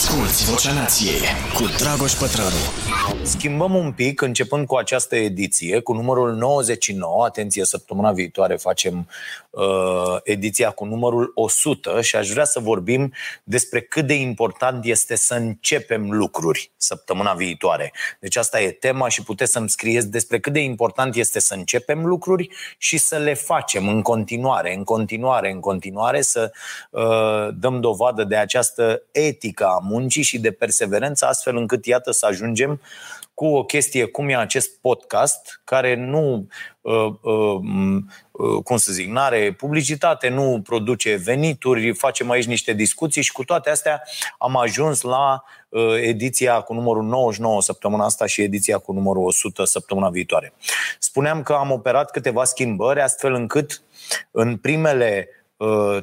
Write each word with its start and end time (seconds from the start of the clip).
Asculți 0.00 0.50
Vocea 0.50 0.72
Nației 0.72 1.20
cu 1.54 1.64
Dragoș 1.78 2.12
Pătrălu. 2.12 2.90
Schimbăm 3.22 3.74
un 3.74 3.92
pic, 3.92 4.20
începând 4.20 4.66
cu 4.66 4.76
această 4.76 5.16
ediție, 5.16 5.80
cu 5.80 5.92
numărul 5.92 6.34
99. 6.34 7.24
Atenție, 7.24 7.64
săptămâna 7.64 8.12
viitoare 8.12 8.56
facem 8.56 9.08
uh, 9.50 10.16
ediția 10.22 10.70
cu 10.70 10.84
numărul 10.84 11.32
100 11.34 12.00
și 12.00 12.16
aș 12.16 12.28
vrea 12.28 12.44
să 12.44 12.60
vorbim 12.60 13.12
despre 13.44 13.80
cât 13.80 14.06
de 14.06 14.14
important 14.14 14.84
este 14.84 15.16
să 15.16 15.34
începem 15.34 16.10
lucruri 16.10 16.72
săptămâna 16.76 17.32
viitoare. 17.32 17.92
Deci 18.20 18.36
asta 18.36 18.60
e 18.60 18.70
tema 18.70 19.08
și 19.08 19.22
puteți 19.22 19.52
să-mi 19.52 19.68
scrieți 19.68 20.10
despre 20.10 20.40
cât 20.40 20.52
de 20.52 20.60
important 20.60 21.14
este 21.14 21.40
să 21.40 21.54
începem 21.54 22.06
lucruri 22.06 22.48
și 22.78 22.98
să 22.98 23.16
le 23.16 23.34
facem 23.34 23.88
în 23.88 24.02
continuare, 24.02 24.74
în 24.74 24.84
continuare, 24.84 25.50
în 25.50 25.60
continuare, 25.60 26.22
să 26.22 26.52
uh, 26.90 27.48
dăm 27.54 27.80
dovadă 27.80 28.24
de 28.24 28.36
această 28.36 29.02
etică 29.12 29.66
a 29.66 29.78
muncii 29.90 30.22
și 30.22 30.38
de 30.38 30.50
perseverență, 30.50 31.26
astfel 31.26 31.56
încât, 31.56 31.86
iată, 31.86 32.10
să 32.10 32.26
ajungem 32.26 32.80
cu 33.40 33.46
o 33.46 33.64
chestie 33.64 34.04
cum 34.04 34.28
e 34.28 34.36
acest 34.36 34.80
podcast, 34.80 35.60
care 35.64 35.94
nu, 35.94 36.46
uh, 36.80 37.12
uh, 37.22 37.60
uh, 38.30 38.62
cum 38.64 38.76
să 38.76 38.92
zic, 38.92 39.08
nu 39.08 39.20
are 39.20 39.52
publicitate, 39.52 40.28
nu 40.28 40.60
produce 40.64 41.14
venituri, 41.14 41.92
facem 41.92 42.30
aici 42.30 42.44
niște 42.46 42.72
discuții 42.72 43.22
și 43.22 43.32
cu 43.32 43.44
toate 43.44 43.70
astea 43.70 44.02
am 44.38 44.56
ajuns 44.56 45.00
la 45.00 45.44
uh, 45.68 45.94
ediția 46.00 46.60
cu 46.60 46.74
numărul 46.74 47.02
99 47.02 47.62
săptămâna 47.62 48.04
asta 48.04 48.26
și 48.26 48.42
ediția 48.42 48.78
cu 48.78 48.92
numărul 48.92 49.24
100 49.24 49.64
săptămâna 49.64 50.10
viitoare. 50.10 50.52
Spuneam 50.98 51.42
că 51.42 51.52
am 51.52 51.70
operat 51.70 52.10
câteva 52.10 52.44
schimbări 52.44 53.00
astfel 53.00 53.34
încât 53.34 53.82
în 54.30 54.56
primele 54.56 55.28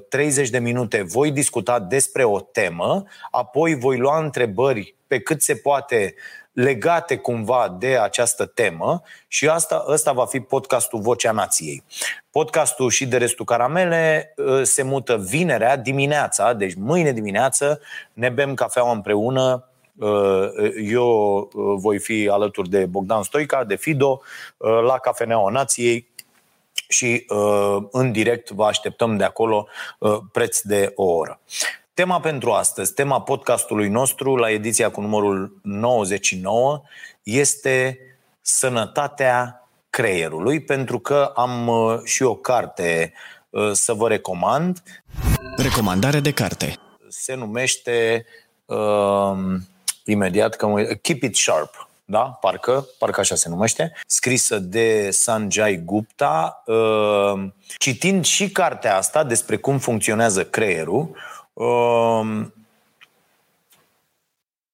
30 0.09 0.45
uh, 0.45 0.51
de 0.51 0.59
minute 0.59 1.01
voi 1.01 1.31
discuta 1.31 1.79
despre 1.79 2.23
o 2.23 2.39
temă, 2.39 3.03
apoi 3.31 3.75
voi 3.75 3.97
lua 3.97 4.19
întrebări 4.19 4.95
pe 5.07 5.19
cât 5.19 5.41
se 5.41 5.55
poate 5.55 6.15
legate 6.51 7.17
cumva 7.17 7.75
de 7.79 7.97
această 7.97 8.45
temă 8.45 9.01
și 9.27 9.47
asta, 9.49 9.85
ăsta 9.87 10.11
va 10.11 10.25
fi 10.25 10.39
podcastul 10.39 10.99
Vocea 10.99 11.31
Nației. 11.31 11.83
Podcastul 12.31 12.89
și 12.89 13.05
de 13.05 13.17
restul 13.17 13.45
caramele 13.45 14.33
uh, 14.35 14.61
se 14.63 14.83
mută 14.83 15.17
vinerea 15.17 15.77
dimineața, 15.77 16.53
deci 16.53 16.73
mâine 16.73 17.11
dimineață 17.11 17.79
ne 18.13 18.29
bem 18.29 18.53
cafeaua 18.53 18.91
împreună 18.91 19.69
uh, 19.95 20.49
eu 20.89 21.49
voi 21.77 21.99
fi 21.99 22.29
alături 22.31 22.69
de 22.69 22.85
Bogdan 22.85 23.23
Stoica, 23.23 23.63
de 23.63 23.75
Fido, 23.75 24.21
la 24.57 24.97
Cafeneaua 24.97 25.51
Nației, 25.51 26.07
și 26.87 27.25
uh, 27.29 27.77
în 27.91 28.11
direct 28.11 28.49
vă 28.49 28.65
așteptăm 28.65 29.17
de 29.17 29.23
acolo 29.23 29.67
uh, 29.99 30.17
preț 30.31 30.59
de 30.61 30.91
o 30.95 31.03
oră. 31.03 31.39
Tema 31.93 32.19
pentru 32.19 32.51
astăzi, 32.51 32.93
tema 32.93 33.21
podcastului 33.21 33.89
nostru 33.89 34.35
la 34.35 34.51
ediția 34.51 34.91
cu 34.91 35.01
numărul 35.01 35.59
99 35.63 36.81
este 37.23 37.99
sănătatea 38.41 39.67
creierului, 39.89 40.61
pentru 40.61 40.99
că 40.99 41.31
am 41.35 41.67
uh, 41.67 41.99
și 42.03 42.23
o 42.23 42.35
carte 42.35 43.13
să 43.71 43.93
vă 43.93 44.07
recomand. 44.07 44.83
Recomandare 45.55 46.19
de 46.19 46.33
carte. 46.33 46.75
Se 47.07 47.33
numește 47.33 48.25
uh, 48.65 49.37
imediat 50.05 50.55
că 50.55 50.67
Keep 51.01 51.23
It 51.23 51.35
Sharp 51.35 51.86
da? 52.09 52.19
Parcă, 52.19 52.87
parcă 52.97 53.19
așa 53.19 53.35
se 53.35 53.49
numește, 53.49 53.93
scrisă 54.05 54.59
de 54.59 55.11
Sanjay 55.11 55.81
Gupta. 55.85 56.63
Uh, 56.65 57.47
citind 57.77 58.25
și 58.25 58.49
cartea 58.49 58.97
asta 58.97 59.23
despre 59.23 59.57
cum 59.57 59.79
funcționează 59.79 60.45
creierul, 60.45 61.15
uh, 61.53 62.45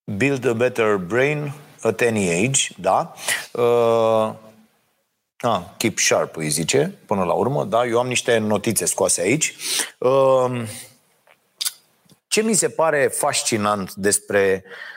Build 0.04 0.46
a 0.46 0.54
Better 0.54 0.96
Brain 0.96 1.54
at 1.82 2.02
Any 2.02 2.30
Age, 2.30 2.62
da? 2.78 3.14
Uh, 3.52 4.34
ah, 5.38 5.62
keep 5.78 5.98
sharp, 5.98 6.36
îi 6.36 6.50
zice, 6.50 6.98
până 7.06 7.24
la 7.24 7.34
urmă, 7.34 7.64
da? 7.64 7.86
Eu 7.86 8.00
am 8.00 8.08
niște 8.08 8.38
notițe 8.38 8.86
scoase 8.86 9.22
aici. 9.22 9.56
Uh, 9.98 10.64
ce 12.28 12.42
mi 12.42 12.54
se 12.54 12.70
pare 12.70 13.08
fascinant 13.08 13.94
despre 13.94 14.64
Uh, 14.64 14.93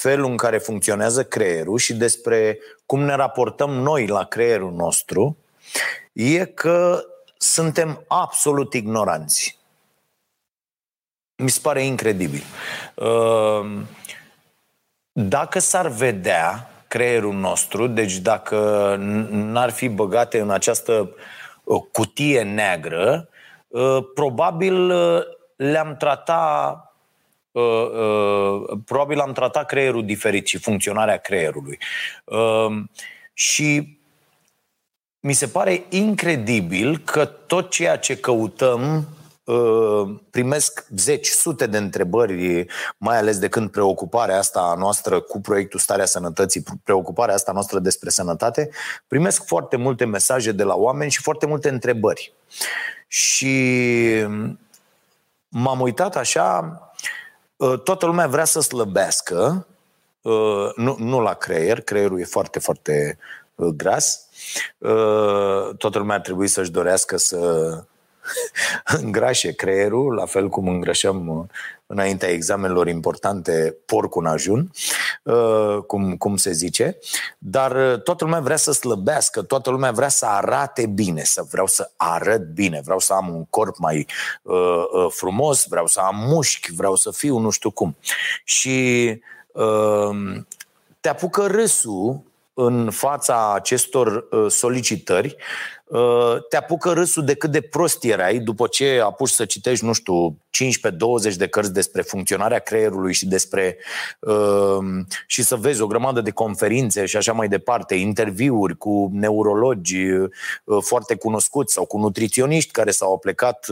felul 0.00 0.30
în 0.30 0.36
care 0.36 0.58
funcționează 0.58 1.24
creierul 1.24 1.78
și 1.78 1.94
despre 1.94 2.58
cum 2.86 3.00
ne 3.00 3.14
raportăm 3.14 3.70
noi 3.70 4.06
la 4.06 4.24
creierul 4.24 4.72
nostru, 4.72 5.36
e 6.12 6.44
că 6.44 7.04
suntem 7.36 8.04
absolut 8.08 8.74
ignoranți. 8.74 9.58
Mi 11.36 11.50
se 11.50 11.60
pare 11.62 11.84
incredibil. 11.84 12.42
Uh, 12.94 13.80
dacă 15.12 15.58
s-ar 15.58 15.88
vedea 15.88 16.70
creierul 16.88 17.34
nostru, 17.34 17.86
deci 17.86 18.16
dacă 18.16 18.96
n-ar 19.30 19.70
fi 19.70 19.88
băgate 19.88 20.40
în 20.40 20.50
această 20.50 21.14
uh, 21.64 21.82
cutie 21.92 22.42
neagră, 22.42 23.28
probabil 24.14 24.86
le-am 25.56 25.96
tratat 25.96 26.83
Uh, 27.54 27.62
uh, 27.62 28.78
probabil 28.84 29.18
am 29.18 29.32
tratat 29.32 29.66
creierul 29.66 30.04
diferit 30.04 30.46
și 30.46 30.58
funcționarea 30.58 31.16
creierului. 31.16 31.78
Uh, 32.24 32.82
și 33.32 33.98
mi 35.20 35.32
se 35.32 35.46
pare 35.46 35.84
incredibil 35.88 36.98
că 36.98 37.24
tot 37.24 37.70
ceea 37.70 37.96
ce 37.98 38.16
căutăm 38.16 39.08
primesc 40.30 40.86
zeci, 40.96 41.26
sute 41.26 41.66
de 41.66 41.78
întrebări, 41.78 42.66
mai 42.96 43.18
ales 43.18 43.38
de 43.38 43.48
când 43.48 43.70
preocuparea 43.70 44.38
asta 44.38 44.74
noastră 44.78 45.20
cu 45.20 45.40
proiectul 45.40 45.80
Starea 45.80 46.04
Sănătății, 46.04 46.62
preocuparea 46.82 47.34
asta 47.34 47.52
noastră 47.52 47.78
despre 47.78 48.10
sănătate, 48.10 48.70
primesc 49.06 49.46
foarte 49.46 49.76
multe 49.76 50.04
mesaje 50.04 50.52
de 50.52 50.62
la 50.62 50.74
oameni 50.74 51.10
și 51.10 51.22
foarte 51.22 51.46
multe 51.46 51.68
întrebări. 51.68 52.34
Și 53.06 53.56
m-am 55.48 55.80
uitat 55.80 56.16
așa, 56.16 56.78
Uh, 56.93 56.93
toată 57.56 58.06
lumea 58.06 58.26
vrea 58.26 58.44
să 58.44 58.60
slăbească, 58.60 59.66
uh, 60.22 60.70
nu, 60.76 60.96
nu 60.98 61.20
la 61.20 61.34
creier, 61.34 61.80
creierul 61.80 62.20
e 62.20 62.24
foarte, 62.24 62.58
foarte 62.58 63.18
uh, 63.54 63.68
gras. 63.76 64.28
Toată 65.78 65.98
lumea 65.98 66.14
ar 66.14 66.20
trebui 66.20 66.46
să-și 66.46 66.70
dorească 66.70 67.16
să 67.16 67.82
îngrașe 69.02 69.52
creierul, 69.52 70.14
la 70.14 70.26
fel 70.26 70.48
cum 70.48 70.68
îngrășăm 70.68 71.48
înaintea 71.86 72.28
examenelor 72.28 72.88
importante 72.88 73.76
porcul 73.86 74.24
în 74.24 74.30
ajun, 74.30 74.70
uh, 75.22 75.78
cum, 75.86 76.16
cum 76.16 76.36
se 76.36 76.52
zice, 76.52 76.98
dar 77.38 77.92
uh, 77.92 78.02
toată 78.02 78.24
lumea 78.24 78.40
vrea 78.40 78.56
să 78.56 78.72
slăbească, 78.72 79.42
toată 79.42 79.70
lumea 79.70 79.90
vrea 79.90 80.08
să 80.08 80.26
arate 80.26 80.86
bine, 80.86 81.22
să 81.24 81.44
vreau 81.50 81.66
să 81.66 81.90
arăt 81.96 82.52
bine, 82.52 82.80
vreau 82.84 82.98
să 82.98 83.12
am 83.12 83.34
un 83.34 83.44
corp 83.44 83.76
mai 83.78 84.06
uh, 84.42 84.54
uh, 84.92 85.06
frumos, 85.10 85.66
vreau 85.68 85.86
să 85.86 86.00
am 86.00 86.16
mușchi, 86.16 86.74
vreau 86.74 86.94
să 86.94 87.10
fiu 87.10 87.38
nu 87.38 87.50
știu 87.50 87.70
cum. 87.70 87.96
Și 88.44 89.08
uh, 89.52 90.40
te 91.00 91.08
apucă 91.08 91.46
râsul 91.46 92.22
în 92.54 92.90
fața 92.90 93.52
acestor 93.54 94.28
uh, 94.30 94.50
solicitări, 94.50 95.36
uh, 95.84 96.36
te 96.48 96.56
apucă 96.56 96.92
râsul 96.92 97.24
de 97.24 97.34
cât 97.34 97.50
de 97.50 97.60
prost 97.60 98.04
erai 98.04 98.38
după 98.38 98.66
ce 98.66 99.00
apuci 99.04 99.28
să 99.28 99.44
citești, 99.44 99.84
nu 99.84 99.92
știu, 99.92 100.30
15-20 100.30 101.34
de 101.36 101.46
cărți 101.46 101.72
despre 101.72 102.02
funcționarea 102.02 102.58
creierului 102.58 103.12
și 103.12 103.26
despre 103.26 103.76
uh, 104.18 104.78
și 105.26 105.42
să 105.42 105.56
vezi 105.56 105.82
o 105.82 105.86
grămadă 105.86 106.20
de 106.20 106.30
conferințe 106.30 107.06
și 107.06 107.16
așa 107.16 107.32
mai 107.32 107.48
departe, 107.48 107.94
interviuri 107.94 108.76
cu 108.76 109.10
neurologi 109.12 110.06
foarte 110.80 111.16
cunoscuți 111.16 111.72
sau 111.72 111.84
cu 111.84 111.98
nutriționiști 111.98 112.70
care 112.70 112.90
s-au 112.90 113.18
plecat 113.18 113.66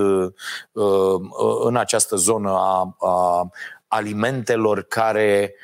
în 1.64 1.76
această 1.76 2.16
zonă 2.16 2.50
a, 2.50 2.96
a 2.98 3.50
alimentelor 3.88 4.82
care 4.82 5.54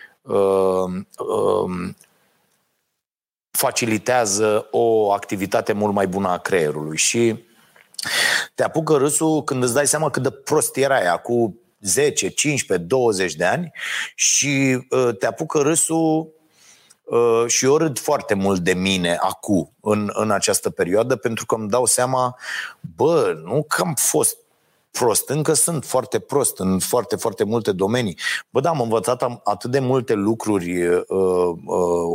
facilitează 3.50 4.68
o 4.70 5.12
activitate 5.12 5.72
mult 5.72 5.94
mai 5.94 6.06
bună 6.06 6.28
a 6.28 6.38
creierului. 6.38 6.96
Și 6.96 7.44
te 8.54 8.62
apucă 8.62 8.96
râsul 8.96 9.44
când 9.44 9.62
îți 9.62 9.74
dai 9.74 9.86
seama 9.86 10.10
cât 10.10 10.22
de 10.22 10.30
prost 10.30 10.76
erai 10.76 11.06
acum 11.06 11.60
10, 11.80 12.28
15, 12.28 12.86
20 12.86 13.34
de 13.34 13.44
ani 13.44 13.70
și 14.14 14.86
uh, 14.90 15.16
te 15.18 15.26
apucă 15.26 15.58
râsul 15.58 16.32
uh, 17.04 17.44
și 17.46 17.64
eu 17.64 17.76
râd 17.76 17.98
foarte 17.98 18.34
mult 18.34 18.60
de 18.60 18.74
mine 18.74 19.16
acum, 19.20 19.72
în, 19.80 20.10
în 20.12 20.30
această 20.30 20.70
perioadă, 20.70 21.16
pentru 21.16 21.46
că 21.46 21.54
îmi 21.54 21.68
dau 21.68 21.84
seama, 21.84 22.36
bă, 22.96 23.40
nu 23.44 23.64
că 23.68 23.82
am 23.82 23.94
fost 23.94 24.36
prost. 24.98 25.28
Încă 25.28 25.52
sunt 25.52 25.84
foarte 25.84 26.18
prost 26.18 26.58
în 26.58 26.78
foarte, 26.78 27.16
foarte 27.16 27.44
multe 27.44 27.72
domenii. 27.72 28.18
Bă, 28.50 28.60
da, 28.60 28.68
am 28.68 28.80
învățat 28.80 29.40
atât 29.44 29.70
de 29.70 29.78
multe 29.78 30.14
lucruri 30.14 30.86
uh, 30.86 31.02
uh, 31.08 31.54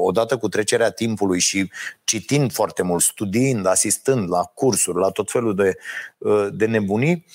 odată 0.06 0.38
cu 0.38 0.50
trecerea 0.50 0.90
timpului 0.90 1.40
și 1.40 1.72
citind 2.04 2.52
foarte 2.52 2.84
mult, 2.84 3.02
studiind, 3.02 3.66
asistând 3.66 4.30
la 4.30 4.44
cursuri, 4.44 5.00
la 5.00 5.10
tot 5.10 5.32
felul 5.32 5.56
de, 5.56 5.78
uh, 6.18 6.48
de 6.52 6.66
nebunii, 6.66 7.26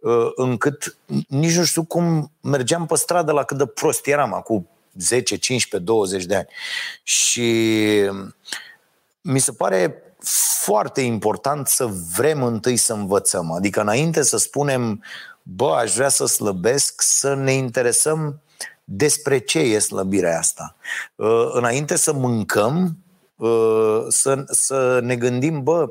uh, 0.00 0.30
încât 0.34 0.96
nici 1.28 1.56
nu 1.56 1.64
știu 1.64 1.84
cum 1.84 2.32
mergeam 2.40 2.86
pe 2.86 2.96
stradă 2.96 3.32
la 3.32 3.42
cât 3.42 3.58
de 3.58 3.66
prost 3.66 4.06
eram 4.06 4.34
acum 4.34 4.68
10, 4.94 5.36
15, 5.36 5.90
20 5.90 6.24
de 6.24 6.34
ani. 6.34 6.48
Și 7.02 7.50
mi 9.20 9.38
se 9.38 9.52
pare 9.52 10.02
foarte 10.60 11.00
important 11.00 11.66
să 11.66 11.88
vrem 12.16 12.42
întâi 12.42 12.76
să 12.76 12.92
învățăm. 12.92 13.52
Adică 13.52 13.80
înainte 13.80 14.22
să 14.22 14.36
spunem, 14.36 15.02
bă, 15.42 15.74
aș 15.74 15.94
vrea 15.94 16.08
să 16.08 16.26
slăbesc, 16.26 17.02
să 17.02 17.34
ne 17.34 17.52
interesăm 17.52 18.40
despre 18.84 19.38
ce 19.38 19.58
e 19.58 19.78
slăbirea 19.78 20.38
asta. 20.38 20.76
Uh, 21.14 21.48
înainte 21.52 21.96
să 21.96 22.12
mâncăm, 22.12 22.96
uh, 23.36 24.04
să, 24.08 24.44
să 24.46 25.00
ne 25.02 25.16
gândim, 25.16 25.62
bă, 25.62 25.90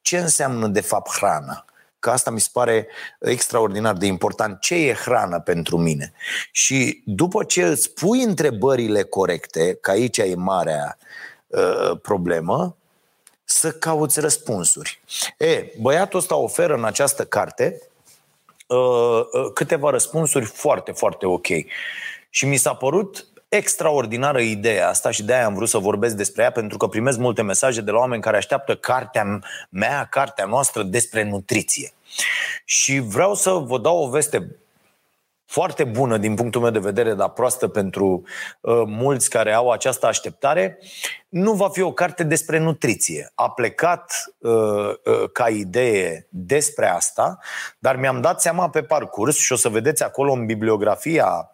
ce 0.00 0.18
înseamnă 0.18 0.66
de 0.66 0.80
fapt 0.80 1.16
hrana? 1.16 1.64
Că 1.98 2.10
asta 2.10 2.30
mi 2.30 2.40
se 2.40 2.48
pare 2.52 2.86
extraordinar 3.20 3.96
de 3.96 4.06
important. 4.06 4.60
Ce 4.60 4.74
e 4.74 4.94
hrană 4.94 5.40
pentru 5.40 5.76
mine? 5.76 6.12
Și 6.50 7.02
după 7.04 7.44
ce 7.44 7.62
îți 7.62 7.90
pui 7.90 8.22
întrebările 8.22 9.02
corecte, 9.02 9.74
că 9.74 9.90
aici 9.90 10.18
e 10.18 10.34
marea 10.34 10.98
uh, 11.46 12.00
problemă, 12.02 12.76
să 13.48 13.72
cauți 13.72 14.20
răspunsuri. 14.20 15.00
E, 15.38 15.64
băiatul 15.80 16.18
ăsta 16.18 16.36
oferă 16.36 16.74
în 16.74 16.84
această 16.84 17.24
carte 17.24 17.82
uh, 18.66 18.76
uh, 18.76 19.52
câteva 19.54 19.90
răspunsuri 19.90 20.44
foarte, 20.44 20.92
foarte 20.92 21.26
ok. 21.26 21.46
Și 22.30 22.46
mi 22.46 22.56
s-a 22.56 22.74
părut 22.74 23.26
extraordinară 23.48 24.40
ideea 24.40 24.88
asta 24.88 25.10
și 25.10 25.22
de-aia 25.22 25.46
am 25.46 25.54
vrut 25.54 25.68
să 25.68 25.78
vorbesc 25.78 26.14
despre 26.14 26.42
ea, 26.42 26.50
pentru 26.50 26.78
că 26.78 26.86
primesc 26.86 27.18
multe 27.18 27.42
mesaje 27.42 27.80
de 27.80 27.90
la 27.90 27.98
oameni 27.98 28.22
care 28.22 28.36
așteaptă 28.36 28.76
cartea 28.76 29.40
mea, 29.70 30.06
cartea 30.10 30.44
noastră 30.44 30.82
despre 30.82 31.22
nutriție. 31.22 31.92
Și 32.64 32.98
vreau 32.98 33.34
să 33.34 33.50
vă 33.50 33.78
dau 33.78 34.04
o 34.04 34.08
veste 34.08 34.56
foarte 35.46 35.84
bună 35.84 36.16
din 36.16 36.34
punctul 36.34 36.60
meu 36.60 36.70
de 36.70 36.78
vedere, 36.78 37.14
dar 37.14 37.28
proastă 37.28 37.68
pentru 37.68 38.22
uh, 38.60 38.82
mulți 38.86 39.30
care 39.30 39.52
au 39.52 39.70
această 39.70 40.06
așteptare, 40.06 40.78
nu 41.28 41.52
va 41.52 41.68
fi 41.68 41.80
o 41.80 41.92
carte 41.92 42.22
despre 42.22 42.58
nutriție. 42.58 43.32
A 43.34 43.50
plecat 43.50 44.12
uh, 44.38 44.50
uh, 44.52 45.30
ca 45.32 45.48
idee 45.48 46.26
despre 46.30 46.88
asta, 46.88 47.38
dar 47.78 47.96
mi-am 47.96 48.20
dat 48.20 48.40
seama 48.40 48.70
pe 48.70 48.82
parcurs 48.82 49.36
și 49.36 49.52
o 49.52 49.56
să 49.56 49.68
vedeți 49.68 50.02
acolo 50.02 50.32
în 50.32 50.46
bibliografia 50.46 51.52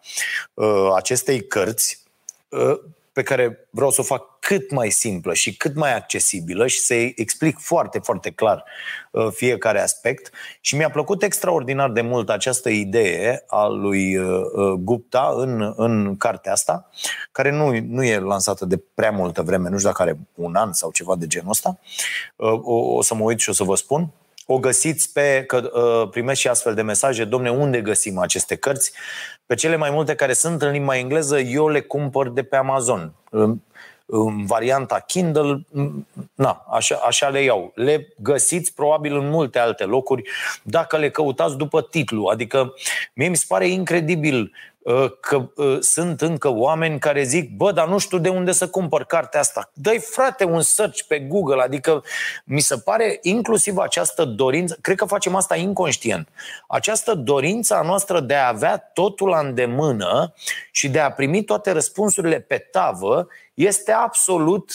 uh, 0.53 0.91
acestei 0.95 1.47
cărți 1.47 2.03
uh, 2.49 2.79
pe 3.13 3.23
care 3.23 3.67
vreau 3.69 3.91
să 3.91 4.01
o 4.01 4.03
fac 4.03 4.39
cât 4.39 4.71
mai 4.71 4.89
simplă 4.89 5.33
și 5.33 5.57
cât 5.57 5.75
mai 5.75 5.95
accesibilă 5.95 6.67
și 6.67 6.79
să-i 6.79 7.13
explic 7.15 7.59
foarte, 7.59 7.99
foarte 7.99 8.31
clar 8.31 8.63
uh, 9.11 9.27
fiecare 9.31 9.81
aspect. 9.81 10.31
Și 10.61 10.75
mi-a 10.75 10.89
plăcut 10.89 11.23
extraordinar 11.23 11.91
de 11.91 12.01
mult 12.01 12.29
această 12.29 12.69
idee 12.69 13.43
a 13.47 13.67
lui 13.67 14.17
uh, 14.17 14.41
uh, 14.53 14.71
Gupta 14.79 15.33
în, 15.35 15.73
în 15.75 16.17
cartea 16.17 16.51
asta, 16.51 16.89
care 17.31 17.51
nu, 17.51 17.79
nu 17.87 18.03
e 18.03 18.19
lansată 18.19 18.65
de 18.65 18.83
prea 18.93 19.11
multă 19.11 19.41
vreme, 19.41 19.69
nu 19.69 19.77
știu 19.77 19.89
dacă 19.89 20.01
are 20.01 20.17
un 20.33 20.55
an 20.55 20.73
sau 20.73 20.91
ceva 20.91 21.15
de 21.15 21.27
genul 21.27 21.49
ăsta. 21.49 21.79
O, 22.35 22.75
o 22.75 23.01
să 23.01 23.15
mă 23.15 23.23
uit 23.23 23.39
și 23.39 23.49
o 23.49 23.53
să 23.53 23.63
vă 23.63 23.75
spun 23.75 24.11
o 24.45 24.59
găsiți 24.59 25.11
pe, 25.13 25.43
că 25.47 25.69
uh, 25.73 26.09
primesc 26.09 26.39
și 26.39 26.47
astfel 26.47 26.73
de 26.73 26.81
mesaje, 26.81 27.25
domne, 27.25 27.51
unde 27.51 27.81
găsim 27.81 28.17
aceste 28.17 28.55
cărți? 28.55 28.91
Pe 29.45 29.55
cele 29.55 29.75
mai 29.75 29.89
multe 29.89 30.15
care 30.15 30.33
sunt 30.33 30.61
în 30.61 30.71
limba 30.71 30.97
engleză, 30.97 31.39
eu 31.39 31.67
le 31.67 31.81
cumpăr 31.81 32.29
de 32.29 32.43
pe 32.43 32.55
Amazon. 32.55 33.13
În 34.05 34.45
varianta 34.45 34.99
Kindle, 34.99 35.65
na, 36.33 36.65
așa, 36.69 36.95
așa 36.95 37.29
le 37.29 37.41
iau. 37.41 37.71
Le 37.75 38.07
găsiți 38.17 38.73
probabil 38.73 39.15
în 39.17 39.29
multe 39.29 39.59
alte 39.59 39.83
locuri 39.83 40.29
dacă 40.63 40.97
le 40.97 41.09
căutați 41.09 41.57
după 41.57 41.81
titlu. 41.81 42.25
Adică 42.25 42.73
mie 43.13 43.27
mi 43.27 43.35
se 43.35 43.45
pare 43.47 43.67
incredibil 43.67 44.41
Uh, 44.41 44.72
că 45.19 45.49
uh, 45.55 45.77
sunt 45.79 46.21
încă 46.21 46.49
oameni 46.49 46.99
care 46.99 47.23
zic, 47.23 47.55
bă, 47.55 47.71
dar 47.71 47.87
nu 47.87 47.97
știu 47.97 48.17
de 48.17 48.29
unde 48.29 48.51
să 48.51 48.67
cumpăr 48.67 49.03
cartea 49.03 49.39
asta. 49.39 49.69
Dă-i, 49.73 49.99
frate, 49.99 50.43
un 50.43 50.61
search 50.61 51.01
pe 51.07 51.19
Google, 51.19 51.61
adică 51.61 52.03
mi 52.43 52.59
se 52.59 52.77
pare 52.77 53.19
inclusiv 53.21 53.77
această 53.77 54.25
dorință, 54.25 54.77
cred 54.81 54.97
că 54.97 55.05
facem 55.05 55.35
asta 55.35 55.55
inconștient, 55.55 56.27
această 56.67 57.13
dorință 57.13 57.75
a 57.75 57.81
noastră 57.81 58.19
de 58.19 58.35
a 58.35 58.47
avea 58.47 58.77
totul 58.77 59.29
la 59.29 59.39
îndemână 59.39 60.33
și 60.71 60.89
de 60.89 60.99
a 60.99 61.11
primi 61.11 61.43
toate 61.43 61.71
răspunsurile 61.71 62.39
pe 62.39 62.57
tavă 62.57 63.27
este 63.53 63.91
absolut 63.91 64.71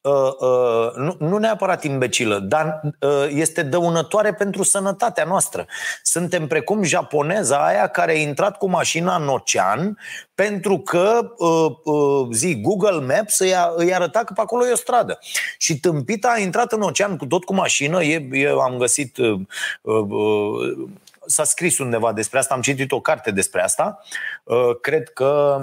Uh, 0.00 0.12
uh, 0.38 0.92
nu, 0.94 1.16
nu 1.18 1.38
neapărat 1.38 1.84
imbecilă, 1.84 2.38
dar 2.38 2.80
uh, 3.00 3.26
este 3.28 3.62
dăunătoare 3.62 4.34
pentru 4.34 4.62
sănătatea 4.62 5.24
noastră. 5.24 5.66
Suntem 6.02 6.46
precum 6.46 6.82
japoneza 6.82 7.66
aia 7.66 7.86
care 7.86 8.12
a 8.12 8.20
intrat 8.20 8.56
cu 8.56 8.68
mașina 8.68 9.16
în 9.16 9.28
ocean 9.28 9.98
pentru 10.34 10.78
că, 10.78 11.32
uh, 11.36 11.70
uh, 11.84 12.28
zi, 12.32 12.60
Google 12.60 13.14
Maps 13.14 13.38
îi, 13.38 13.54
a, 13.54 13.72
îi 13.76 13.94
arăta 13.94 14.24
că 14.24 14.32
pe 14.32 14.40
acolo 14.40 14.66
e 14.66 14.72
o 14.72 14.76
stradă. 14.76 15.18
Și 15.58 15.80
tâmpita 15.80 16.32
a 16.36 16.38
intrat 16.38 16.72
în 16.72 16.82
ocean 16.82 17.16
cu 17.16 17.26
tot 17.26 17.44
cu 17.44 17.54
mașină, 17.54 18.02
e, 18.02 18.28
e, 18.32 18.48
am 18.48 18.76
găsit... 18.78 19.16
Uh, 19.16 19.40
uh, 19.82 20.88
s-a 21.26 21.44
scris 21.44 21.78
undeva 21.78 22.12
despre 22.12 22.38
asta, 22.38 22.54
am 22.54 22.60
citit 22.60 22.92
o 22.92 23.00
carte 23.00 23.30
despre 23.30 23.62
asta. 23.62 24.02
Uh, 24.44 24.76
cred 24.80 25.08
că 25.08 25.60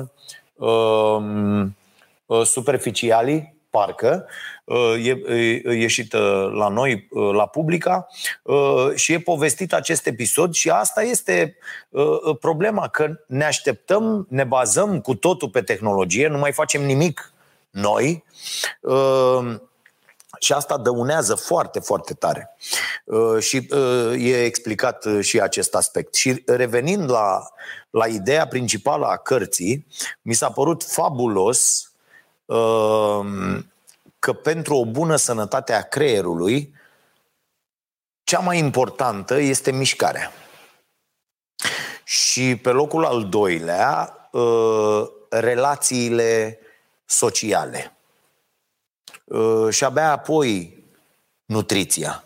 uh, 0.55 1.65
uh, 2.25 2.45
superficialii 2.45 3.55
parcă, 3.75 4.27
uh, 4.63 5.06
e 5.06 5.74
ieșită 5.77 6.51
la 6.54 6.68
noi, 6.68 7.07
uh, 7.10 7.33
la 7.33 7.48
publica 7.48 8.07
uh, 8.44 8.92
și 8.94 9.13
e 9.13 9.19
povestit 9.19 9.74
acest 9.74 10.07
episod 10.07 10.54
și 10.54 10.69
asta 10.69 11.01
este 11.01 11.57
problema, 12.39 12.88
că 12.88 13.10
ne 13.27 13.45
așteptăm, 13.45 14.27
ne 14.30 14.44
bazăm 14.44 15.01
cu 15.01 15.16
totul 15.16 15.50
pe 15.50 15.62
tehnologie, 15.62 16.27
nu 16.27 16.38
mai 16.38 16.51
facem 16.51 16.86
nimic 16.86 17.33
noi 17.69 18.24
și 20.39 20.54
asta 20.54 20.78
dăunează 20.78 21.36
foarte, 21.36 21.80
foarte 21.80 22.13
tare. 22.13 22.56
Și 23.39 23.68
e 24.18 24.44
explicat 24.44 25.06
și 25.19 25.39
acest 25.39 25.75
aspect. 25.75 26.16
Și 26.16 26.44
revenind 26.45 27.10
la, 27.10 27.48
la 27.89 28.07
ideea 28.07 28.48
principală 28.48 29.06
a 29.06 29.18
cărții, 29.18 29.88
mi 30.21 30.33
s-a 30.33 30.50
părut 30.50 30.83
fabulos 30.83 31.84
Ehm, 31.84 31.84
că 34.19 34.33
pentru 34.33 34.75
o 34.75 34.86
bună 34.86 35.15
sănătate 35.15 35.74
a 35.74 35.81
creierului, 35.81 36.74
cea 38.24 38.39
mai 38.39 38.57
importantă 38.57 39.39
este 39.39 39.71
mișcarea. 39.71 40.31
Și 42.03 42.56
pe 42.56 42.69
locul 42.69 43.06
al 43.06 43.30
doilea, 43.30 44.15
ehm, 44.33 45.12
relațiile 45.30 46.59
sociale. 47.06 47.97
Ehm, 49.25 49.69
și 49.69 49.83
abia 49.83 50.11
apoi 50.11 50.83
nutriția, 51.45 52.23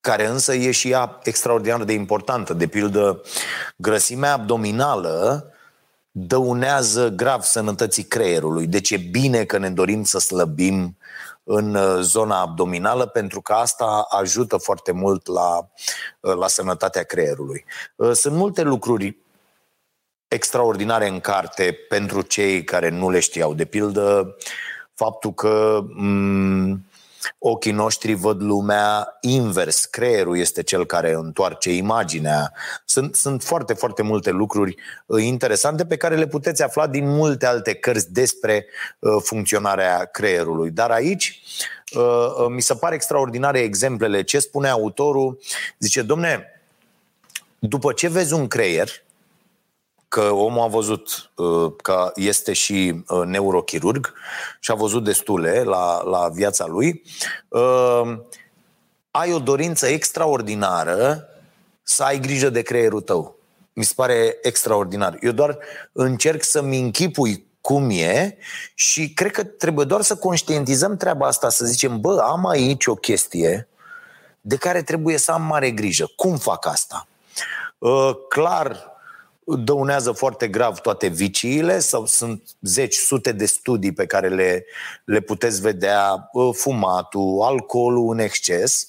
care 0.00 0.26
însă 0.26 0.54
e 0.54 0.70
și 0.70 0.90
ea 0.90 1.18
extraordinar 1.22 1.84
de 1.84 1.92
importantă. 1.92 2.52
De 2.52 2.66
pildă, 2.66 3.22
grăsimea 3.76 4.32
abdominală 4.32 5.52
dăunează 6.26 7.08
grav 7.08 7.42
sănătății 7.42 8.02
creierului. 8.02 8.66
Deci 8.66 8.90
e 8.90 8.96
bine 8.96 9.44
că 9.44 9.58
ne 9.58 9.70
dorim 9.70 10.04
să 10.04 10.18
slăbim 10.18 10.96
în 11.44 11.74
uh, 11.74 11.98
zona 12.00 12.40
abdominală 12.40 13.06
pentru 13.06 13.40
că 13.40 13.52
asta 13.52 14.06
ajută 14.08 14.56
foarte 14.56 14.92
mult 14.92 15.26
la, 15.26 15.68
uh, 16.20 16.34
la 16.34 16.48
sănătatea 16.48 17.02
creierului. 17.02 17.64
Uh, 17.96 18.12
sunt 18.12 18.34
multe 18.34 18.62
lucruri 18.62 19.16
extraordinare 20.28 21.08
în 21.08 21.20
carte 21.20 21.76
pentru 21.88 22.20
cei 22.20 22.64
care 22.64 22.88
nu 22.88 23.10
le 23.10 23.20
știau. 23.20 23.54
De 23.54 23.64
pildă, 23.64 24.36
faptul 24.94 25.34
că 25.34 25.80
m- 25.82 26.87
ochii 27.38 27.72
noștri 27.72 28.14
văd 28.14 28.42
lumea 28.42 29.18
invers, 29.20 29.84
creierul 29.84 30.38
este 30.38 30.62
cel 30.62 30.86
care 30.86 31.12
întoarce 31.12 31.72
imaginea. 31.74 32.52
Sunt, 32.84 33.14
sunt 33.14 33.42
foarte, 33.42 33.72
foarte 33.72 34.02
multe 34.02 34.30
lucruri 34.30 34.76
uh, 35.06 35.22
interesante 35.22 35.86
pe 35.86 35.96
care 35.96 36.16
le 36.16 36.26
puteți 36.26 36.62
afla 36.62 36.86
din 36.86 37.08
multe 37.08 37.46
alte 37.46 37.74
cărți 37.74 38.12
despre 38.12 38.66
uh, 38.98 39.16
funcționarea 39.22 40.04
creierului. 40.04 40.70
Dar 40.70 40.90
aici 40.90 41.42
uh, 41.94 42.46
mi 42.48 42.62
se 42.62 42.74
pare 42.74 42.94
extraordinare 42.94 43.58
exemplele. 43.58 44.22
Ce 44.22 44.38
spune 44.38 44.68
autorul? 44.68 45.38
Zice, 45.78 46.02
domne, 46.02 46.46
după 47.58 47.92
ce 47.92 48.08
vezi 48.08 48.32
un 48.32 48.46
creier, 48.46 48.90
că 50.08 50.30
omul 50.30 50.62
a 50.62 50.66
văzut 50.66 51.30
uh, 51.34 51.72
că 51.82 52.12
este 52.14 52.52
și 52.52 53.04
uh, 53.08 53.22
neurochirurg 53.24 54.12
și 54.60 54.70
a 54.70 54.74
văzut 54.74 55.04
destule 55.04 55.62
la, 55.62 56.02
la 56.02 56.28
viața 56.28 56.66
lui, 56.66 57.02
uh, 57.48 58.18
ai 59.10 59.32
o 59.32 59.38
dorință 59.38 59.86
extraordinară 59.86 61.28
să 61.82 62.02
ai 62.02 62.18
grijă 62.20 62.50
de 62.50 62.62
creierul 62.62 63.00
tău. 63.00 63.36
Mi 63.72 63.84
se 63.84 63.92
pare 63.96 64.38
extraordinar. 64.42 65.18
Eu 65.20 65.32
doar 65.32 65.58
încerc 65.92 66.42
să-mi 66.42 66.80
închipui 66.80 67.46
cum 67.60 67.90
e 67.90 68.36
și 68.74 69.12
cred 69.12 69.30
că 69.30 69.44
trebuie 69.44 69.86
doar 69.86 70.02
să 70.02 70.16
conștientizăm 70.16 70.96
treaba 70.96 71.26
asta, 71.26 71.48
să 71.48 71.64
zicem, 71.64 72.00
bă, 72.00 72.20
am 72.20 72.46
aici 72.46 72.86
o 72.86 72.94
chestie 72.94 73.68
de 74.40 74.56
care 74.56 74.82
trebuie 74.82 75.16
să 75.16 75.32
am 75.32 75.42
mare 75.42 75.70
grijă. 75.70 76.10
Cum 76.16 76.36
fac 76.36 76.66
asta? 76.66 77.06
Uh, 77.78 78.10
clar, 78.28 78.97
dăunează 79.56 80.12
foarte 80.12 80.48
grav 80.48 80.78
toate 80.78 81.06
viciile 81.06 81.78
sau 81.78 82.06
sunt 82.06 82.42
zeci, 82.60 82.94
sute 82.94 83.32
de 83.32 83.46
studii 83.46 83.92
pe 83.92 84.06
care 84.06 84.28
le, 84.28 84.64
le 85.04 85.20
puteți 85.20 85.60
vedea, 85.60 86.28
uh, 86.32 86.54
fumatul, 86.54 87.40
alcoolul 87.42 88.12
în 88.12 88.18
exces. 88.18 88.88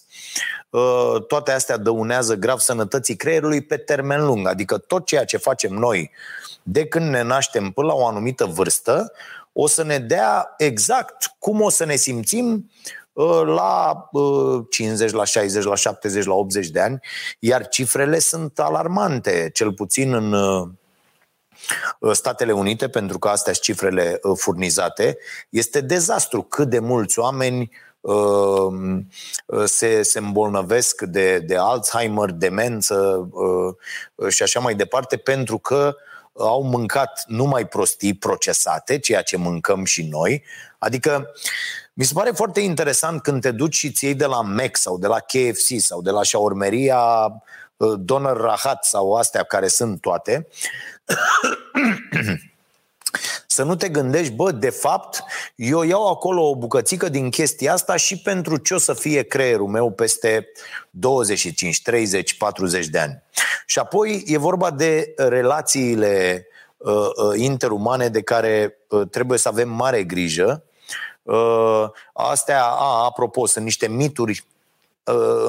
Uh, 0.70 1.26
toate 1.28 1.52
astea 1.52 1.78
dăunează 1.78 2.36
grav 2.36 2.60
sănătății 2.60 3.16
creierului 3.16 3.62
pe 3.62 3.78
termen 3.78 4.26
lung, 4.26 4.48
adică 4.48 4.78
tot 4.78 5.06
ceea 5.06 5.26
ce 5.26 5.38
facem 5.38 5.74
noi 5.74 6.12
de 6.64 6.86
când 6.86 7.10
ne 7.10 7.22
naștem 7.22 7.72
până 7.72 7.88
la 7.88 7.94
o 7.94 8.08
anumită 8.08 8.46
vârstă, 8.46 9.12
o 9.54 9.68
să 9.68 9.84
ne 9.84 10.00
dea 10.00 10.54
exact 10.58 11.36
cum 11.40 11.62
o 11.62 11.70
să 11.70 11.86
ne 11.86 11.96
simțim 11.96 12.54
uh, 12.54 12.99
la 13.46 14.10
50, 14.70 15.12
la 15.12 15.24
60, 15.24 15.64
la 15.64 15.76
70, 15.76 16.26
la 16.26 16.34
80 16.34 16.68
de 16.68 16.80
ani, 16.80 17.00
iar 17.40 17.68
cifrele 17.68 18.20
sunt 18.20 18.60
alarmante, 18.60 19.50
cel 19.54 19.74
puțin 19.74 20.14
în 20.14 20.36
Statele 22.12 22.52
Unite, 22.52 22.90
pentru 22.90 23.20
că 23.20 23.28
astea 23.28 23.54
sunt 23.54 23.66
cifrele 23.66 24.20
furnizate, 24.36 25.18
este 25.50 25.82
dezastru 25.82 26.42
cât 26.42 26.70
de 26.70 26.80
mulți 26.80 27.20
oameni 27.20 27.72
Uh, 28.02 29.00
se, 29.66 30.02
se 30.02 30.20
îmbolnăvesc 30.20 31.02
de, 31.02 31.40
de 31.40 31.58
Alzheimer, 31.58 32.30
demență 32.30 33.30
uh, 33.32 34.30
și 34.30 34.44
așa 34.44 34.60
mai 34.60 34.76
departe, 34.76 35.18
pentru 35.18 35.58
că 35.58 35.96
au 36.34 36.64
mâncat 36.64 37.24
numai 37.28 37.68
prostii 37.68 38.14
procesate, 38.14 39.00
ceea 39.00 39.22
ce 39.22 39.38
mâncăm 39.38 39.86
și 39.86 40.04
noi. 40.04 40.44
Adică 40.78 41.32
mi 42.00 42.06
se 42.06 42.14
pare 42.14 42.32
foarte 42.32 42.60
interesant 42.60 43.22
când 43.22 43.42
te 43.42 43.52
duci 43.52 43.76
și 43.76 43.88
îți 43.88 44.04
iei 44.04 44.16
de 44.16 44.26
la 44.26 44.42
Mac 44.42 44.78
sau 44.78 44.98
de 44.98 45.08
la 45.08 45.20
KFC 45.20 45.68
sau 45.78 46.02
de 46.02 46.10
la 46.10 46.24
șaurmeria 46.24 47.00
uh, 47.78 47.94
Doner 47.98 48.36
Rahat 48.36 48.86
sau 48.86 49.14
astea 49.14 49.44
care 49.44 49.68
sunt 49.68 50.02
toate 50.02 50.48
să 53.48 53.64
nu 53.64 53.76
te 53.76 53.90
gândești, 53.90 54.34
bă, 54.34 54.52
de 54.52 54.70
fapt, 54.70 55.24
eu 55.56 55.84
iau 55.84 56.08
acolo 56.08 56.50
o 56.50 56.56
bucățică 56.56 57.10
din 57.10 57.30
chestia 57.30 57.74
asta 57.74 57.96
și 57.96 58.22
pentru 58.22 58.58
ce 58.58 58.74
o 58.74 58.78
să 58.78 58.94
fie 58.94 59.24
creierul 59.24 59.68
meu 59.68 59.92
peste 59.92 60.48
25, 60.90 61.82
30, 61.82 62.38
40 62.38 62.88
de 62.88 63.00
ani. 63.00 63.24
Și 63.66 63.80
apoi 63.80 64.24
e 64.28 64.38
vorba 64.38 64.72
de 64.72 65.14
relațiile 65.18 66.48
uh, 66.78 66.94
uh, 66.94 67.34
interumane 67.36 68.08
de 68.08 68.22
care 68.22 68.78
uh, 68.90 69.10
trebuie 69.10 69.38
să 69.38 69.48
avem 69.48 69.70
mare 69.70 70.04
grijă. 70.04 70.64
Uh, 71.30 71.90
astea, 72.14 72.66
a, 72.66 73.04
apropo, 73.06 73.46
sunt 73.46 73.66
niște 73.66 73.88
mituri 73.88 74.32
Uh, 74.34 74.59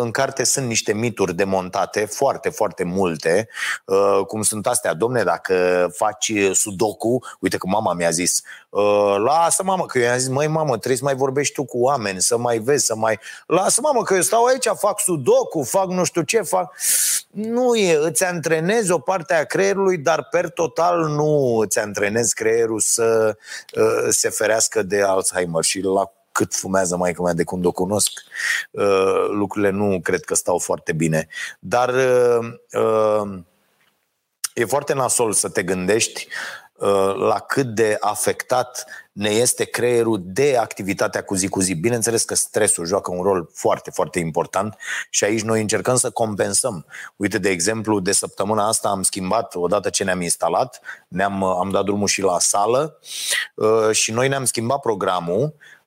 în 0.00 0.10
carte 0.10 0.44
sunt 0.44 0.66
niște 0.66 0.92
mituri 0.92 1.34
demontate, 1.34 2.04
foarte, 2.04 2.48
foarte 2.48 2.84
multe, 2.84 3.48
uh, 3.84 4.20
cum 4.26 4.42
sunt 4.42 4.66
astea, 4.66 4.94
domne, 4.94 5.22
dacă 5.22 5.88
faci 5.94 6.32
sudoku, 6.52 7.22
uite 7.40 7.56
că 7.56 7.66
mama 7.66 7.92
mi-a 7.92 8.10
zis, 8.10 8.42
uh, 8.68 9.16
lasă 9.18 9.62
mamă, 9.62 9.86
că 9.86 9.98
eu 9.98 10.04
i-am 10.04 10.18
zis, 10.18 10.28
măi 10.28 10.46
mamă, 10.46 10.76
trebuie 10.76 10.96
să 10.96 11.04
mai 11.04 11.14
vorbești 11.14 11.54
tu 11.54 11.64
cu 11.64 11.78
oameni, 11.78 12.20
să 12.20 12.38
mai 12.38 12.58
vezi, 12.58 12.84
să 12.84 12.96
mai... 12.96 13.18
Lasă 13.46 13.80
mamă, 13.80 14.02
că 14.02 14.14
eu 14.14 14.20
stau 14.20 14.44
aici, 14.44 14.68
fac 14.74 15.00
sudoku, 15.00 15.62
fac 15.62 15.86
nu 15.86 16.04
știu 16.04 16.22
ce, 16.22 16.40
fac... 16.40 16.74
Nu 17.30 17.74
e, 17.74 17.96
îți 17.96 18.24
antrenezi 18.24 18.90
o 18.90 18.98
parte 18.98 19.34
a 19.34 19.44
creierului, 19.44 19.98
dar 19.98 20.24
per 20.24 20.48
total 20.48 21.08
nu 21.08 21.56
îți 21.56 21.78
antrenezi 21.78 22.34
creierul 22.34 22.80
să 22.80 23.36
se 24.08 24.28
ferească 24.28 24.82
de 24.82 25.02
Alzheimer 25.02 25.64
și 25.64 25.80
la 25.80 26.12
cât 26.40 26.54
fumează 26.54 26.96
mai 26.96 27.14
mea 27.22 27.32
de 27.32 27.44
când 27.44 27.64
o 27.64 27.72
cunosc, 27.72 28.10
uh, 28.70 29.26
lucrurile 29.30 29.70
nu 29.70 30.00
cred 30.02 30.24
că 30.24 30.34
stau 30.34 30.58
foarte 30.58 30.92
bine. 30.92 31.28
Dar 31.58 31.88
uh, 31.88 32.52
uh, 32.72 33.38
e 34.54 34.64
foarte 34.64 34.94
nasol 34.94 35.32
să 35.32 35.48
te 35.48 35.62
gândești 35.62 36.28
la 37.28 37.38
cât 37.38 37.66
de 37.66 37.96
afectat 38.00 38.86
ne 39.12 39.28
este 39.28 39.64
creierul 39.64 40.20
de 40.24 40.56
activitatea 40.56 41.22
cu 41.22 41.34
zi 41.34 41.48
cu 41.48 41.60
zi. 41.60 41.74
Bineînțeles 41.74 42.24
că 42.24 42.34
stresul 42.34 42.86
joacă 42.86 43.10
un 43.10 43.22
rol 43.22 43.50
foarte, 43.54 43.90
foarte 43.90 44.18
important 44.18 44.76
și 45.10 45.24
aici 45.24 45.42
noi 45.42 45.60
încercăm 45.60 45.96
să 45.96 46.10
compensăm. 46.10 46.86
Uite, 47.16 47.38
de 47.38 47.48
exemplu, 47.48 48.00
de 48.00 48.12
săptămâna 48.12 48.68
asta 48.68 48.88
am 48.88 49.02
schimbat, 49.02 49.54
odată 49.54 49.90
ce 49.90 50.04
ne-am 50.04 50.20
instalat, 50.20 50.80
ne-am, 51.08 51.42
am 51.42 51.70
dat 51.70 51.84
drumul 51.84 52.08
și 52.08 52.22
la 52.22 52.38
sală 52.38 52.98
și 53.90 54.12
noi 54.12 54.28
ne-am 54.28 54.44
schimbat 54.44 54.80
programul 54.80 55.42
Uh, 55.44 55.79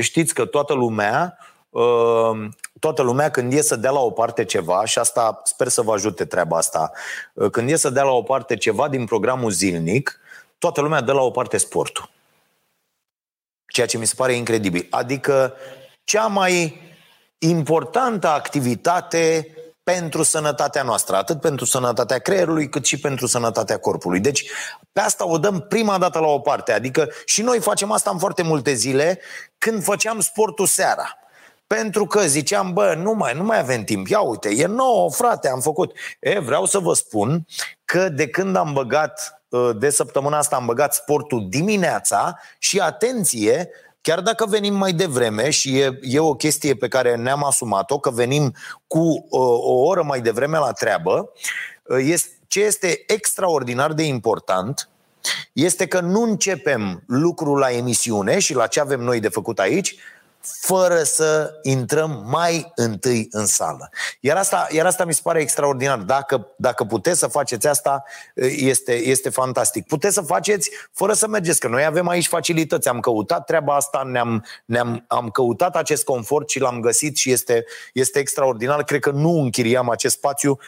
știți 0.00 0.34
că 0.34 0.44
toată 0.44 0.74
lumea 0.74 1.38
uh, 1.76 2.48
toată 2.80 3.02
lumea 3.02 3.30
când 3.30 3.52
e 3.52 3.60
să 3.60 3.76
dea 3.76 3.90
la 3.90 4.00
o 4.00 4.10
parte 4.10 4.44
ceva, 4.44 4.84
și 4.84 4.98
asta 4.98 5.40
sper 5.44 5.68
să 5.68 5.82
vă 5.82 5.92
ajute 5.92 6.24
treaba 6.24 6.56
asta, 6.56 6.92
uh, 7.32 7.50
când 7.50 7.70
e 7.70 7.76
să 7.76 7.90
dea 7.90 8.02
la 8.02 8.10
o 8.10 8.22
parte 8.22 8.56
ceva 8.56 8.88
din 8.88 9.04
programul 9.04 9.50
zilnic, 9.50 10.20
toată 10.58 10.80
lumea 10.80 11.00
dă 11.00 11.12
la 11.12 11.22
o 11.22 11.30
parte 11.30 11.56
sportul. 11.56 12.10
Ceea 13.66 13.86
ce 13.86 13.98
mi 13.98 14.06
se 14.06 14.14
pare 14.16 14.32
incredibil. 14.32 14.86
Adică 14.90 15.54
cea 16.04 16.26
mai 16.26 16.80
importantă 17.38 18.28
activitate 18.28 19.50
pentru 19.92 20.22
sănătatea 20.22 20.82
noastră, 20.82 21.16
atât 21.16 21.40
pentru 21.40 21.64
sănătatea 21.64 22.18
creierului, 22.18 22.68
cât 22.68 22.84
și 22.84 23.00
pentru 23.00 23.26
sănătatea 23.26 23.78
corpului. 23.78 24.20
Deci, 24.20 24.50
pe 24.92 25.00
asta 25.00 25.26
o 25.26 25.38
dăm 25.38 25.60
prima 25.60 25.98
dată 25.98 26.18
la 26.18 26.26
o 26.26 26.38
parte. 26.38 26.72
Adică 26.72 27.08
și 27.24 27.42
noi 27.42 27.60
facem 27.60 27.92
asta 27.92 28.10
în 28.10 28.18
foarte 28.18 28.42
multe 28.42 28.72
zile 28.72 29.20
când 29.58 29.82
făceam 29.82 30.20
sportul 30.20 30.66
seara. 30.66 31.18
Pentru 31.66 32.06
că 32.06 32.20
ziceam, 32.20 32.72
bă, 32.72 32.94
nu 33.02 33.12
mai, 33.12 33.34
nu 33.34 33.42
mai 33.44 33.58
avem 33.58 33.84
timp. 33.84 34.06
Ia 34.06 34.20
uite, 34.20 34.48
e 34.48 34.66
nouă, 34.66 35.10
frate, 35.10 35.48
am 35.48 35.60
făcut. 35.60 35.92
E, 36.20 36.38
vreau 36.38 36.64
să 36.64 36.78
vă 36.78 36.94
spun 36.94 37.46
că 37.84 38.08
de 38.08 38.28
când 38.28 38.56
am 38.56 38.72
băgat, 38.72 39.42
ă, 39.52 39.72
de 39.72 39.90
săptămâna 39.90 40.38
asta 40.38 40.56
am 40.56 40.66
băgat 40.66 40.94
sportul 40.94 41.46
dimineața 41.48 42.38
și 42.58 42.78
atenție, 42.78 43.70
chiar 44.06 44.20
dacă 44.20 44.46
venim 44.46 44.74
mai 44.74 44.92
devreme 44.92 45.50
și 45.50 45.78
e, 45.78 45.98
e 46.02 46.18
o 46.18 46.34
chestie 46.34 46.74
pe 46.74 46.88
care 46.88 47.16
ne-am 47.16 47.44
asumat-o, 47.44 47.98
că 47.98 48.10
venim 48.10 48.54
cu 48.86 49.26
o, 49.30 49.42
o 49.42 49.72
oră 49.72 50.02
mai 50.02 50.20
devreme 50.20 50.58
la 50.58 50.72
treabă, 50.72 51.32
este, 51.98 52.30
ce 52.46 52.60
este 52.60 53.04
extraordinar 53.06 53.92
de 53.92 54.02
important 54.02 54.88
este 55.52 55.86
că 55.86 56.00
nu 56.00 56.22
începem 56.22 57.02
lucrul 57.06 57.58
la 57.58 57.70
emisiune 57.70 58.38
și 58.38 58.54
la 58.54 58.66
ce 58.66 58.80
avem 58.80 59.00
noi 59.00 59.20
de 59.20 59.28
făcut 59.28 59.58
aici, 59.58 59.96
fără 60.60 61.02
să 61.02 61.58
intrăm 61.62 62.24
mai 62.26 62.72
întâi 62.74 63.28
în 63.30 63.46
sală. 63.46 63.90
Iar 64.20 64.36
asta, 64.36 64.66
iar 64.70 64.86
asta 64.86 65.04
mi 65.04 65.14
se 65.14 65.20
pare 65.22 65.40
extraordinar. 65.40 65.98
Dacă, 65.98 66.46
dacă 66.56 66.84
puteți 66.84 67.18
să 67.18 67.26
faceți 67.26 67.66
asta, 67.66 68.04
este, 68.56 68.92
este 68.92 69.28
fantastic. 69.28 69.86
Puteți 69.86 70.14
să 70.14 70.20
faceți 70.20 70.70
fără 70.92 71.12
să 71.12 71.26
mergeți, 71.26 71.60
că 71.60 71.68
noi 71.68 71.84
avem 71.84 72.08
aici 72.08 72.28
facilități. 72.28 72.88
Am 72.88 73.00
căutat 73.00 73.44
treaba 73.44 73.74
asta, 73.74 74.02
ne-am, 74.02 74.44
ne-am 74.64 75.04
am 75.06 75.28
căutat 75.30 75.76
acest 75.76 76.04
confort 76.04 76.50
și 76.50 76.60
l-am 76.60 76.80
găsit 76.80 77.16
și 77.16 77.30
este, 77.30 77.64
este 77.92 78.18
extraordinar. 78.18 78.84
Cred 78.84 79.00
că 79.00 79.10
nu 79.10 79.30
închiriam 79.30 79.90
acest 79.90 80.16
spațiu 80.16 80.58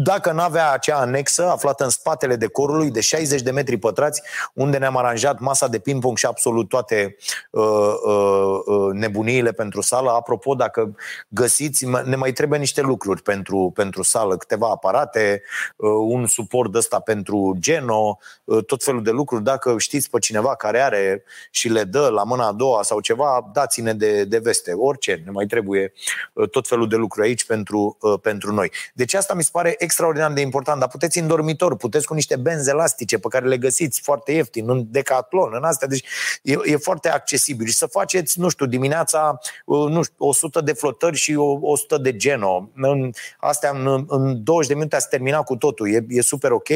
dacă 0.00 0.32
nu 0.32 0.40
avea 0.40 0.72
acea 0.72 0.96
anexă 0.96 1.48
aflată 1.48 1.84
în 1.84 1.90
spatele 1.90 2.36
decorului 2.36 2.90
de 2.90 3.00
60 3.00 3.42
de 3.42 3.50
metri 3.50 3.76
pătrați, 3.76 4.22
unde 4.54 4.78
ne-am 4.78 4.96
aranjat 4.96 5.38
masa 5.38 5.68
de 5.68 5.78
ping-pong 5.78 6.16
și 6.16 6.26
absolut 6.26 6.68
toate 6.68 7.16
uh, 7.50 7.94
uh, 8.04 8.58
uh, 8.66 8.92
nebuniile 8.92 9.52
pentru 9.52 9.80
sală. 9.80 10.10
Apropo, 10.10 10.54
dacă 10.54 10.96
găsiți, 11.28 11.86
ne 12.04 12.16
mai 12.16 12.32
trebuie 12.32 12.58
niște 12.58 12.80
lucruri 12.80 13.22
pentru, 13.22 13.72
pentru 13.74 14.02
sală, 14.02 14.36
câteva 14.36 14.68
aparate, 14.70 15.42
uh, 15.76 15.90
un 15.90 16.26
suport 16.26 16.74
ăsta 16.74 17.00
pentru 17.00 17.56
Geno, 17.58 18.18
uh, 18.44 18.64
tot 18.64 18.84
felul 18.84 19.02
de 19.02 19.10
lucruri. 19.10 19.42
Dacă 19.42 19.78
știți 19.78 20.10
pe 20.10 20.18
cineva 20.18 20.54
care 20.54 20.80
are 20.80 21.24
și 21.50 21.68
le 21.68 21.84
dă 21.84 22.08
la 22.08 22.24
mâna 22.24 22.46
a 22.46 22.52
doua 22.52 22.82
sau 22.82 23.00
ceva, 23.00 23.50
dați-ne 23.52 23.92
de, 23.92 24.24
de 24.24 24.38
veste, 24.38 24.72
orice, 24.72 25.22
ne 25.24 25.30
mai 25.30 25.46
trebuie 25.46 25.92
uh, 26.32 26.48
tot 26.48 26.68
felul 26.68 26.88
de 26.88 26.96
lucruri 26.96 27.26
aici 27.26 27.44
pentru, 27.44 27.96
uh, 28.00 28.14
pentru 28.22 28.52
noi. 28.52 28.72
Deci 28.94 29.14
asta 29.14 29.34
mi 29.34 29.42
se 29.42 29.48
pare 29.52 29.74
extraordinar 29.88 30.32
de 30.32 30.40
important, 30.40 30.80
dar 30.80 30.88
puteți 30.88 31.18
în 31.18 31.26
dormitor, 31.26 31.76
puteți 31.76 32.06
cu 32.06 32.14
niște 32.14 32.36
benzi 32.36 32.70
elastice 32.70 33.18
pe 33.18 33.28
care 33.28 33.46
le 33.46 33.58
găsiți 33.58 34.00
foarte 34.00 34.32
ieftin, 34.32 34.70
în 34.70 34.86
decathlon, 34.90 35.54
în 35.54 35.64
astea, 35.64 35.88
deci 35.88 36.04
e, 36.42 36.54
e 36.64 36.76
foarte 36.76 37.08
accesibil. 37.08 37.66
Și 37.66 37.74
să 37.74 37.86
faceți, 37.86 38.40
nu 38.40 38.48
știu, 38.48 38.66
dimineața, 38.66 39.38
uh, 39.64 39.88
nu 39.90 40.02
știu, 40.02 40.26
100 40.26 40.60
de 40.60 40.72
flotări 40.72 41.16
și 41.16 41.34
100 41.60 41.98
de 41.98 42.16
geno. 42.16 42.70
În, 42.74 43.10
astea 43.38 43.70
în, 43.70 44.04
în 44.08 44.44
20 44.44 44.68
de 44.68 44.74
minute 44.74 44.96
ați 44.96 45.08
terminat 45.08 45.44
cu 45.44 45.56
totul, 45.56 45.94
e, 45.94 46.04
e 46.08 46.20
super 46.20 46.50
ok. 46.50 46.68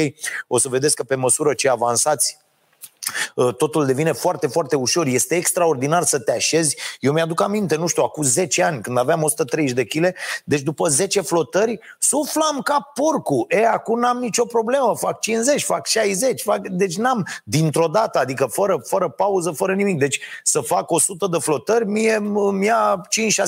O 0.47 0.57
să 0.57 0.69
vedeți 0.69 0.95
că 0.95 1.03
pe 1.03 1.15
măsură 1.15 1.53
ce 1.53 1.69
avansați 1.69 2.37
Uh, 2.37 2.42
totul 3.57 3.85
devine 3.85 4.11
foarte, 4.11 4.47
foarte 4.47 4.75
ușor. 4.75 5.05
Este 5.05 5.35
extraordinar 5.35 6.03
să 6.03 6.19
te 6.19 6.31
așezi. 6.31 6.77
Eu 6.99 7.11
mi-aduc 7.13 7.41
aminte, 7.41 7.75
nu 7.75 7.87
știu, 7.87 8.03
acum 8.03 8.23
10 8.23 8.63
ani, 8.63 8.81
când 8.81 8.97
aveam 8.97 9.23
130 9.23 9.75
de 9.75 9.83
kg, 9.85 10.15
deci 10.43 10.61
după 10.61 10.87
10 10.87 11.21
flotări, 11.21 11.79
suflam 11.99 12.59
ca 12.63 12.91
porcul. 12.93 13.45
E, 13.49 13.67
acum 13.67 13.99
n-am 13.99 14.17
nicio 14.17 14.45
problemă, 14.45 14.95
fac 14.97 15.19
50, 15.19 15.63
fac 15.63 15.85
60, 15.85 16.41
fac... 16.41 16.67
deci 16.67 16.97
n-am 16.97 17.27
dintr-o 17.43 17.87
dată, 17.87 18.19
adică 18.19 18.45
fără, 18.45 18.81
fără 18.85 19.09
pauză, 19.09 19.51
fără 19.51 19.73
nimic. 19.73 19.97
Deci 19.97 20.19
să 20.43 20.59
fac 20.59 20.91
100 20.91 21.27
de 21.27 21.37
flotări, 21.37 21.85
mie 21.85 22.19
mi-a 22.51 23.01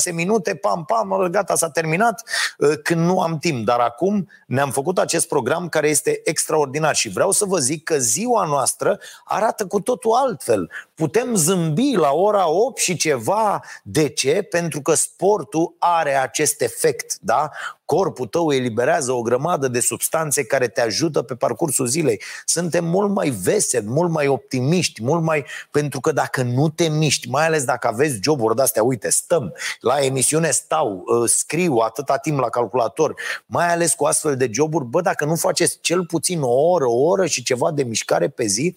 5-6 0.10 0.14
minute, 0.14 0.56
pam, 0.56 0.86
pam, 0.86 1.28
gata, 1.32 1.56
s-a 1.56 1.70
terminat, 1.70 2.24
uh, 2.58 2.74
când 2.84 3.06
nu 3.06 3.22
am 3.22 3.38
timp. 3.38 3.66
Dar 3.66 3.80
acum 3.80 4.30
ne-am 4.48 4.72
făcut 4.72 5.00
acest 5.00 5.28
program 5.28 5.70
care 5.70 5.90
este 5.90 6.22
extraordinar 6.24 6.96
și 6.96 7.10
vreau 7.10 7.32
să 7.32 7.46
vă 7.46 7.58
zic 7.58 7.84
că 7.84 7.98
ziua 7.98 8.46
noastră 8.46 9.00
arată 9.46 9.66
cu 9.66 9.80
totul 9.80 10.12
altfel. 10.12 10.72
Putem 10.94 11.36
zâmbi 11.36 11.96
la 11.96 12.12
ora 12.12 12.50
8 12.50 12.78
și 12.78 12.96
ceva. 12.96 13.64
De 13.84 14.10
ce? 14.10 14.42
Pentru 14.42 14.82
că 14.82 14.94
sportul 14.94 15.76
are 15.80 16.16
acest 16.16 16.62
efect, 16.62 17.18
da? 17.20 17.50
Corpul 17.86 18.28
tău 18.28 18.52
eliberează 18.52 19.12
o 19.12 19.22
grămadă 19.22 19.68
de 19.68 19.80
substanțe 19.80 20.44
care 20.44 20.68
te 20.68 20.82
ajută 20.82 21.22
pe 21.22 21.36
parcursul 21.36 21.88
zilei. 21.88 22.22
Suntem 22.46 22.86
mult 22.86 23.10
mai 23.10 23.30
veseli, 23.30 23.86
mult 23.88 24.12
mai 24.12 24.28
optimiști, 24.28 25.04
mult 25.04 25.24
mai... 25.24 25.46
Pentru 25.72 26.00
că 26.00 26.12
dacă 26.12 26.42
nu 26.42 26.70
te 26.70 26.88
miști, 26.88 27.30
mai 27.30 27.46
ales 27.46 27.64
dacă 27.64 27.88
aveți 27.88 28.20
joburi 28.22 28.56
de-astea, 28.56 28.84
uite, 28.84 29.10
stăm, 29.10 29.54
la 29.80 30.00
emisiune 30.00 30.52
stau, 30.52 31.04
ă, 31.22 31.28
scriu 31.28 31.76
atâta 31.76 32.18
timp 32.18 32.40
la 32.40 32.50
calculator, 32.50 33.16
mai 33.46 33.74
ales 33.74 33.94
cu 33.94 34.06
astfel 34.06 34.36
de 34.36 34.50
joburi, 34.52 34.86
bă, 34.86 35.02
dacă 35.02 35.26
nu 35.26 35.36
faceți 35.36 35.78
cel 35.82 36.06
puțin 36.06 36.42
o 36.42 36.70
oră, 36.72 36.86
o 36.86 37.02
oră 37.02 37.26
și 37.26 37.44
ceva 37.44 37.72
de 37.72 37.84
mișcare 37.84 38.28
pe 38.28 38.46
zi, 38.46 38.76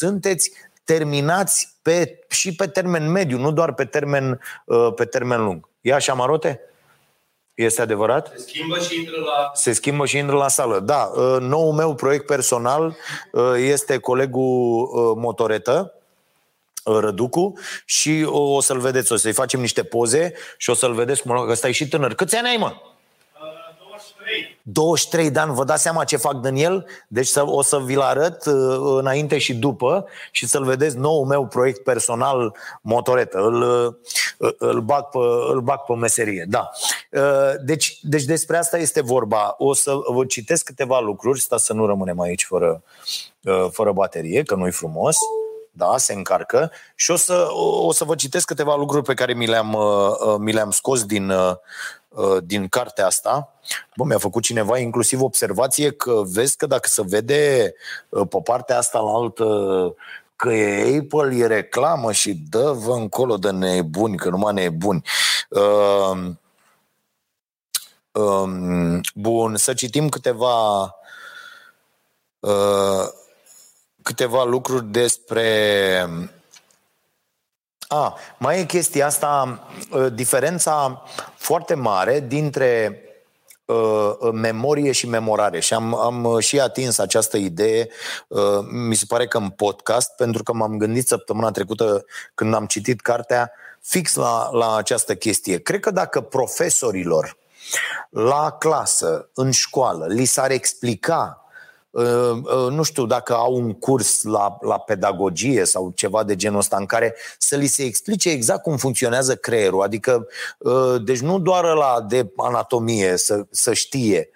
sunteți 0.00 0.52
terminați 0.84 1.76
pe, 1.82 2.18
și 2.28 2.54
pe 2.54 2.66
termen 2.66 3.10
mediu, 3.10 3.38
nu 3.38 3.52
doar 3.52 3.74
pe 3.74 3.84
termen, 3.84 4.40
ă, 4.68 4.92
pe 4.92 5.04
termen 5.04 5.44
lung. 5.44 5.68
Ia 5.80 5.94
așa, 5.94 6.14
Marote? 6.14 6.60
Este 7.54 7.82
adevărat? 7.82 8.32
Se 8.36 8.44
schimbă 8.46 8.78
și 8.78 8.98
intră 8.98 9.16
la... 9.20 9.50
Se 9.54 9.72
schimbă 9.72 10.06
și 10.06 10.18
intră 10.18 10.36
la 10.36 10.48
sală. 10.48 10.80
Da, 10.80 11.12
uh, 11.14 11.36
noul 11.40 11.72
meu 11.72 11.94
proiect 11.94 12.26
personal 12.26 12.96
uh, 13.32 13.42
este 13.56 13.98
colegul 13.98 14.82
uh, 14.82 15.16
Motoretă, 15.16 15.94
Răducu 16.84 17.58
și 17.84 18.26
o 18.26 18.60
să-l 18.60 18.78
vedeți, 18.78 19.12
o 19.12 19.16
să-i 19.16 19.32
facem 19.32 19.60
niște 19.60 19.84
poze 19.84 20.32
și 20.56 20.70
o 20.70 20.74
să-l 20.74 20.94
vedeți 20.94 21.22
cum 21.22 21.48
ăsta 21.48 21.68
e 21.68 21.72
și 21.72 21.88
tânăr. 21.88 22.14
Câți 22.14 22.36
ani 22.36 22.48
ai, 22.48 22.56
mă? 22.56 22.72
23 24.72 25.30
de 25.30 25.38
ani, 25.38 25.54
vă 25.54 25.64
dați 25.64 25.82
seama 25.82 26.04
ce 26.04 26.16
fac 26.16 26.40
din 26.40 26.54
el? 26.54 26.86
Deci 27.08 27.26
să, 27.26 27.46
o 27.46 27.62
să 27.62 27.78
vi-l 27.78 28.00
arăt 28.00 28.46
uh, 28.46 28.76
înainte 28.98 29.38
și 29.38 29.54
după 29.54 30.06
și 30.30 30.46
să-l 30.46 30.64
vedeți 30.64 30.96
nou 30.96 31.24
meu 31.24 31.46
proiect 31.46 31.82
personal 31.82 32.56
motoretă. 32.82 33.38
Îl, 33.38 33.62
uh, 34.38 34.52
îl, 34.58 34.80
bag, 34.80 35.04
pe, 35.04 35.18
îl 35.48 35.60
bag 35.60 35.80
pe 35.80 35.94
meserie, 35.94 36.46
da. 36.48 36.70
Uh, 37.10 37.52
deci, 37.64 37.98
deci 38.02 38.24
despre 38.24 38.56
asta 38.56 38.78
este 38.78 39.00
vorba. 39.00 39.54
O 39.58 39.74
să 39.74 39.92
vă 40.12 40.24
citesc 40.24 40.64
câteva 40.64 41.00
lucruri, 41.00 41.40
stați 41.40 41.64
să 41.64 41.72
nu 41.72 41.86
rămânem 41.86 42.20
aici 42.20 42.44
fără, 42.44 42.82
fără 43.70 43.92
baterie, 43.92 44.42
că 44.42 44.54
nu-i 44.54 44.72
frumos. 44.72 45.16
Da, 45.72 45.94
se 45.96 46.12
încarcă 46.12 46.70
și 46.94 47.10
o 47.10 47.16
să, 47.16 47.48
o 47.82 47.92
să 47.92 48.04
vă 48.04 48.14
citesc 48.14 48.46
câteva 48.46 48.76
lucruri 48.76 49.04
pe 49.04 49.14
care 49.14 49.32
mi 49.32 49.46
le-am, 49.46 49.78
mi 50.38 50.52
le-am 50.52 50.70
scos 50.70 51.04
din, 51.04 51.32
Uh, 51.32 51.56
din 52.42 52.68
cartea 52.68 53.06
asta. 53.06 53.54
Bă, 53.96 54.04
mi-a 54.04 54.18
făcut 54.18 54.42
cineva 54.42 54.78
inclusiv 54.78 55.22
observație 55.22 55.92
că 55.92 56.22
vezi 56.24 56.56
că 56.56 56.66
dacă 56.66 56.88
se 56.88 57.02
vede 57.06 57.74
uh, 58.08 58.26
pe 58.28 58.38
partea 58.44 58.78
asta 58.78 58.98
la 58.98 59.10
altă 59.10 59.44
că 60.36 60.52
e 60.52 60.98
Apple, 60.98 61.36
e 61.36 61.46
reclamă 61.46 62.12
și 62.12 62.34
dă-vă 62.48 62.92
încolo 62.92 63.36
de 63.36 63.50
nebuni, 63.50 64.16
că 64.16 64.28
numai 64.28 64.52
nebuni. 64.52 65.02
Uh, 65.48 66.30
um, 68.12 69.00
bun, 69.14 69.56
să 69.56 69.74
citim 69.74 70.08
câteva 70.08 70.82
uh, 72.38 73.08
câteva 74.02 74.44
lucruri 74.44 74.84
despre 74.84 76.08
a, 77.92 78.18
mai 78.38 78.60
e 78.60 78.64
chestia 78.64 79.06
asta, 79.06 79.60
ă, 79.92 80.08
diferența 80.08 81.02
foarte 81.36 81.74
mare 81.74 82.20
dintre 82.20 83.02
uh, 83.64 84.30
memorie 84.32 84.92
și 84.92 85.08
memorare 85.08 85.60
și 85.60 85.74
am, 85.74 85.94
am 85.94 86.38
și 86.38 86.60
atins 86.60 86.98
această 86.98 87.36
idee, 87.36 87.88
uh, 88.28 88.58
mi 88.70 88.94
se 88.94 89.04
pare 89.08 89.26
că 89.26 89.38
în 89.38 89.48
podcast, 89.48 90.16
pentru 90.16 90.42
că 90.42 90.52
m-am 90.52 90.76
gândit 90.76 91.06
săptămâna 91.06 91.50
trecută 91.50 92.04
când 92.34 92.54
am 92.54 92.66
citit 92.66 93.00
cartea 93.00 93.52
fix 93.80 94.14
la, 94.14 94.50
la 94.52 94.76
această 94.76 95.14
chestie. 95.14 95.58
Cred 95.58 95.80
că 95.80 95.90
dacă 95.90 96.20
profesorilor 96.20 97.36
la 98.10 98.56
clasă, 98.58 99.28
în 99.34 99.50
școală, 99.50 100.06
li 100.06 100.24
s-ar 100.24 100.50
explica 100.50 101.34
Uh, 101.34 101.40
uh, 101.40 101.49
nu 102.70 102.82
știu 102.82 103.06
dacă 103.06 103.34
au 103.34 103.54
un 103.54 103.72
curs 103.72 104.22
la, 104.22 104.58
la 104.60 104.78
pedagogie 104.78 105.64
sau 105.64 105.92
ceva 105.94 106.24
de 106.24 106.36
genul 106.36 106.58
ăsta 106.58 106.76
în 106.76 106.86
care 106.86 107.14
să 107.38 107.56
li 107.56 107.66
se 107.66 107.82
explice 107.82 108.30
exact 108.30 108.62
cum 108.62 108.76
funcționează 108.76 109.34
creierul. 109.34 109.82
Adică, 109.82 110.26
uh, 110.58 111.02
deci 111.04 111.20
nu 111.20 111.38
doar 111.38 111.64
la 111.64 112.04
de 112.08 112.30
anatomie 112.36 113.16
să, 113.16 113.46
să 113.50 113.72
știe 113.72 114.30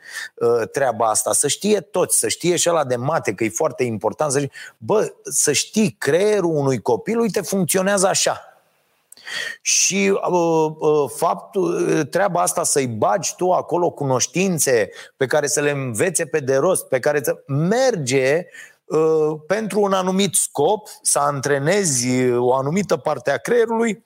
treaba 0.73 1.09
asta, 1.09 1.33
să 1.33 1.49
știe 1.49 1.81
toți, 1.81 2.19
să 2.19 2.29
știe 2.29 2.57
și 2.57 2.69
ăla 2.71 2.85
de 2.85 2.97
mate, 2.97 3.35
că 3.35 3.45
e 3.45 3.49
foarte 3.49 3.85
important 3.85 4.33
să 4.33 4.39
știe, 4.39 4.53
bă, 4.79 5.13
să 5.23 5.53
știi 5.53 5.97
creierul 5.99 6.57
unui 6.57 6.81
copil, 6.81 7.19
uite, 7.19 7.41
funcționează 7.41 8.07
așa 8.07 8.54
și 9.61 10.19
uh, 10.31 10.73
uh, 10.79 11.11
faptul, 11.17 11.89
uh, 11.89 12.09
treaba 12.11 12.43
asta 12.43 12.63
să-i 12.63 12.87
bagi 12.87 13.35
tu 13.37 13.53
acolo 13.53 13.91
cunoștințe 13.91 14.91
pe 15.17 15.27
care 15.27 15.47
să 15.47 15.61
le 15.61 15.71
învețe 15.71 16.27
pe 16.27 16.41
de 16.41 16.57
rost, 16.57 16.89
pe 16.89 16.99
care 16.99 17.21
să 17.23 17.43
merge 17.47 18.47
uh, 18.85 19.39
pentru 19.47 19.81
un 19.81 19.93
anumit 19.93 20.35
scop, 20.35 20.89
să 21.03 21.19
antrenezi 21.19 22.31
o 22.31 22.55
anumită 22.55 22.97
parte 22.97 23.31
a 23.31 23.37
creierului 23.37 24.03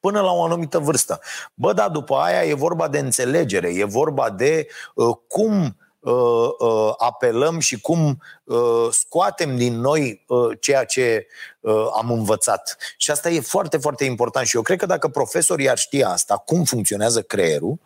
până 0.00 0.20
la 0.20 0.32
o 0.32 0.42
anumită 0.42 0.78
vârstă. 0.78 1.20
Bă, 1.54 1.72
dar 1.72 1.88
după 1.88 2.14
aia 2.14 2.44
e 2.44 2.54
vorba 2.54 2.88
de 2.88 2.98
înțelegere, 2.98 3.68
e 3.74 3.84
vorba 3.84 4.30
de 4.30 4.66
uh, 4.94 5.16
cum 5.28 5.76
uh, 6.10 6.48
uh, 6.58 6.92
apelăm 6.96 7.58
și 7.58 7.80
cum 7.80 8.22
uh, 8.44 8.88
scoatem 8.90 9.56
din 9.56 9.80
noi 9.80 10.24
uh, 10.26 10.58
ceea 10.60 10.84
ce 10.84 11.26
uh, 11.60 11.86
am 11.96 12.10
învățat. 12.10 12.76
Și 12.96 13.10
asta 13.10 13.28
e 13.30 13.40
foarte, 13.40 13.78
foarte 13.78 14.04
important. 14.04 14.46
Și 14.46 14.56
eu 14.56 14.62
cred 14.62 14.78
că 14.78 14.86
dacă 14.86 15.08
profesorii 15.08 15.70
ar 15.70 15.78
ști 15.78 16.02
asta, 16.02 16.36
cum 16.36 16.64
funcționează 16.64 17.22
creierul, 17.22 17.78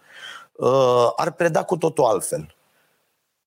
uh, 0.52 1.10
ar 1.16 1.32
preda 1.32 1.62
cu 1.62 1.76
totul 1.76 2.04
altfel. 2.04 2.54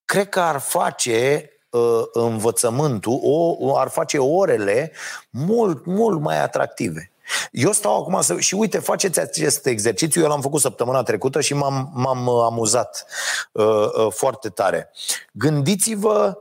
Cred 0.06 0.30
că 0.30 0.40
ar 0.40 0.60
face 0.60 1.50
uh, 1.70 2.02
învățământul, 2.14 3.20
o, 3.24 3.78
ar 3.78 3.88
face 3.88 4.18
orele 4.18 4.92
mult, 5.30 5.86
mult 5.86 6.20
mai 6.20 6.42
atractive. 6.42 7.12
Eu 7.52 7.72
stau 7.72 8.02
acum 8.02 8.22
să... 8.22 8.39
Și 8.39 8.56
uite, 8.56 8.80
faceți 8.80 9.19
acest 9.19 9.65
exercițiu, 9.65 10.22
eu 10.22 10.28
l-am 10.28 10.41
făcut 10.41 10.62
săptămâna 10.62 11.04
trecută 11.04 11.41
și 11.41 11.54
m-am, 11.54 11.91
m-am 11.93 12.28
uh, 12.28 12.43
amuzat 12.43 13.06
uh, 13.52 13.65
uh, 13.65 14.08
foarte 14.10 14.50
tare. 14.50 14.91
Gândiți-vă 15.32 16.38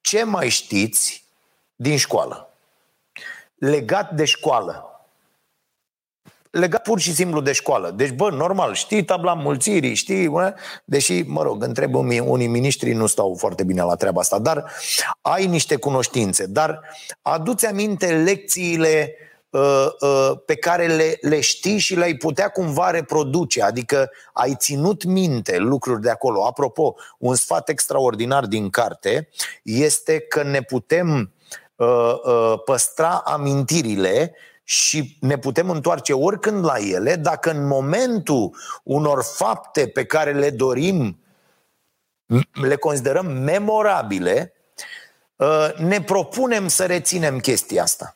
ce 0.00 0.24
mai 0.24 0.48
știți 0.48 1.24
din 1.76 1.96
școală. 1.96 2.54
Legat 3.54 4.12
de 4.12 4.24
școală. 4.24 4.84
Legat 6.50 6.82
pur 6.82 7.00
și 7.00 7.14
simplu 7.14 7.40
de 7.40 7.52
școală. 7.52 7.90
Deci, 7.90 8.10
bă, 8.10 8.30
normal, 8.30 8.74
știi 8.74 9.04
tabla 9.04 9.34
mulțirii, 9.34 9.94
știi, 9.94 10.28
bă? 10.28 10.54
deși, 10.84 11.22
mă 11.22 11.42
rog, 11.42 11.62
întreb 11.62 11.94
unii, 11.94 12.18
unii 12.18 12.46
miniștri, 12.46 12.92
nu 12.92 13.06
stau 13.06 13.34
foarte 13.38 13.64
bine 13.64 13.82
la 13.82 13.94
treaba 13.94 14.20
asta, 14.20 14.38
dar 14.38 14.72
ai 15.20 15.46
niște 15.46 15.76
cunoștințe. 15.76 16.46
Dar 16.46 16.80
aduți 17.22 17.66
aminte 17.66 18.12
lecțiile 18.12 19.14
uh, 19.18 19.28
Uh, 19.29 19.29
uh, 19.29 19.29
pe 20.46 20.54
care 20.54 20.86
le, 20.86 21.18
le 21.20 21.40
știi 21.40 21.78
și 21.78 21.94
le-ai 21.94 22.14
putea 22.14 22.48
cumva 22.48 22.90
reproduce, 22.90 23.62
adică 23.62 24.10
ai 24.32 24.54
ținut 24.58 25.04
minte 25.04 25.56
lucruri 25.58 26.00
de 26.00 26.10
acolo. 26.10 26.46
Apropo, 26.46 26.94
un 27.18 27.34
sfat 27.34 27.68
extraordinar 27.68 28.46
din 28.46 28.70
carte 28.70 29.28
este 29.62 30.20
că 30.20 30.42
ne 30.42 30.62
putem 30.62 31.32
uh, 31.76 32.14
uh, 32.24 32.62
păstra 32.64 33.22
amintirile 33.24 34.34
și 34.64 35.16
ne 35.20 35.38
putem 35.38 35.70
întoarce 35.70 36.12
oricând 36.12 36.64
la 36.64 36.76
ele 36.78 37.16
dacă 37.16 37.50
în 37.50 37.66
momentul 37.66 38.56
unor 38.82 39.22
fapte 39.22 39.88
pe 39.88 40.04
care 40.04 40.32
le 40.32 40.50
dorim, 40.50 41.20
le 42.52 42.76
considerăm 42.76 43.26
memorabile, 43.26 44.52
uh, 45.36 45.74
ne 45.76 46.02
propunem 46.02 46.68
să 46.68 46.86
reținem 46.86 47.38
chestia 47.38 47.82
asta. 47.82 48.14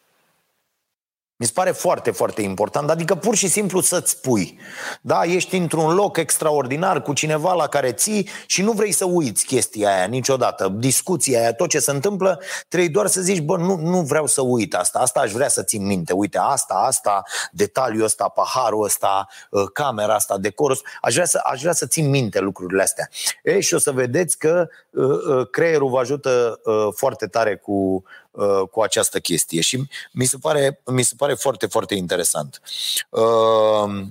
Mi 1.45 1.51
se 1.51 1.57
pare 1.57 1.71
foarte, 1.71 2.11
foarte 2.11 2.43
important. 2.43 2.91
Adică 2.91 3.15
pur 3.15 3.35
și 3.35 3.49
simplu 3.49 3.81
să-ți 3.81 4.11
spui. 4.11 4.59
Da, 5.01 5.23
ești 5.23 5.57
într-un 5.57 5.95
loc 5.95 6.17
extraordinar 6.17 7.03
cu 7.03 7.13
cineva 7.13 7.53
la 7.53 7.67
care 7.67 7.93
ții 7.93 8.29
și 8.47 8.63
nu 8.63 8.73
vrei 8.73 8.93
să 8.93 9.05
uiți 9.05 9.45
chestia 9.45 9.95
aia 9.95 10.05
niciodată. 10.05 10.69
Discuția 10.69 11.41
aia, 11.41 11.53
tot 11.53 11.69
ce 11.69 11.79
se 11.79 11.91
întâmplă, 11.91 12.41
trebuie 12.69 12.91
doar 12.91 13.07
să 13.07 13.21
zici, 13.21 13.41
bă, 13.41 13.57
nu, 13.57 13.77
nu 13.77 14.01
vreau 14.01 14.27
să 14.27 14.41
uit 14.41 14.75
asta. 14.75 14.99
Asta 14.99 15.21
aș 15.21 15.33
vrea 15.33 15.49
să 15.49 15.63
țin 15.63 15.87
minte. 15.87 16.13
Uite, 16.13 16.39
asta, 16.39 16.75
asta, 16.75 17.23
detaliul 17.53 18.05
ăsta, 18.05 18.29
paharul 18.29 18.85
ăsta, 18.85 19.29
ă, 19.53 19.67
camera 19.67 20.15
asta, 20.15 20.39
decorul 20.39 20.81
Aș 21.01 21.15
vrea 21.15 21.27
să, 21.27 21.41
aș 21.45 21.61
vrea 21.61 21.73
să 21.73 21.87
țin 21.87 22.11
minte 22.11 22.41
lucrurile 22.41 22.83
astea. 22.83 23.09
E, 23.43 23.61
și 23.61 23.75
o 23.75 23.79
să 23.79 23.93
vedeți 23.93 24.39
că 24.39 24.69
uh, 24.91 25.49
creierul 25.51 25.89
vă 25.89 25.99
ajută 25.99 26.61
uh, 26.65 26.89
foarte 26.95 27.27
tare 27.27 27.57
cu 27.57 28.05
Uh, 28.35 28.69
cu 28.71 28.83
această 28.83 29.21
chestie 29.21 29.61
și 29.61 29.89
mi 30.13 30.25
se 30.25 30.37
pare, 30.41 30.81
mi 30.87 31.03
se 31.03 31.15
pare 31.17 31.35
foarte, 31.35 31.67
foarte 31.67 31.95
interesant. 31.95 32.61
Uh, 33.09 34.07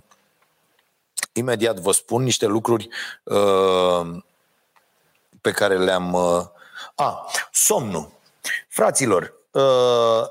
imediat 1.34 1.80
vă 1.80 1.92
spun 1.92 2.24
niște 2.24 2.46
lucruri 2.46 2.90
uh, 3.24 4.18
pe 5.42 5.52
care 5.52 5.78
le-am... 5.78 6.14
Uh, 6.14 6.46
a, 6.96 7.32
somnul. 7.52 8.12
Fraților, 8.68 9.34
uh, 9.52 10.24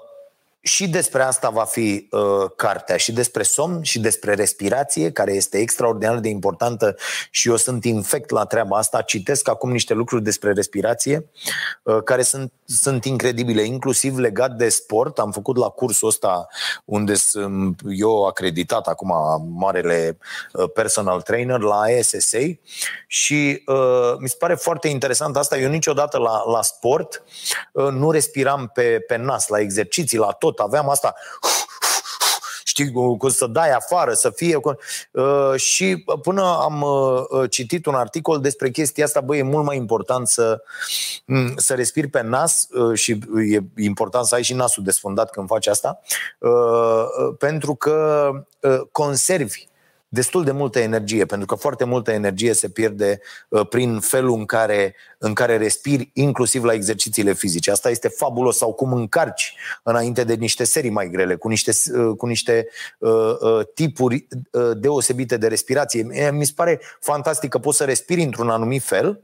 și 0.63 0.89
despre 0.89 1.23
asta 1.23 1.51
va 1.51 1.65
fi 1.65 2.09
uh, 2.11 2.51
cartea, 2.57 2.97
și 2.97 3.13
despre 3.13 3.43
somn, 3.43 3.83
și 3.83 3.99
despre 4.01 4.35
respirație, 4.35 5.13
care 5.13 5.33
este 5.33 5.59
extraordinar 5.59 6.19
de 6.19 6.29
importantă 6.29 6.97
și 7.31 7.49
eu 7.49 7.57
sunt 7.57 7.85
infect 7.85 8.31
la 8.31 8.45
treaba 8.45 8.79
asta. 8.79 9.01
Citesc 9.01 9.49
acum 9.49 9.71
niște 9.71 9.95
lucruri 9.95 10.23
despre 10.23 10.53
respirație, 10.53 11.31
uh, 11.83 12.03
care 12.05 12.23
sunt, 12.23 12.53
sunt 12.65 13.05
incredibile, 13.05 13.63
inclusiv 13.63 14.19
legat 14.19 14.51
de 14.51 14.69
sport. 14.69 15.19
Am 15.19 15.31
făcut 15.31 15.57
la 15.57 15.69
cursul 15.69 16.09
ăsta 16.09 16.47
unde 16.85 17.15
sunt 17.15 17.81
eu 17.91 18.25
acreditat 18.25 18.87
acum, 18.87 19.13
marele 19.59 20.19
uh, 20.53 20.71
personal 20.75 21.21
trainer 21.23 21.61
la 21.61 21.83
SSA 22.01 22.39
și 23.07 23.63
uh, 23.67 24.15
mi 24.19 24.29
se 24.29 24.37
pare 24.39 24.55
foarte 24.55 24.89
interesant 24.89 25.37
asta. 25.37 25.59
Eu 25.59 25.71
niciodată 25.71 26.19
la, 26.19 26.43
la 26.47 26.63
sport 26.63 27.23
uh, 27.73 27.89
nu 27.89 28.11
respiram 28.11 28.71
pe, 28.75 29.05
pe 29.07 29.17
nas, 29.17 29.49
la 29.49 29.61
exerciții, 29.61 30.19
la 30.19 30.31
tot 30.31 30.52
tot, 30.53 30.67
aveam 30.67 30.89
asta 30.89 31.15
știi, 32.73 32.93
cu 33.19 33.29
să 33.29 33.47
dai 33.47 33.71
afară, 33.71 34.13
să 34.13 34.31
fie... 34.31 34.61
Uh, 35.11 35.55
și 35.57 36.05
până 36.23 36.43
am 36.43 36.83
uh, 36.83 37.51
citit 37.51 37.87
un 37.87 37.95
articol 37.95 38.41
despre 38.41 38.71
chestia 38.71 39.05
asta, 39.05 39.21
băi, 39.21 39.39
e 39.39 39.43
mult 39.43 39.65
mai 39.65 39.77
important 39.77 40.29
să, 40.29 40.63
mm, 41.25 41.53
să 41.57 41.75
respiri 41.75 42.09
pe 42.09 42.23
nas 42.23 42.69
uh, 42.71 42.99
și 42.99 43.19
e 43.51 43.83
important 43.83 44.27
să 44.27 44.35
ai 44.35 44.43
și 44.43 44.55
nasul 44.55 44.83
desfundat 44.83 45.31
când 45.31 45.47
faci 45.49 45.67
asta, 45.67 46.01
uh, 46.39 46.51
uh 46.51 47.35
pentru 47.39 47.75
că 47.75 48.31
uh, 48.61 48.81
conservi 48.93 49.71
destul 50.13 50.45
de 50.45 50.51
multă 50.51 50.79
energie, 50.79 51.25
pentru 51.25 51.47
că 51.47 51.55
foarte 51.55 51.85
multă 51.85 52.11
energie 52.11 52.53
se 52.53 52.69
pierde 52.69 53.21
uh, 53.49 53.67
prin 53.69 54.01
felul 54.01 54.39
în 54.39 54.45
care, 54.45 54.95
în 55.19 55.33
care 55.33 55.57
respiri, 55.57 56.11
inclusiv 56.13 56.65
la 56.65 56.73
exercițiile 56.73 57.33
fizice. 57.33 57.71
Asta 57.71 57.91
este 57.91 58.09
fabulos, 58.09 58.57
sau 58.57 58.73
cum 58.73 58.93
încarci 58.93 59.57
înainte 59.83 60.25
de 60.25 60.35
niște 60.35 60.65
serii 60.65 60.91
mai 60.91 61.11
grele, 61.11 61.35
cu 61.35 61.49
niște, 61.49 61.73
uh, 61.95 62.17
cu 62.17 62.27
niște 62.27 62.69
uh, 62.99 63.11
uh, 63.41 63.61
tipuri 63.75 64.27
uh, 64.51 64.71
deosebite 64.77 65.37
de 65.37 65.47
respirație. 65.47 66.31
Mi 66.33 66.45
se 66.45 66.53
pare 66.55 66.81
fantastic 67.01 67.51
că 67.51 67.59
poți 67.59 67.77
să 67.77 67.85
respiri 67.85 68.23
într-un 68.23 68.49
anumit 68.49 68.83
fel, 68.83 69.23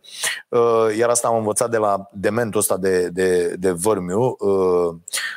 uh, 0.48 0.96
iar 0.96 1.08
asta 1.08 1.28
am 1.28 1.36
învățat 1.36 1.70
de 1.70 1.76
la 1.76 2.08
dementul 2.12 2.60
ăsta 2.60 2.76
de, 2.76 3.08
de, 3.08 3.54
de 3.58 3.70
vărmiu, 3.70 4.36
uh, 4.38 4.94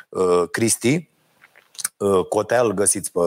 uh, 0.08 0.48
Cristi, 0.50 0.94
Uh, 0.94 1.11
Cotea 2.28 2.60
îl 2.60 2.72
găsiți 2.72 3.12
pe, 3.12 3.18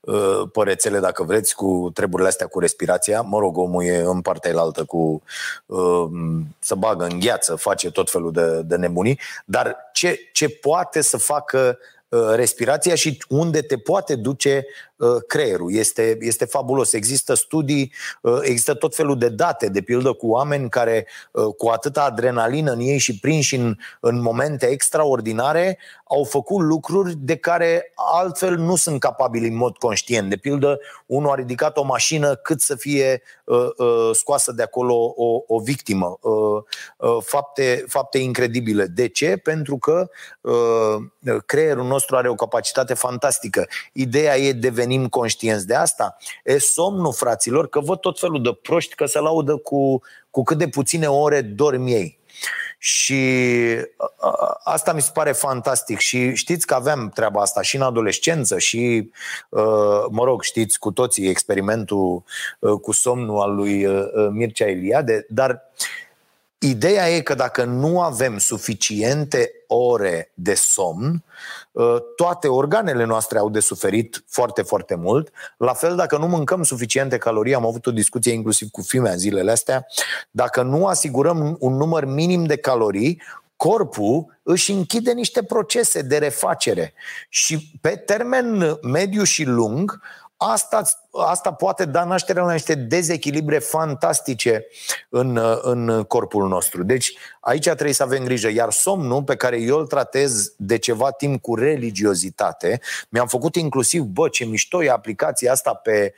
uh, 0.00 0.42
pe 0.52 0.62
rețele 0.62 0.98
dacă 0.98 1.22
vreți 1.22 1.54
cu 1.54 1.90
treburile 1.94 2.28
astea 2.28 2.46
cu 2.46 2.58
respirația. 2.58 3.20
Mă 3.20 3.38
rog, 3.38 3.56
omul 3.56 3.84
e 3.84 4.00
în 4.00 4.20
partea 4.20 4.60
altă 4.60 4.84
cu 4.84 5.22
uh, 5.66 6.06
să 6.58 6.74
bagă 6.74 7.04
în 7.04 7.20
gheață, 7.20 7.54
face 7.54 7.90
tot 7.90 8.10
felul 8.10 8.32
de, 8.32 8.62
de 8.62 8.76
nebunii, 8.76 9.20
dar 9.44 9.76
ce, 9.92 10.18
ce 10.32 10.48
poate 10.48 11.00
să 11.00 11.16
facă 11.16 11.78
respirația 12.34 12.94
și 12.94 13.24
unde 13.28 13.60
te 13.60 13.78
poate 13.78 14.14
duce 14.14 14.66
Uh, 15.00 15.16
creierul. 15.26 15.74
Este, 15.74 16.16
este 16.20 16.44
fabulos. 16.44 16.92
Există 16.92 17.34
studii, 17.34 17.92
uh, 18.22 18.38
există 18.42 18.74
tot 18.74 18.94
felul 18.94 19.18
de 19.18 19.28
date, 19.28 19.68
de 19.68 19.80
pildă 19.80 20.12
cu 20.12 20.28
oameni 20.28 20.68
care 20.68 21.06
uh, 21.32 21.54
cu 21.56 21.68
atâta 21.68 22.02
adrenalină 22.02 22.72
în 22.72 22.80
ei 22.80 22.98
și 22.98 23.18
prinși 23.18 23.54
în, 23.54 23.76
în 24.00 24.20
momente 24.20 24.66
extraordinare 24.66 25.78
au 26.04 26.24
făcut 26.24 26.60
lucruri 26.60 27.14
de 27.18 27.36
care 27.36 27.92
altfel 27.94 28.56
nu 28.56 28.76
sunt 28.76 29.00
capabili 29.00 29.48
în 29.48 29.56
mod 29.56 29.76
conștient. 29.76 30.28
De 30.28 30.36
pildă, 30.36 30.80
unul 31.06 31.30
a 31.30 31.34
ridicat 31.34 31.76
o 31.76 31.84
mașină 31.84 32.34
cât 32.34 32.60
să 32.60 32.74
fie 32.76 33.22
uh, 33.44 33.68
uh, 33.76 34.10
scoasă 34.12 34.52
de 34.52 34.62
acolo 34.62 35.14
o, 35.16 35.42
o 35.46 35.60
victimă. 35.60 36.18
Uh, 36.20 36.62
uh, 36.96 37.16
fapte, 37.24 37.84
fapte 37.88 38.18
incredibile. 38.18 38.86
De 38.86 39.08
ce? 39.08 39.36
Pentru 39.36 39.78
că 39.78 40.10
uh, 40.40 41.36
creierul 41.46 41.86
nostru 41.86 41.99
are 42.08 42.28
o 42.28 42.34
capacitate 42.34 42.94
fantastică. 42.94 43.68
Ideea 43.92 44.36
e 44.36 44.52
deveni 44.52 44.68
devenim 44.80 45.08
conștienți 45.08 45.66
de 45.66 45.74
asta? 45.74 46.16
E 46.44 46.58
somnul, 46.58 47.12
fraților, 47.12 47.68
că 47.68 47.80
văd 47.80 47.98
tot 47.98 48.18
felul 48.18 48.42
de 48.42 48.58
proști 48.62 48.94
că 48.94 49.06
se 49.06 49.18
laudă 49.18 49.56
cu, 49.56 50.02
cu 50.30 50.42
cât 50.42 50.58
de 50.58 50.68
puține 50.68 51.06
ore 51.06 51.40
dorm 51.40 51.86
ei. 51.86 52.18
Și 52.78 53.22
asta 54.64 54.92
mi 54.92 55.02
se 55.02 55.10
pare 55.14 55.32
fantastic 55.32 55.98
și 55.98 56.34
știți 56.34 56.66
că 56.66 56.74
aveam 56.74 57.10
treaba 57.14 57.40
asta 57.40 57.62
și 57.62 57.76
în 57.76 57.82
adolescență 57.82 58.58
și, 58.58 59.10
mă 60.10 60.24
rog, 60.24 60.42
știți 60.42 60.78
cu 60.78 60.92
toții 60.92 61.28
experimentul 61.28 62.22
cu 62.82 62.92
somnul 62.92 63.40
al 63.40 63.54
lui 63.54 63.86
Mircea 64.30 64.66
Eliade, 64.68 65.26
dar 65.28 65.70
Ideea 66.62 67.08
e 67.10 67.20
că 67.20 67.34
dacă 67.34 67.64
nu 67.64 68.00
avem 68.00 68.38
suficiente 68.38 69.52
ore 69.66 70.30
de 70.34 70.54
somn, 70.54 71.14
ă, 71.14 71.22
toate 72.16 72.48
organele 72.48 73.04
noastre 73.04 73.38
au 73.38 73.50
de 73.50 73.60
suferit 73.60 74.24
foarte, 74.28 74.62
foarte 74.62 74.94
mult. 74.94 75.30
La 75.56 75.72
fel, 75.72 75.96
dacă 75.96 76.16
nu 76.16 76.26
mâncăm 76.26 76.62
suficiente 76.62 77.18
calorii, 77.18 77.54
am 77.54 77.66
avut 77.66 77.86
o 77.86 77.90
discuție 77.90 78.32
inclusiv 78.32 78.68
cu 78.70 78.82
fimea 78.82 79.14
zilele 79.14 79.50
astea, 79.50 79.86
dacă 80.30 80.62
nu 80.62 80.86
asigurăm 80.86 81.56
un 81.60 81.76
număr 81.76 82.04
minim 82.04 82.44
de 82.44 82.56
calorii, 82.56 83.22
corpul 83.56 84.38
își 84.42 84.72
închide 84.72 85.12
niște 85.12 85.42
procese 85.42 86.02
de 86.02 86.18
refacere 86.18 86.92
și 87.28 87.78
pe 87.80 87.88
termen 87.90 88.78
mediu 88.82 89.22
și 89.22 89.44
lung 89.44 90.00
Asta, 90.42 90.82
asta 91.12 91.52
poate 91.52 91.84
da 91.84 92.04
naștere 92.04 92.40
la 92.40 92.52
niște 92.52 92.74
dezechilibre 92.74 93.58
fantastice 93.58 94.66
în, 95.08 95.40
în 95.62 96.02
corpul 96.02 96.48
nostru. 96.48 96.82
Deci 96.82 97.16
aici 97.40 97.64
trebuie 97.64 97.92
să 97.92 98.02
avem 98.02 98.24
grijă. 98.24 98.48
Iar 98.48 98.70
somnul 98.70 99.22
pe 99.22 99.36
care 99.36 99.60
eu 99.60 99.78
îl 99.78 99.86
tratez 99.86 100.54
de 100.56 100.78
ceva 100.78 101.10
timp 101.10 101.42
cu 101.42 101.54
religiozitate, 101.54 102.80
mi-am 103.08 103.26
făcut 103.26 103.56
inclusiv, 103.56 104.02
bă, 104.02 104.28
ce 104.28 104.44
mișto 104.44 104.84
e 104.84 104.90
aplicația 104.90 105.52
asta 105.52 105.74
pe, 105.74 106.14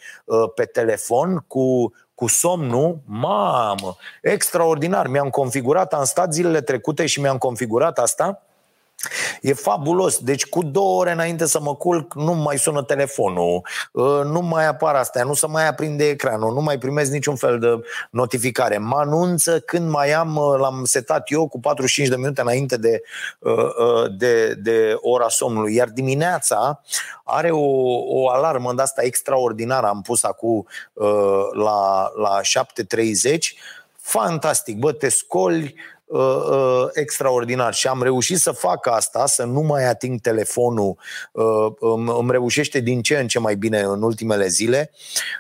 pe 0.55 0.65
telefon 0.65 1.45
cu 1.47 1.93
cu 2.15 2.29
somnul, 2.29 2.99
mamă, 3.05 3.97
extraordinar. 4.23 5.07
Mi-am 5.07 5.31
configurat, 5.31 5.93
am 5.93 6.05
stat 6.05 6.33
zilele 6.33 6.61
trecute 6.61 7.07
și 7.07 7.21
mi-am 7.21 7.39
configurat 7.39 7.99
asta 7.99 8.43
E 9.41 9.53
fabulos. 9.53 10.19
Deci 10.19 10.47
cu 10.47 10.63
două 10.63 11.01
ore 11.01 11.13
înainte 11.13 11.47
să 11.47 11.61
mă 11.61 11.75
culc 11.75 12.15
nu 12.15 12.33
mai 12.33 12.59
sună 12.59 12.83
telefonul, 12.83 13.67
ă, 13.95 14.23
nu 14.23 14.41
mai 14.41 14.67
apar 14.67 14.95
astea, 14.95 15.25
nu 15.25 15.35
se 15.35 15.47
mai 15.47 15.69
aprinde 15.69 16.09
ecranul, 16.09 16.53
nu 16.53 16.61
mai 16.61 16.79
primesc 16.79 17.11
niciun 17.11 17.37
fel 17.37 17.59
de 17.59 17.81
notificare. 18.11 18.79
Mă 18.79 18.97
anunță 18.97 19.61
când 19.61 19.91
mai 19.91 20.13
am, 20.13 20.37
ă, 20.37 20.57
l-am 20.57 20.85
setat 20.85 21.31
eu 21.31 21.49
cu 21.49 21.61
45 21.61 22.09
de 22.09 22.17
minute 22.17 22.41
înainte 22.41 22.77
de, 22.77 23.03
ă, 23.45 24.09
de, 24.19 24.55
de 24.55 24.97
ora 25.01 25.29
somnului. 25.29 25.75
Iar 25.75 25.89
dimineața 25.89 26.83
are 27.25 27.51
o, 27.51 27.67
o 28.07 28.31
alarmă 28.31 28.73
de 28.73 28.83
asta 28.83 29.03
extraordinară, 29.03 29.87
am 29.87 30.03
pus 30.03 30.25
acum 30.25 30.67
la, 31.53 32.11
la 32.15 32.41
7.30 32.41 33.39
fantastic, 34.03 34.79
bă, 34.79 34.93
te 34.93 35.09
scoli, 35.09 35.75
uh, 36.13 36.45
uh, 36.51 36.89
extraordinar 36.93 37.75
și 37.75 37.87
am 37.87 38.03
reușit 38.03 38.39
să 38.39 38.53
fac 38.53 38.87
asta, 38.87 39.27
să 39.27 39.45
nu 39.45 39.61
mai 39.61 39.85
ating 39.85 40.21
telefonul, 40.21 40.99
uh, 41.33 41.73
îmi, 41.81 42.15
îmi 42.19 42.31
reușește 42.31 42.81
din 42.81 43.03
ce 43.03 43.19
în 43.19 43.27
ce 43.27 43.39
mai 43.39 43.55
bine 43.55 43.81
în 43.81 44.03
ultimele 44.03 44.47
zile, 44.47 44.91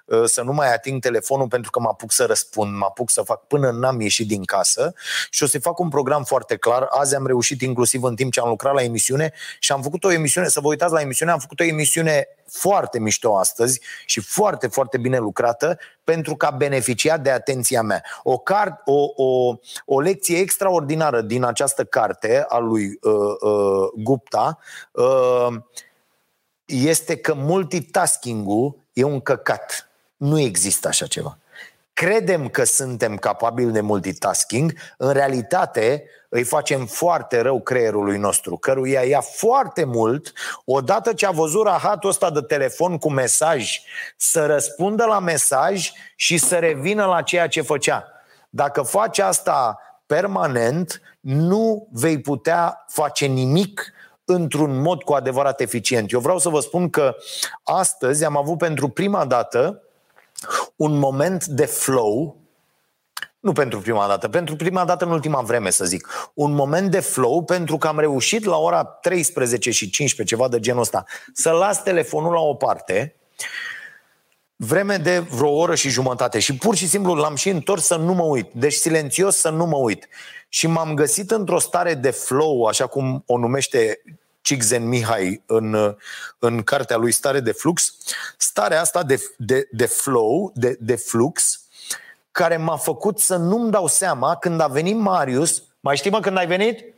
uh, 0.04 0.24
să 0.24 0.42
nu 0.42 0.52
mai 0.52 0.72
ating 0.72 1.00
telefonul 1.00 1.48
pentru 1.48 1.70
că 1.70 1.80
mă 1.80 1.88
apuc 1.88 2.12
să 2.12 2.24
răspund, 2.24 2.76
mă 2.76 2.84
apuc 2.84 3.10
să 3.10 3.22
fac 3.22 3.46
până 3.46 3.70
n-am 3.70 4.00
ieșit 4.00 4.26
din 4.26 4.44
casă 4.44 4.94
și 5.30 5.42
o 5.42 5.46
să 5.46 5.58
fac 5.58 5.78
un 5.78 5.88
program 5.88 6.24
foarte 6.24 6.56
clar. 6.56 6.86
Azi 6.90 7.14
am 7.14 7.26
reușit 7.26 7.60
inclusiv 7.60 8.02
în 8.02 8.14
timp 8.14 8.32
ce 8.32 8.40
am 8.40 8.48
lucrat 8.48 8.74
la 8.74 8.82
emisiune 8.82 9.32
și 9.58 9.72
am 9.72 9.82
făcut 9.82 10.04
o 10.04 10.12
emisiune, 10.12 10.48
să 10.48 10.60
vă 10.60 10.68
uitați 10.68 10.92
la 10.92 11.00
emisiune, 11.00 11.32
am 11.32 11.38
făcut 11.38 11.60
o 11.60 11.64
emisiune 11.64 12.28
foarte 12.52 12.98
mișto 12.98 13.36
astăzi 13.36 13.80
și 14.06 14.20
foarte, 14.20 14.66
foarte 14.66 14.98
bine 14.98 15.18
lucrată 15.18 15.78
pentru 16.04 16.36
că 16.36 16.46
a 16.46 16.50
beneficiat 16.50 17.20
de 17.20 17.30
atenția 17.30 17.82
mea. 17.82 18.02
O, 18.22 18.42
car- 18.42 18.82
o, 18.84 19.24
o, 19.24 19.54
o 19.84 20.00
lecție 20.00 20.38
extraordinară 20.38 21.20
din 21.20 21.44
această 21.44 21.84
carte 21.84 22.44
a 22.48 22.58
lui 22.58 22.98
uh, 23.02 23.12
uh, 23.40 23.88
Gupta 24.02 24.58
uh, 24.92 25.48
este 26.64 27.16
că 27.16 27.34
multitasking-ul 27.34 28.76
e 28.92 29.02
un 29.02 29.20
căcat. 29.20 29.90
Nu 30.16 30.38
există 30.38 30.88
așa 30.88 31.06
ceva. 31.06 31.38
Credem 31.92 32.48
că 32.48 32.64
suntem 32.64 33.16
capabili 33.16 33.72
de 33.72 33.80
multitasking, 33.80 34.74
în 34.96 35.12
realitate 35.12 36.04
îi 36.34 36.44
facem 36.44 36.86
foarte 36.86 37.40
rău 37.40 37.60
creierului 37.60 38.18
nostru, 38.18 38.56
căruia 38.56 39.02
ia 39.02 39.20
foarte 39.20 39.84
mult, 39.84 40.32
odată 40.64 41.12
ce 41.12 41.26
a 41.26 41.30
văzut 41.30 41.64
rahatul 41.64 42.08
ăsta 42.08 42.30
de 42.30 42.40
telefon 42.40 42.98
cu 42.98 43.10
mesaj, 43.10 43.80
să 44.16 44.46
răspundă 44.46 45.04
la 45.04 45.18
mesaj 45.18 45.90
și 46.16 46.38
să 46.38 46.58
revină 46.58 47.04
la 47.04 47.22
ceea 47.22 47.48
ce 47.48 47.60
făcea. 47.60 48.06
Dacă 48.50 48.82
faci 48.82 49.18
asta 49.18 49.78
permanent, 50.06 51.00
nu 51.20 51.88
vei 51.90 52.20
putea 52.20 52.84
face 52.88 53.26
nimic 53.26 53.92
într-un 54.24 54.80
mod 54.80 55.02
cu 55.02 55.12
adevărat 55.12 55.60
eficient. 55.60 56.12
Eu 56.12 56.20
vreau 56.20 56.38
să 56.38 56.48
vă 56.48 56.60
spun 56.60 56.90
că 56.90 57.16
astăzi 57.62 58.24
am 58.24 58.36
avut 58.36 58.58
pentru 58.58 58.88
prima 58.88 59.24
dată 59.24 59.82
un 60.76 60.98
moment 60.98 61.44
de 61.44 61.66
flow, 61.66 62.41
nu 63.42 63.52
pentru 63.52 63.80
prima 63.80 64.06
dată, 64.06 64.28
pentru 64.28 64.56
prima 64.56 64.84
dată 64.84 65.04
în 65.04 65.10
ultima 65.10 65.40
vreme, 65.40 65.70
să 65.70 65.84
zic, 65.84 66.30
un 66.34 66.52
moment 66.52 66.90
de 66.90 67.00
flow 67.00 67.44
pentru 67.44 67.76
că 67.76 67.88
am 67.88 67.98
reușit 67.98 68.44
la 68.44 68.56
ora 68.56 68.84
13 68.84 69.70
și 69.70 69.90
15, 69.90 70.34
ceva 70.34 70.48
de 70.48 70.60
genul 70.60 70.80
ăsta, 70.80 71.04
să 71.32 71.50
las 71.50 71.82
telefonul 71.82 72.32
la 72.32 72.40
o 72.40 72.54
parte, 72.54 73.16
vreme 74.56 74.96
de 74.96 75.18
vreo 75.18 75.50
oră 75.50 75.74
și 75.74 75.88
jumătate 75.88 76.38
și 76.38 76.56
pur 76.56 76.76
și 76.76 76.88
simplu 76.88 77.14
l-am 77.14 77.34
și 77.34 77.48
întors 77.48 77.84
să 77.84 77.96
nu 77.96 78.12
mă 78.12 78.22
uit. 78.22 78.50
Deci 78.52 78.72
silențios 78.72 79.36
să 79.36 79.50
nu 79.50 79.66
mă 79.66 79.76
uit. 79.76 80.08
Și 80.48 80.66
m-am 80.66 80.94
găsit 80.94 81.30
într-o 81.30 81.58
stare 81.58 81.94
de 81.94 82.10
flow, 82.10 82.64
așa 82.64 82.86
cum 82.86 83.22
o 83.26 83.38
numește 83.38 84.02
Cixen 84.40 84.88
Mihai 84.88 85.42
în, 85.46 85.96
în 86.38 86.62
cartea 86.62 86.96
lui 86.96 87.12
Stare 87.12 87.40
de 87.40 87.52
Flux, 87.52 87.96
starea 88.36 88.80
asta 88.80 89.02
de, 89.02 89.22
de, 89.36 89.68
de 89.70 89.86
flow, 89.86 90.52
de, 90.54 90.76
de 90.80 90.96
flux, 90.96 91.61
care 92.32 92.56
m-a 92.56 92.76
făcut 92.76 93.18
să 93.18 93.36
nu-mi 93.36 93.70
dau 93.70 93.86
seama 93.86 94.36
când 94.36 94.60
a 94.60 94.66
venit 94.66 94.96
Marius, 94.96 95.62
mai 95.80 95.96
știi 95.96 96.10
mă 96.10 96.20
când 96.20 96.36
ai 96.36 96.46
venit? 96.46 96.94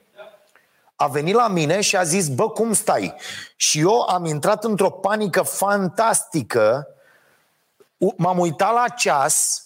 A 0.97 1.07
venit 1.07 1.35
la 1.35 1.49
mine 1.49 1.81
și 1.81 1.97
a 1.97 2.03
zis, 2.03 2.29
bă, 2.29 2.51
cum 2.51 2.73
stai? 2.73 3.14
Și 3.57 3.81
eu 3.81 4.01
am 4.01 4.25
intrat 4.25 4.64
într-o 4.64 4.90
panică 4.90 5.42
fantastică, 5.42 6.88
m-am 8.16 8.38
uitat 8.38 8.73
la 8.73 8.88
ceas, 8.88 9.64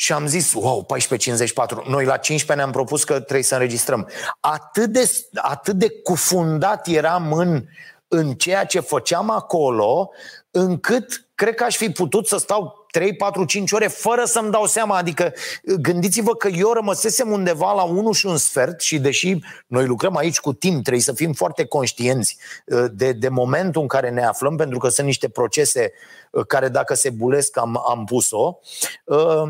și 0.00 0.12
am 0.12 0.26
zis, 0.26 0.52
wow, 0.52 0.86
14.54. 1.82 1.86
Noi 1.88 2.04
la 2.04 2.16
15 2.16 2.54
ne-am 2.54 2.70
propus 2.70 3.04
că 3.04 3.20
trebuie 3.20 3.42
să 3.42 3.54
înregistrăm. 3.54 4.08
Atât 4.40 4.90
de, 4.90 5.10
atât 5.34 5.74
de 5.74 5.90
cufundat 5.90 6.86
eram 6.86 7.32
în, 7.32 7.64
în 8.08 8.34
ceea 8.34 8.64
ce 8.64 8.80
făceam 8.80 9.30
acolo, 9.30 10.10
încât 10.50 11.26
cred 11.34 11.54
că 11.54 11.64
aș 11.64 11.76
fi 11.76 11.90
putut 11.90 12.26
să 12.26 12.36
stau 12.36 12.77
3, 12.90 13.16
4, 13.16 13.44
5 13.44 13.72
ore 13.72 13.86
fără 13.86 14.24
să-mi 14.24 14.50
dau 14.50 14.66
seama. 14.66 14.96
Adică 14.96 15.32
gândiți-vă 15.80 16.34
că 16.34 16.48
eu 16.48 16.72
rămăsesem 16.72 17.30
undeva 17.30 17.72
la 17.72 17.82
1 17.82 18.12
și 18.12 18.26
un 18.26 18.36
sfert 18.36 18.80
și 18.80 18.98
deși 18.98 19.38
noi 19.66 19.86
lucrăm 19.86 20.16
aici 20.16 20.40
cu 20.40 20.52
timp, 20.52 20.82
trebuie 20.82 21.02
să 21.02 21.12
fim 21.12 21.32
foarte 21.32 21.64
conștienți 21.64 22.36
uh, 22.66 22.84
de, 22.92 23.12
de 23.12 23.28
momentul 23.28 23.82
în 23.82 23.88
care 23.88 24.10
ne 24.10 24.24
aflăm, 24.24 24.56
pentru 24.56 24.78
că 24.78 24.88
sunt 24.88 25.06
niște 25.06 25.28
procese 25.28 25.92
uh, 26.30 26.46
care 26.46 26.68
dacă 26.68 26.94
se 26.94 27.10
bulesc 27.10 27.58
am, 27.58 27.82
am 27.88 28.04
pus-o. 28.04 28.58
Uh, 29.04 29.42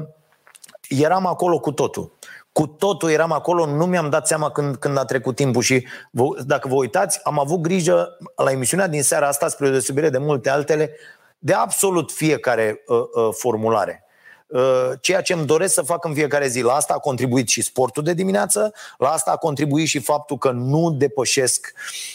eram 0.89 1.27
acolo 1.27 1.59
cu 1.59 1.73
totul. 1.73 2.13
Cu 2.53 2.67
totul 2.67 3.11
eram 3.11 3.33
acolo, 3.33 3.67
nu 3.67 3.87
mi-am 3.87 4.11
dat 4.11 4.27
seama 4.27 4.51
când, 4.51 4.77
când 4.77 4.99
a 4.99 5.05
trecut 5.05 5.35
timpul 5.35 5.63
și 5.63 5.87
vă, 6.11 6.25
dacă 6.47 6.69
vă 6.69 6.75
uitați, 6.75 7.21
am 7.23 7.39
avut 7.39 7.61
grijă 7.61 8.17
la 8.37 8.51
emisiunea 8.51 8.87
din 8.89 9.03
seara 9.03 9.29
asta, 9.29 9.49
spre 9.49 9.71
deosebire 9.71 10.11
de 10.11 10.19
multe 10.19 10.51
altele, 10.51 10.91
de 11.39 11.53
absolut 11.53 12.13
fiecare 12.13 12.83
uh, 12.87 12.97
uh, 12.99 13.29
formulare. 13.33 14.03
Uh, 14.47 14.91
ceea 15.01 15.21
ce 15.21 15.33
îmi 15.33 15.47
doresc 15.47 15.75
să 15.75 15.83
fac 15.83 16.05
în 16.05 16.15
fiecare 16.15 16.47
zi. 16.49 16.61
La 16.61 16.75
asta 16.75 16.95
a 16.95 16.99
contribuit 16.99 17.49
și 17.49 17.63
sportul 17.63 18.03
de 18.03 18.15
dimineață, 18.15 18.75
la 18.99 19.09
asta 19.09 19.31
a 19.31 19.37
contribuit 19.37 19.87
și 19.87 19.99
faptul 19.99 20.39
că 20.39 20.51
nu 20.51 20.91
depășesc 20.91 21.73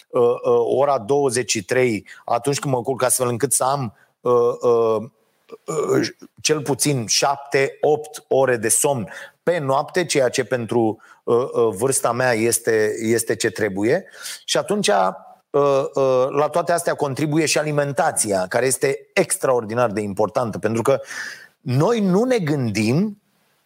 uh, 0.09 0.21
uh, 0.21 0.77
ora 0.77 0.97
23 0.99 2.07
atunci 2.25 2.59
când 2.59 2.73
mă 2.73 2.81
culc 2.81 3.03
astfel 3.03 3.27
încât 3.27 3.53
să 3.53 3.63
am 3.63 3.93
uh, 4.21 4.31
uh, 4.61 5.03
cel 6.41 6.61
puțin 6.61 7.05
7-8 7.05 8.27
ore 8.27 8.57
de 8.57 8.69
somn 8.69 9.09
pe 9.43 9.57
noapte, 9.57 10.05
ceea 10.05 10.29
ce 10.29 10.43
pentru 10.43 11.01
uh, 11.23 11.35
uh, 11.35 11.75
vârsta 11.75 12.11
mea 12.11 12.33
este, 12.33 12.95
este 12.99 13.35
ce 13.35 13.49
trebuie. 13.49 14.05
Și 14.45 14.57
atunci 14.57 14.87
uh, 14.87 15.09
la 16.29 16.47
toate 16.51 16.71
astea 16.71 16.93
contribuie 16.93 17.45
și 17.45 17.57
alimentația, 17.57 18.45
care 18.47 18.65
este 18.65 19.09
extraordinar 19.13 19.91
de 19.91 20.01
importantă, 20.01 20.59
pentru 20.59 20.81
că 20.81 20.99
noi 21.59 21.99
nu 21.99 22.23
ne 22.23 22.37
gândim 22.37 23.21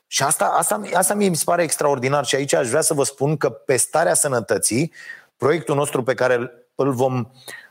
și 0.08 0.24
asta, 0.24 0.46
asta, 0.46 0.82
asta 0.94 1.14
mie 1.14 1.30
mi 1.30 1.36
se 1.36 1.44
pare 1.46 1.64
extraordinar 1.64 2.26
și 2.26 2.36
aici 2.36 2.54
aș 2.54 2.70
vrea 2.70 2.82
să 2.82 2.94
vă 2.94 3.04
spun 3.04 3.38
că 3.38 3.50
pe 3.50 3.78
starea 3.78 4.14
sănătății, 4.14 4.94
proiectul 5.38 5.76
nostru 5.76 6.04
pe 6.04 6.14
care 6.14 6.52
îl 6.76 6.94
vom 6.94 7.28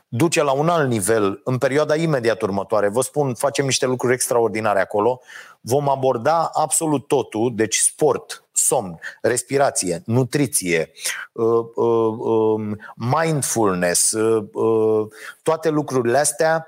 duce 0.07 0.43
la 0.43 0.51
un 0.51 0.69
alt 0.69 0.89
nivel 0.89 1.41
în 1.43 1.57
perioada 1.57 1.95
imediat 1.95 2.41
următoare. 2.41 2.89
Vă 2.89 3.01
spun, 3.01 3.33
facem 3.33 3.65
niște 3.65 3.85
lucruri 3.85 4.13
extraordinare 4.13 4.81
acolo. 4.81 5.21
Vom 5.61 5.89
aborda 5.89 6.49
absolut 6.53 7.07
totul, 7.07 7.51
deci 7.55 7.77
sport, 7.77 8.43
somn, 8.67 8.99
respirație, 9.21 10.01
nutriție, 10.05 10.91
uh, 11.31 11.45
uh, 11.75 12.17
um, 12.19 12.77
mindfulness, 12.95 14.11
uh, 14.11 15.07
toate 15.43 15.69
lucrurile 15.69 16.17
astea 16.17 16.67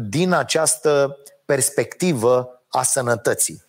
din 0.00 0.32
această 0.32 1.18
perspectivă 1.44 2.62
a 2.68 2.82
sănătății. 2.82 3.62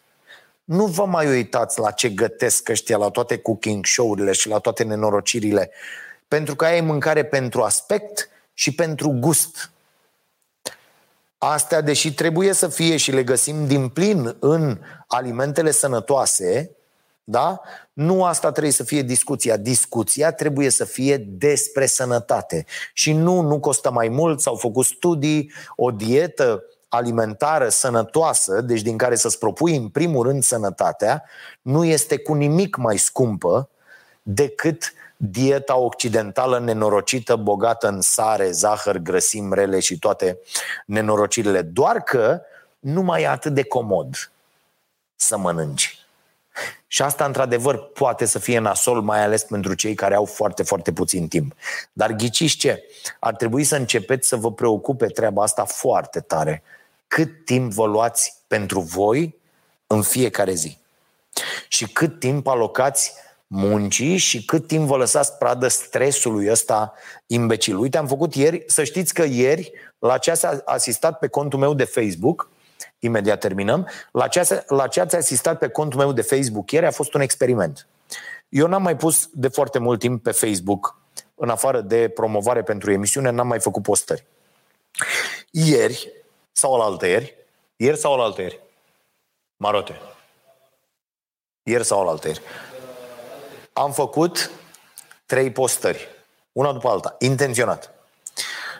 Nu 0.63 0.85
vă 0.85 1.05
mai 1.05 1.27
uitați 1.27 1.79
la 1.79 1.91
ce 1.91 2.09
gătesc 2.09 2.69
ăștia, 2.69 2.97
la 2.97 3.09
toate 3.09 3.37
cooking 3.37 3.85
show-urile 3.85 4.31
și 4.31 4.47
la 4.47 4.57
toate 4.59 4.83
nenorocirile, 4.83 5.71
pentru 6.27 6.55
că 6.55 6.65
ai 6.65 6.81
mâncare 6.81 7.25
pentru 7.25 7.61
aspect, 7.61 8.29
și 8.57 8.75
pentru 8.75 9.09
gust. 9.09 9.71
Astea, 11.37 11.81
deși 11.81 12.13
trebuie 12.13 12.53
să 12.53 12.67
fie 12.67 12.97
și 12.97 13.11
le 13.11 13.23
găsim 13.23 13.67
din 13.67 13.89
plin 13.89 14.35
în 14.39 14.79
alimentele 15.07 15.71
sănătoase, 15.71 16.76
da? 17.29 17.61
Nu 17.93 18.23
asta 18.23 18.51
trebuie 18.51 18.73
să 18.73 18.83
fie 18.83 19.01
discuția. 19.01 19.57
Discuția 19.57 20.31
trebuie 20.31 20.69
să 20.69 20.85
fie 20.85 21.17
despre 21.17 21.85
sănătate. 21.85 22.65
Și 22.93 23.13
nu, 23.13 23.41
nu 23.41 23.59
costă 23.59 23.91
mai 23.91 24.07
mult, 24.07 24.41
s-au 24.41 24.55
făcut 24.55 24.85
studii, 24.85 25.51
o 25.75 25.91
dietă 25.91 26.63
alimentară 26.87 27.69
sănătoasă, 27.69 28.61
deci 28.61 28.81
din 28.81 28.97
care 28.97 29.15
să-ți 29.15 29.37
propui 29.37 29.75
în 29.75 29.89
primul 29.89 30.25
rând 30.25 30.43
sănătatea, 30.43 31.23
nu 31.61 31.85
este 31.85 32.17
cu 32.17 32.33
nimic 32.33 32.75
mai 32.75 32.97
scumpă 32.97 33.69
decât 34.21 34.93
dieta 35.17 35.77
occidentală 35.77 36.59
nenorocită, 36.59 37.35
bogată 37.35 37.87
în 37.87 38.01
sare, 38.01 38.51
zahăr, 38.51 38.97
grăsimi 38.97 39.55
rele 39.55 39.79
și 39.79 39.99
toate 39.99 40.39
nenorocirile. 40.85 41.61
Doar 41.61 42.01
că 42.01 42.41
nu 42.79 43.01
mai 43.01 43.21
e 43.21 43.27
atât 43.27 43.53
de 43.53 43.63
comod 43.63 44.31
să 45.15 45.37
mănânci. 45.37 45.96
Și 46.87 47.01
asta, 47.01 47.25
într-adevăr, 47.25 47.77
poate 47.77 48.25
să 48.25 48.39
fie 48.39 48.59
nasol, 48.59 49.01
mai 49.01 49.23
ales 49.23 49.43
pentru 49.43 49.73
cei 49.73 49.95
care 49.95 50.15
au 50.15 50.25
foarte, 50.25 50.63
foarte 50.63 50.91
puțin 50.91 51.27
timp. 51.27 51.53
Dar 51.93 52.11
ghiciți 52.11 52.55
ce? 52.55 52.83
Ar 53.19 53.35
trebui 53.35 53.63
să 53.63 53.75
începeți 53.75 54.27
să 54.27 54.35
vă 54.35 54.51
preocupe 54.51 55.05
treaba 55.05 55.43
asta 55.43 55.65
foarte 55.65 56.19
tare. 56.19 56.63
Cât 57.07 57.45
timp 57.45 57.71
vă 57.71 57.85
luați 57.85 58.35
pentru 58.47 58.79
voi 58.79 59.35
în 59.87 60.01
fiecare 60.01 60.53
zi? 60.53 60.77
Și 61.67 61.87
cât 61.87 62.19
timp 62.19 62.47
alocați 62.47 63.13
muncii 63.47 64.17
și 64.17 64.45
cât 64.45 64.67
timp 64.67 64.87
vă 64.87 64.95
lăsați 64.95 65.33
pradă 65.37 65.67
stresului 65.67 66.51
ăsta 66.51 66.93
imbecil. 67.27 67.77
Uite, 67.77 67.97
am 67.97 68.07
făcut 68.07 68.35
ieri, 68.35 68.63
să 68.67 68.83
știți 68.83 69.13
că 69.13 69.23
ieri, 69.23 69.71
la 69.99 70.17
ce 70.17 70.31
ați 70.31 70.45
asistat 70.65 71.19
pe 71.19 71.27
contul 71.27 71.59
meu 71.59 71.73
de 71.73 71.83
Facebook, 71.83 72.49
imediat 72.99 73.39
terminăm, 73.39 73.87
la 74.11 74.27
ce, 74.27 74.39
ați, 74.39 74.53
la 74.67 74.87
ce 74.87 74.99
ați 74.99 75.15
asistat 75.15 75.57
pe 75.57 75.67
contul 75.69 75.99
meu 75.99 76.11
de 76.11 76.21
Facebook 76.21 76.71
ieri 76.71 76.85
a 76.85 76.91
fost 76.91 77.13
un 77.13 77.21
experiment. 77.21 77.87
Eu 78.49 78.67
n-am 78.67 78.81
mai 78.81 78.97
pus 78.97 79.29
de 79.33 79.47
foarte 79.47 79.79
mult 79.79 79.99
timp 79.99 80.23
pe 80.23 80.31
Facebook, 80.31 80.99
în 81.35 81.49
afară 81.49 81.81
de 81.81 82.09
promovare 82.09 82.63
pentru 82.63 82.91
emisiune, 82.91 83.29
n-am 83.29 83.47
mai 83.47 83.59
făcut 83.59 83.83
postări. 83.83 84.25
Ieri, 85.51 86.11
sau 86.51 86.77
la 86.77 86.83
altă 86.83 87.07
ieri, 87.07 87.35
ieri 87.75 87.97
sau 87.97 88.17
la 88.17 88.23
altă 88.23 88.41
ieri, 88.41 88.59
Marote. 89.57 90.01
Ieri 91.63 91.85
sau 91.85 92.03
la 92.03 92.09
altă 92.09 92.27
ieri 92.27 92.41
am 93.77 93.91
făcut 93.91 94.51
trei 95.25 95.51
postări, 95.51 96.07
una 96.51 96.71
după 96.71 96.89
alta, 96.89 97.15
intenționat. 97.19 97.93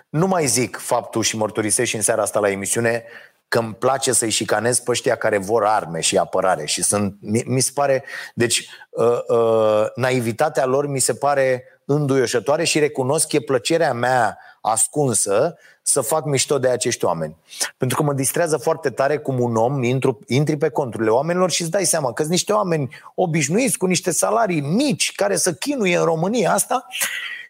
Nu 0.10 0.28
mai 0.28 0.46
zic 0.46 0.78
faptul 0.78 1.24
și 1.24 1.38
mărturisesc 1.38 1.90
și 1.90 1.96
în 1.96 2.02
seara 2.02 2.22
asta 2.22 2.40
la 2.40 2.50
emisiune 2.50 3.04
că 3.48 3.60
îmi 3.60 3.74
place 3.74 4.12
să-i 4.12 4.30
șicanez 4.30 4.80
pe 4.80 4.92
ăștia 4.92 5.16
care 5.16 5.38
vor 5.38 5.66
arme 5.66 6.00
și 6.00 6.18
apărare 6.18 6.66
și 6.66 6.84
sunt, 6.84 7.16
mi, 7.20 7.44
mi 7.46 7.60
se 7.60 7.72
pare, 7.74 8.04
deci 8.34 8.70
uh, 8.90 9.20
uh, 9.28 9.86
naivitatea 9.96 10.66
lor 10.66 10.88
mi 10.88 11.00
se 11.00 11.14
pare 11.14 11.64
înduioșătoare 11.86 12.64
și 12.64 12.80
recunosc 12.80 13.28
că 13.28 13.36
e 13.36 13.40
plăcerea 13.40 13.94
mea 13.94 14.38
ascunsă 14.62 15.58
să 15.82 16.02
fac 16.02 16.26
mișto 16.26 16.60
de 16.60 16.70
acești 16.70 17.06
oameni. 17.06 17.36
Pentru 17.78 17.98
că 17.98 18.04
mă 18.04 18.14
distrează 18.14 18.58
foarte 18.58 18.90
tare 18.90 19.18
cum 19.18 19.40
un 19.40 19.56
om 19.56 19.84
intru, 19.84 20.20
intri 20.28 20.58
pe 20.58 20.70
conturile 20.70 21.10
oamenilor 21.10 21.52
și 21.52 21.62
îți 21.62 21.72
dai 21.72 21.86
seama 21.86 22.14
că 22.14 22.22
sunt 22.22 22.34
niște 22.34 22.54
oameni 22.54 22.96
obișnuiți 23.16 23.78
cu 23.78 23.86
niște 23.86 24.12
salarii 24.12 24.62
mici 24.62 25.12
care 25.16 25.36
să 25.36 25.54
chinuie 25.54 25.98
în 25.98 26.04
România 26.04 26.52
asta 26.54 26.88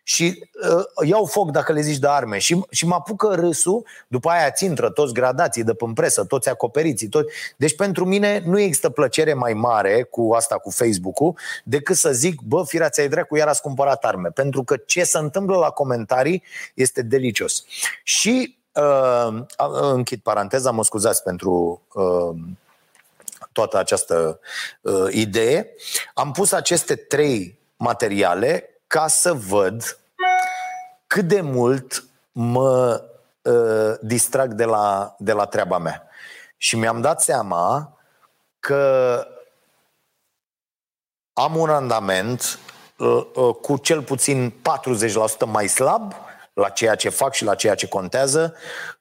și 0.09 0.49
uh, 0.69 1.07
iau 1.07 1.25
foc 1.25 1.51
dacă 1.51 1.73
le 1.73 1.81
zici 1.81 1.97
de 1.97 2.07
arme 2.07 2.37
și, 2.37 2.61
și 2.69 2.85
mă 2.85 2.95
apucă 2.95 3.35
râsul, 3.35 3.85
după 4.07 4.29
aia 4.29 4.51
țintră 4.51 4.89
toți 4.89 5.13
gradații 5.13 5.63
de 5.63 5.75
în 5.77 5.93
presă, 5.93 6.23
toți 6.23 6.49
acoperiții. 6.49 7.07
Toți. 7.07 7.33
Deci 7.57 7.75
pentru 7.75 8.05
mine 8.05 8.43
nu 8.45 8.59
există 8.59 8.89
plăcere 8.89 9.33
mai 9.33 9.53
mare 9.53 10.03
cu 10.03 10.33
asta, 10.33 10.55
cu 10.55 10.69
Facebook-ul, 10.69 11.37
decât 11.63 11.95
să 11.95 12.11
zic, 12.11 12.41
bă, 12.41 12.63
firea 12.65 12.89
ți-ai 12.89 13.07
dracu, 13.07 13.35
iar 13.35 13.47
ați 13.47 13.61
cumpărat 13.61 14.03
arme. 14.03 14.29
Pentru 14.29 14.63
că 14.63 14.77
ce 14.77 15.03
se 15.03 15.17
întâmplă 15.17 15.57
la 15.57 15.69
comentarii 15.69 16.43
este 16.73 17.01
delicios. 17.01 17.63
Și 18.03 18.57
uh, 18.71 19.43
închid 19.81 20.19
paranteza, 20.19 20.71
mă 20.71 20.83
scuzați 20.83 21.23
pentru 21.23 21.81
uh, 21.93 22.35
toată 23.51 23.77
această 23.77 24.39
uh, 24.81 25.07
idee. 25.09 25.69
Am 26.13 26.31
pus 26.31 26.51
aceste 26.51 26.95
trei 26.95 27.59
materiale 27.75 28.71
ca 28.87 29.07
să 29.07 29.33
văd 29.33 29.99
cât 31.07 31.27
de 31.27 31.41
mult 31.41 32.03
mă 32.31 33.03
uh, 33.41 33.93
distrag 34.01 34.53
de 34.53 34.65
la, 34.65 35.15
de 35.17 35.31
la 35.31 35.45
treaba 35.45 35.77
mea. 35.77 36.07
Și 36.57 36.75
mi-am 36.75 37.01
dat 37.01 37.21
seama 37.21 37.93
că 38.59 39.27
am 41.33 41.55
un 41.55 41.65
randament 41.65 42.59
uh, 42.97 43.27
uh, 43.35 43.55
cu 43.55 43.77
cel 43.77 44.03
puțin 44.03 44.53
40% 45.45 45.45
mai 45.45 45.67
slab 45.67 46.13
la 46.57 46.69
ceea 46.69 46.95
ce 46.95 47.09
fac 47.09 47.33
și 47.33 47.43
la 47.43 47.55
ceea 47.55 47.75
ce 47.75 47.87
contează, 47.87 48.53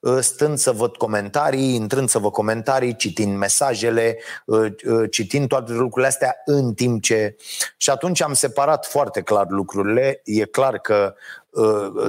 ă, 0.04 0.20
stând 0.20 0.58
să 0.58 0.72
văd 0.72 0.96
comentarii, 0.96 1.74
intrând 1.74 2.08
să 2.08 2.18
văd 2.18 2.30
comentarii, 2.30 2.96
citind 2.96 3.36
mesajele, 3.36 4.18
ă, 4.48 4.66
ă, 4.88 5.06
citind 5.06 5.48
toate 5.48 5.72
lucrurile 5.72 6.06
astea 6.06 6.36
în 6.44 6.74
timp 6.74 7.02
ce... 7.02 7.36
Și 7.76 7.90
atunci 7.90 8.22
am 8.22 8.32
separat 8.32 8.86
foarte 8.86 9.22
clar 9.22 9.46
lucrurile. 9.48 10.20
E 10.24 10.44
clar 10.44 10.78
că 10.78 11.14
Uh, 11.14 11.45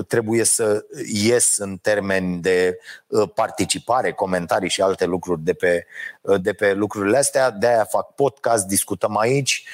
trebuie 0.07 0.43
să 0.43 0.85
ies 1.23 1.57
în 1.57 1.77
termeni 1.77 2.41
de 2.41 2.79
uh, 3.07 3.29
participare, 3.33 4.11
comentarii 4.11 4.69
și 4.69 4.81
alte 4.81 5.05
lucruri 5.05 5.41
de 5.41 5.53
pe, 5.53 5.85
uh, 6.21 6.41
de 6.41 6.53
pe 6.53 6.73
lucrurile 6.73 7.17
astea. 7.17 7.51
De-aia 7.51 7.83
fac 7.83 8.15
podcast, 8.15 8.67
discutăm 8.67 9.17
aici. 9.17 9.65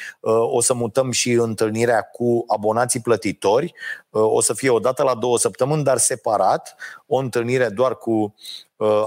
O 0.52 0.62
să 0.62 0.74
mutăm 0.74 1.12
și 1.12 1.32
întâlnirea 1.32 2.02
cu 2.02 2.44
abonații 2.48 3.00
plătitori. 3.00 3.74
O 4.10 4.42
să 4.42 4.54
fie 4.54 4.70
o 4.70 4.80
dată 4.80 5.04
la 5.04 5.16
două 5.16 5.38
săptămâni, 5.38 5.84
dar 5.84 5.98
separat. 5.98 6.76
O 7.06 7.18
întâlnire 7.18 7.70
doar 7.70 7.98
cu 7.98 8.36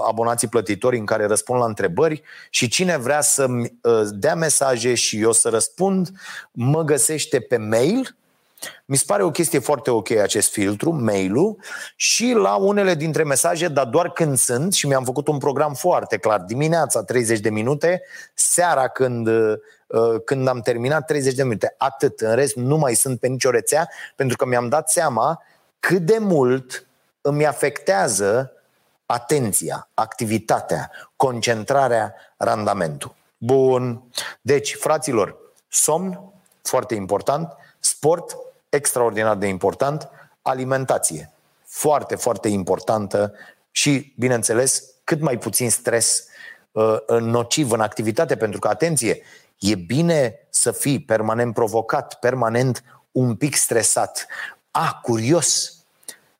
abonații 0.07 0.47
plătitori 0.47 0.97
în 0.97 1.05
care 1.05 1.25
răspund 1.25 1.59
la 1.59 1.65
întrebări 1.65 2.21
și 2.49 2.67
cine 2.67 2.97
vrea 2.97 3.21
să 3.21 3.47
dea 4.09 4.35
mesaje 4.35 4.93
și 4.93 5.21
eu 5.21 5.31
să 5.31 5.49
răspund, 5.49 6.09
mă 6.51 6.83
găsește 6.83 7.39
pe 7.39 7.57
mail 7.57 8.15
mi 8.85 8.95
se 8.95 9.03
pare 9.07 9.23
o 9.23 9.31
chestie 9.31 9.59
foarte 9.59 9.91
ok 9.91 10.11
acest 10.11 10.51
filtru, 10.51 10.91
mail-ul, 10.91 11.57
și 11.95 12.31
la 12.31 12.55
unele 12.55 12.95
dintre 12.95 13.23
mesaje, 13.23 13.67
dar 13.67 13.85
doar 13.85 14.11
când 14.11 14.37
sunt, 14.37 14.73
și 14.73 14.87
mi-am 14.87 15.03
făcut 15.03 15.27
un 15.27 15.37
program 15.37 15.73
foarte 15.73 16.17
clar, 16.17 16.39
dimineața 16.39 17.03
30 17.03 17.39
de 17.39 17.49
minute, 17.49 18.01
seara 18.33 18.87
când, 18.87 19.27
uh, 19.27 19.57
când 20.25 20.47
am 20.47 20.61
terminat 20.61 21.05
30 21.05 21.33
de 21.33 21.43
minute. 21.43 21.75
Atât, 21.77 22.19
în 22.19 22.35
rest 22.35 22.55
nu 22.55 22.77
mai 22.77 22.93
sunt 22.93 23.19
pe 23.19 23.27
nicio 23.27 23.49
rețea, 23.49 23.89
pentru 24.15 24.37
că 24.37 24.45
mi-am 24.45 24.69
dat 24.69 24.89
seama 24.89 25.43
cât 25.79 26.01
de 26.01 26.17
mult 26.19 26.87
îmi 27.21 27.45
afectează 27.45 28.51
atenția, 29.05 29.89
activitatea, 29.93 30.91
concentrarea, 31.15 32.13
randamentul. 32.37 33.15
Bun. 33.37 34.03
Deci, 34.41 34.75
fraților, 34.75 35.37
somn, 35.67 36.31
foarte 36.61 36.95
important, 36.95 37.53
sport, 37.79 38.37
extraordinar 38.69 39.35
de 39.35 39.47
important, 39.47 40.09
alimentație, 40.41 41.31
foarte, 41.65 42.15
foarte 42.15 42.47
importantă 42.47 43.33
și, 43.71 44.13
bineînțeles, 44.17 44.83
cât 45.03 45.21
mai 45.21 45.37
puțin 45.37 45.69
stres 45.69 46.25
uh, 46.71 46.97
nociv 47.19 47.71
în 47.71 47.79
activitate, 47.79 48.35
pentru 48.35 48.59
că, 48.59 48.67
atenție, 48.67 49.21
e 49.59 49.75
bine 49.75 50.47
să 50.49 50.71
fii 50.71 51.01
permanent 51.01 51.53
provocat, 51.53 52.19
permanent 52.19 52.83
un 53.11 53.35
pic 53.35 53.55
stresat. 53.55 54.27
A, 54.71 54.99
curios, 55.01 55.77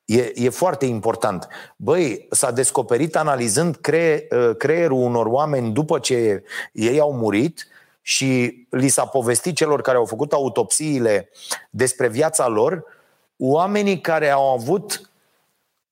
E, 0.08 0.32
e 0.34 0.48
foarte 0.48 0.86
important. 0.86 1.48
Băi, 1.76 2.26
s-a 2.30 2.50
descoperit 2.50 3.16
analizând 3.16 3.76
cre, 3.76 4.26
uh, 4.30 4.50
creierul 4.56 4.98
unor 4.98 5.26
oameni 5.26 5.72
după 5.72 5.98
ce 5.98 6.42
ei 6.72 7.00
au 7.00 7.12
murit 7.12 7.66
și 8.08 8.66
li 8.70 8.88
s-a 8.88 9.04
povestit 9.04 9.56
celor 9.56 9.80
care 9.80 9.96
au 9.96 10.04
făcut 10.04 10.32
autopsiile 10.32 11.28
despre 11.70 12.08
viața 12.08 12.46
lor, 12.46 12.84
oamenii 13.36 14.00
care 14.00 14.30
au 14.30 14.52
avut 14.52 15.10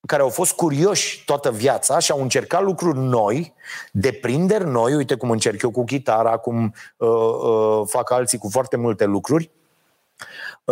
care 0.05 0.21
au 0.21 0.29
fost 0.29 0.53
curioși 0.53 1.23
toată 1.25 1.51
viața 1.51 1.99
și 1.99 2.11
au 2.11 2.21
încercat 2.21 2.63
lucruri 2.63 2.97
noi, 2.97 3.53
deprinderi 3.91 4.65
noi, 4.65 4.95
uite 4.95 5.15
cum 5.15 5.31
încerc 5.31 5.61
eu 5.61 5.71
cu 5.71 5.83
chitara, 5.83 6.37
cum 6.37 6.73
uh, 6.97 7.09
uh, 7.09 7.81
fac 7.85 8.11
alții 8.11 8.37
cu 8.37 8.49
foarte 8.49 8.77
multe 8.77 9.05
lucruri, 9.05 9.43
uh, 9.43 9.66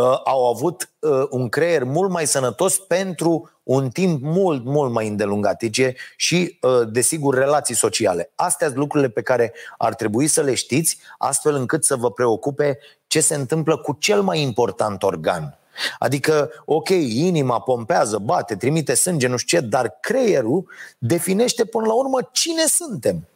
au 0.04 0.48
avut 0.48 0.90
uh, 1.00 1.26
un 1.30 1.50
creier 1.50 1.84
mult 1.84 2.12
mai 2.12 2.28
sănătos 2.28 2.78
pentru 2.78 3.50
un 3.64 3.90
timp 3.90 4.22
mult, 4.22 4.66
mult 4.66 4.92
mai 4.92 5.08
îndelungat 5.08 5.60
deci, 5.60 5.94
și, 6.16 6.58
uh, 6.62 6.88
desigur, 6.92 7.36
relații 7.36 7.76
sociale. 7.76 8.32
Astea 8.36 8.68
sunt 8.68 8.80
lucrurile 8.80 9.10
pe 9.10 9.22
care 9.22 9.54
ar 9.78 9.96
trebui 9.96 10.28
să 10.28 10.42
le 10.42 10.54
știți, 10.54 10.98
astfel 11.18 11.56
încât 11.56 11.84
să 11.84 11.96
vă 11.96 12.12
preocupe 12.12 12.80
ce 13.08 13.20
se 13.20 13.36
întâmplă 13.36 13.78
cu 13.78 13.98
cel 14.00 14.22
mai 14.22 14.42
important 14.42 15.04
organ. 15.04 15.60
Adică, 16.00 16.52
ok, 16.66 16.90
inima 17.10 17.60
pompează, 17.60 18.18
bate, 18.18 18.56
trimite 18.56 18.94
sânge, 18.94 19.28
nu 19.28 19.38
știu 19.38 19.60
ce, 19.60 19.66
dar 19.66 19.98
creierul 20.00 20.70
definește 20.98 21.66
până 21.66 21.86
la 21.86 21.94
urmă 21.94 22.30
cine 22.32 22.66
suntem. 22.66 23.28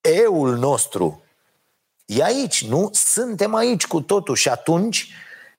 Eul 0.00 0.56
nostru 0.56 1.22
e 2.04 2.22
aici, 2.22 2.66
nu? 2.66 2.90
Suntem 2.92 3.54
aici 3.54 3.86
cu 3.86 4.00
totul 4.00 4.34
și 4.34 4.48
atunci, 4.48 5.10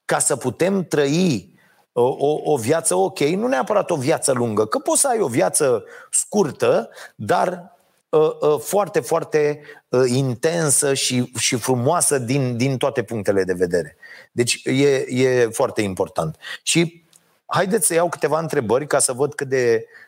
ca 0.08 0.20
să 0.20 0.36
putem 0.36 0.84
trăi 0.84 1.56
o, 1.92 2.42
o 2.44 2.58
viață 2.58 2.96
ok, 2.96 3.20
nu 3.20 3.48
neapărat 3.48 3.90
o 3.90 3.96
viață 3.96 4.32
lungă, 4.32 4.66
că 4.66 4.80
poți 4.80 5.02
să 5.02 5.08
ai 5.08 5.20
o 5.20 5.28
viață 5.28 5.84
scurtă, 6.12 6.90
dar 7.16 7.76
uh, 8.10 8.30
uh, 8.40 8.60
foarte, 8.60 9.00
foarte 9.00 9.62
uh, 9.90 10.04
intensă 10.08 10.94
și, 10.94 11.32
și 11.40 11.56
frumoasă 11.56 12.18
din, 12.18 12.58
din 12.58 12.78
toate 12.78 13.04
punctele 13.04 13.44
de 13.44 13.54
vedere. 13.54 13.98
Deci 14.32 14.62
e, 14.64 15.06
e 15.08 15.48
foarte 15.52 15.82
important. 15.82 16.38
Și 16.64 17.04
haideți 17.46 17.88
să 17.88 17.94
iau 17.94 18.10
câteva 18.10 18.40
întrebări 18.40 18.88
ca 18.88 19.00
să 19.00 19.14
văd 19.14 19.34
cât 19.34 19.48
de 19.48 19.86
Uh, 19.86 20.07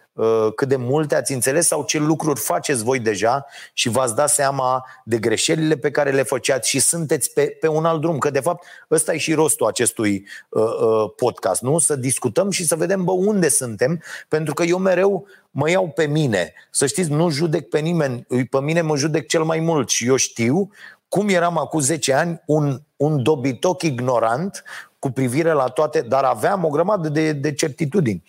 cât 0.55 0.67
de 0.67 0.75
multe 0.75 1.15
ați 1.15 1.33
înțeles 1.33 1.67
sau 1.67 1.83
ce 1.83 1.99
lucruri 1.99 2.39
faceți 2.39 2.83
voi 2.83 2.99
deja 2.99 3.45
și 3.73 3.89
v-ați 3.89 4.15
dat 4.15 4.29
seama 4.29 4.85
de 5.03 5.17
greșelile 5.17 5.77
pe 5.77 5.91
care 5.91 6.11
le 6.11 6.23
făceați 6.23 6.69
și 6.69 6.79
sunteți 6.79 7.33
pe, 7.33 7.57
pe 7.59 7.67
un 7.67 7.85
alt 7.85 8.01
drum. 8.01 8.17
Că, 8.17 8.29
de 8.29 8.39
fapt, 8.39 8.65
ăsta 8.91 9.13
e 9.13 9.17
și 9.17 9.33
rostul 9.33 9.67
acestui 9.67 10.27
uh, 10.49 10.63
uh, 10.63 11.11
podcast, 11.15 11.61
nu? 11.61 11.77
Să 11.77 11.95
discutăm 11.95 12.49
și 12.49 12.65
să 12.65 12.75
vedem, 12.75 13.03
bă, 13.03 13.11
unde 13.11 13.49
suntem, 13.49 14.01
pentru 14.27 14.53
că 14.53 14.63
eu 14.63 14.77
mereu 14.77 15.27
mă 15.51 15.69
iau 15.69 15.87
pe 15.87 16.05
mine. 16.05 16.53
Să 16.71 16.85
știți, 16.85 17.09
nu 17.09 17.29
judec 17.29 17.69
pe 17.69 17.79
nimeni, 17.79 18.25
pe 18.49 18.61
mine 18.61 18.81
mă 18.81 18.97
judec 18.97 19.27
cel 19.27 19.43
mai 19.43 19.59
mult 19.59 19.89
și 19.89 20.07
eu 20.07 20.15
știu 20.15 20.69
cum 21.09 21.29
eram 21.29 21.57
acum 21.57 21.79
10 21.79 22.13
ani 22.13 22.41
un, 22.45 22.81
un 22.95 23.23
dobitoc 23.23 23.81
ignorant 23.81 24.63
cu 24.99 25.11
privire 25.11 25.51
la 25.51 25.67
toate, 25.67 26.01
dar 26.01 26.23
aveam 26.23 26.65
o 26.65 26.69
grămadă 26.69 27.09
de, 27.09 27.31
de 27.31 27.53
certitudini. 27.53 28.23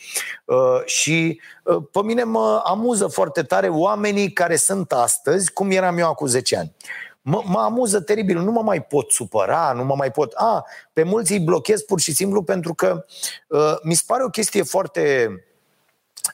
Uh, 0.44 0.56
și 0.84 1.40
uh, 1.64 1.82
pe 1.92 2.02
mine 2.02 2.22
mă 2.22 2.62
amuză 2.64 3.06
foarte 3.06 3.42
tare 3.42 3.68
oamenii 3.68 4.32
care 4.32 4.56
sunt 4.56 4.92
astăzi, 4.92 5.52
cum 5.52 5.70
eram 5.70 5.98
eu 5.98 6.08
acum 6.08 6.26
10 6.26 6.56
ani. 6.56 6.74
Mă, 7.22 7.42
mă 7.44 7.58
amuză 7.58 8.00
teribil, 8.00 8.38
nu 8.38 8.50
mă 8.50 8.62
mai 8.62 8.82
pot 8.82 9.10
supăra, 9.10 9.72
nu 9.72 9.84
mă 9.84 9.94
mai 9.94 10.10
pot... 10.10 10.32
A, 10.36 10.64
pe 10.92 11.02
mulți 11.02 11.32
îi 11.32 11.40
blochez 11.40 11.82
pur 11.82 12.00
și 12.00 12.12
simplu 12.12 12.42
pentru 12.42 12.74
că 12.74 13.04
uh, 13.48 13.74
mi 13.82 13.94
se 13.94 14.02
pare 14.06 14.24
o 14.24 14.28
chestie 14.28 14.62
foarte 14.62 15.30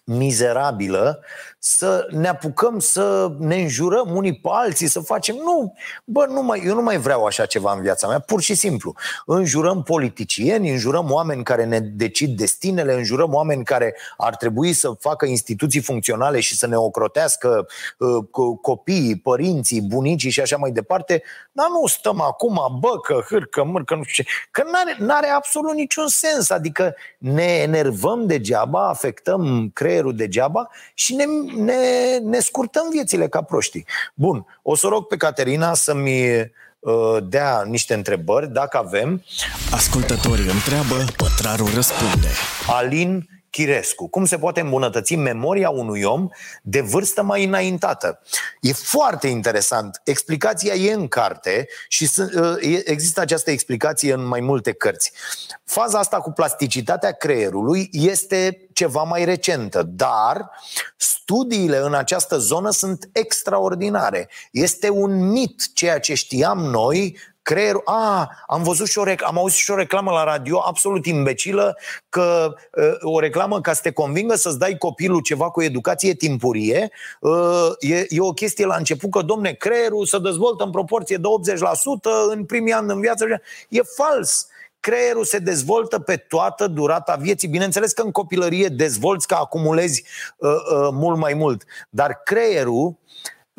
mizerabilă 0.04 1.24
să 1.68 2.06
ne 2.10 2.28
apucăm 2.28 2.78
să 2.78 3.32
ne 3.38 3.56
înjurăm 3.60 4.16
unii 4.16 4.34
pe 4.34 4.48
alții, 4.52 4.86
să 4.86 5.00
facem... 5.00 5.34
Nu, 5.34 5.74
bă, 6.04 6.26
nu 6.28 6.42
mai, 6.42 6.62
eu 6.66 6.74
nu 6.74 6.82
mai 6.82 6.96
vreau 6.96 7.24
așa 7.24 7.46
ceva 7.46 7.72
în 7.72 7.82
viața 7.82 8.08
mea, 8.08 8.18
pur 8.18 8.40
și 8.40 8.54
simplu. 8.54 8.94
Înjurăm 9.26 9.82
politicieni, 9.82 10.70
înjurăm 10.70 11.10
oameni 11.10 11.44
care 11.44 11.64
ne 11.64 11.80
decid 11.80 12.36
destinele, 12.36 12.94
înjurăm 12.94 13.34
oameni 13.34 13.64
care 13.64 13.96
ar 14.16 14.36
trebui 14.36 14.72
să 14.72 14.94
facă 14.98 15.26
instituții 15.26 15.80
funcționale 15.80 16.40
și 16.40 16.56
să 16.56 16.66
ne 16.66 16.76
ocrotească 16.76 17.66
uh, 17.98 18.24
copiii, 18.62 19.18
părinții, 19.18 19.82
bunicii 19.82 20.30
și 20.30 20.40
așa 20.40 20.56
mai 20.56 20.70
departe, 20.70 21.22
dar 21.52 21.66
nu 21.68 21.86
stăm 21.86 22.20
acum, 22.20 22.78
bă, 22.80 23.00
că 23.00 23.20
hârcă, 23.28 23.64
mârcă, 23.64 23.94
nu 23.94 24.02
știu 24.02 24.22
ce, 24.22 24.30
că 24.50 24.62
n-are, 24.72 24.96
n-are 24.98 25.28
absolut 25.28 25.74
niciun 25.74 26.08
sens, 26.08 26.50
adică 26.50 26.94
ne 27.18 27.42
enervăm 27.42 28.26
degeaba, 28.26 28.88
afectăm 28.88 29.70
cre- 29.74 29.94
creierul 29.96 30.16
degeaba 30.16 30.70
și 30.94 31.14
ne, 31.14 31.24
ne, 31.56 32.18
ne 32.22 32.38
scurtăm 32.38 32.88
viețile 32.90 33.28
ca 33.28 33.42
proștii. 33.42 33.86
Bun, 34.14 34.46
o 34.62 34.74
să 34.74 34.86
rog 34.86 35.06
pe 35.06 35.16
Caterina 35.16 35.74
să-mi 35.74 36.52
uh, 36.78 37.16
dea 37.28 37.62
niște 37.66 37.94
întrebări, 37.94 38.52
dacă 38.52 38.76
avem. 38.76 39.24
Ascultătorii 39.70 40.50
întreabă, 40.50 41.04
pătrarul 41.16 41.68
răspunde. 41.74 42.28
Alin 42.66 43.28
Chirescu. 43.56 44.08
Cum 44.08 44.24
se 44.24 44.38
poate 44.38 44.60
îmbunătăți 44.60 45.14
memoria 45.14 45.70
unui 45.70 46.02
om 46.02 46.28
de 46.62 46.80
vârstă 46.80 47.22
mai 47.22 47.44
înaintată? 47.44 48.20
E 48.60 48.72
foarte 48.72 49.26
interesant. 49.26 50.00
Explicația 50.04 50.74
e 50.74 50.92
în 50.92 51.08
carte 51.08 51.68
și 51.88 52.10
uh, 52.18 52.82
există 52.84 53.20
această 53.20 53.50
explicație 53.50 54.12
în 54.12 54.26
mai 54.26 54.40
multe 54.40 54.72
cărți. 54.72 55.12
Faza 55.64 55.98
asta 55.98 56.20
cu 56.20 56.30
plasticitatea 56.30 57.12
creierului 57.12 57.88
este 57.92 58.68
ceva 58.72 59.02
mai 59.02 59.24
recentă, 59.24 59.82
dar 59.82 60.50
studiile 60.96 61.76
în 61.76 61.94
această 61.94 62.38
zonă 62.38 62.70
sunt 62.70 63.08
extraordinare. 63.12 64.28
Este 64.50 64.90
un 64.90 65.30
mit 65.30 65.72
ceea 65.74 66.00
ce 66.00 66.14
știam 66.14 66.58
noi 66.58 67.18
creierul... 67.46 67.82
A, 67.84 68.30
am 68.46 68.62
văzut 68.62 68.86
și 68.86 68.98
o 68.98 69.04
rec- 69.04 69.24
am 69.26 69.38
auzit 69.38 69.58
și 69.58 69.70
o 69.70 69.76
reclamă 69.76 70.10
la 70.10 70.24
radio 70.24 70.62
absolut 70.64 71.06
imbecilă 71.06 71.76
că 72.08 72.54
uh, 72.76 73.12
o 73.14 73.20
reclamă 73.20 73.60
ca 73.60 73.72
să 73.72 73.80
te 73.82 73.92
convingă 73.92 74.34
să-ți 74.34 74.58
dai 74.58 74.76
copilul 74.78 75.20
ceva 75.20 75.50
cu 75.50 75.62
educație 75.62 76.14
timpurie 76.14 76.90
uh, 77.20 77.68
e, 77.78 78.06
e 78.08 78.20
o 78.20 78.32
chestie 78.32 78.66
la 78.66 78.76
început 78.76 79.10
că, 79.10 79.22
domne, 79.22 79.52
creierul 79.52 80.06
se 80.06 80.18
dezvoltă 80.18 80.64
în 80.64 80.70
proporție 80.70 81.16
de 81.16 81.28
80% 81.52 82.32
în 82.32 82.44
primii 82.44 82.72
ani 82.72 82.92
în 82.92 83.00
viață. 83.00 83.24
E 83.68 83.80
fals 83.96 84.46
creierul 84.80 85.24
se 85.24 85.38
dezvoltă 85.38 85.98
pe 85.98 86.16
toată 86.16 86.66
durata 86.66 87.14
vieții. 87.14 87.48
Bineînțeles 87.48 87.92
că 87.92 88.02
în 88.02 88.10
copilărie 88.10 88.68
dezvolți, 88.68 89.26
că 89.26 89.34
acumulezi 89.34 90.04
uh, 90.36 90.50
uh, 90.50 90.88
mult 90.92 91.18
mai 91.18 91.34
mult, 91.34 91.64
dar 91.90 92.20
creierul 92.24 92.96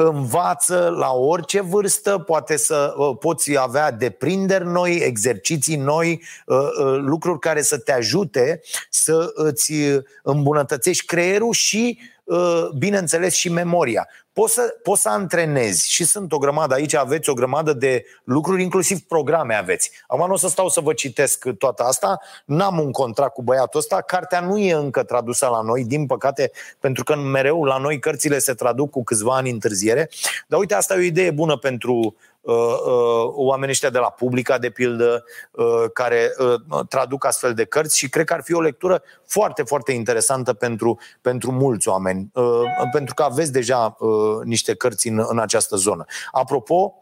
învață 0.04 0.95
la 0.98 1.12
orice 1.12 1.62
vârstă, 1.62 2.18
poate 2.18 2.58
să 2.58 2.93
uh, 2.98 3.18
poți 3.20 3.58
avea 3.58 3.91
deprinderi 3.91 4.66
noi, 4.66 4.95
exerciții 4.95 5.76
noi, 5.76 6.22
uh, 6.45 6.58
uh, 6.58 6.98
lucruri 7.00 7.39
care 7.39 7.62
să 7.62 7.78
te 7.78 7.91
ajute 7.91 8.62
să 8.89 9.32
îți 9.34 9.74
îmbunătățești 10.24 11.06
creierul 11.06 11.54
și 11.54 12.00
Uh, 12.28 12.68
bineînțeles, 12.78 13.34
și 13.34 13.50
memoria. 13.50 14.08
Poți 14.38 14.54
să, 14.54 14.76
poți 14.84 15.02
să 15.02 15.10
antrenezi 15.10 15.92
și 15.92 16.04
sunt 16.04 16.32
o 16.32 16.38
grămadă, 16.38 16.74
aici 16.74 16.94
aveți 16.94 17.30
o 17.30 17.34
grămadă 17.34 17.74
de 17.74 18.06
lucruri, 18.24 18.62
inclusiv 18.62 19.00
programe 19.00 19.56
aveți. 19.56 19.92
Acum 20.08 20.28
nu 20.28 20.34
o 20.34 20.38
să 20.38 20.48
stau 20.48 20.70
să 20.70 20.82
vă 20.82 20.94
citesc 20.94 21.50
toată 21.58 21.84
asta, 21.84 22.20
n-am 22.46 22.80
un 22.80 22.92
contract 22.92 23.34
cu 23.34 23.42
băiatul 23.42 23.80
ăsta, 23.80 24.02
cartea 24.02 24.40
nu 24.40 24.58
e 24.58 24.74
încă 24.74 25.04
tradusă 25.04 25.48
la 25.48 25.62
noi, 25.62 25.86
din 25.86 26.06
păcate, 26.06 26.52
pentru 26.80 27.04
că 27.04 27.16
mereu 27.16 27.64
la 27.64 27.78
noi 27.78 28.00
cărțile 28.00 28.40
se 28.40 28.54
traduc 28.54 28.90
cu 28.90 29.04
câțiva 29.04 29.36
ani 29.36 29.50
întârziere. 29.50 30.10
Dar 30.48 30.60
uite, 30.60 30.74
asta 30.74 30.94
e 30.94 30.98
o 30.98 31.02
idee 31.02 31.32
bună 31.32 31.58
pentru 31.58 31.94
Uh, 31.94 32.14
uh, 32.14 32.37
oamenii 33.36 33.70
ăștia 33.70 33.89
de 33.89 33.98
la 33.98 34.10
Publica, 34.10 34.58
de 34.58 34.70
pildă, 34.70 35.24
uh, 35.52 35.66
care 35.93 36.32
traduc 36.89 37.26
astfel 37.26 37.54
de 37.54 37.66
cărți 37.66 37.98
și 37.98 38.10
cred 38.10 38.26
că 38.26 38.34
ar 38.34 38.41
fi 38.43 38.54
o 38.54 38.62
lectură 38.62 39.02
foarte, 39.26 39.64
foarte 39.64 39.91
interesantă 39.91 40.54
pentru, 40.54 41.00
pentru 41.22 41.52
mulți 41.52 41.88
oameni, 41.88 42.32
pentru 42.91 43.14
că 43.14 43.24
aveți 43.24 43.52
deja 43.52 43.98
niște 44.43 44.76
cărți 44.76 45.08
în, 45.08 45.26
în 45.28 45.39
această 45.39 45.76
zonă. 45.76 46.06
Apropo, 46.32 46.93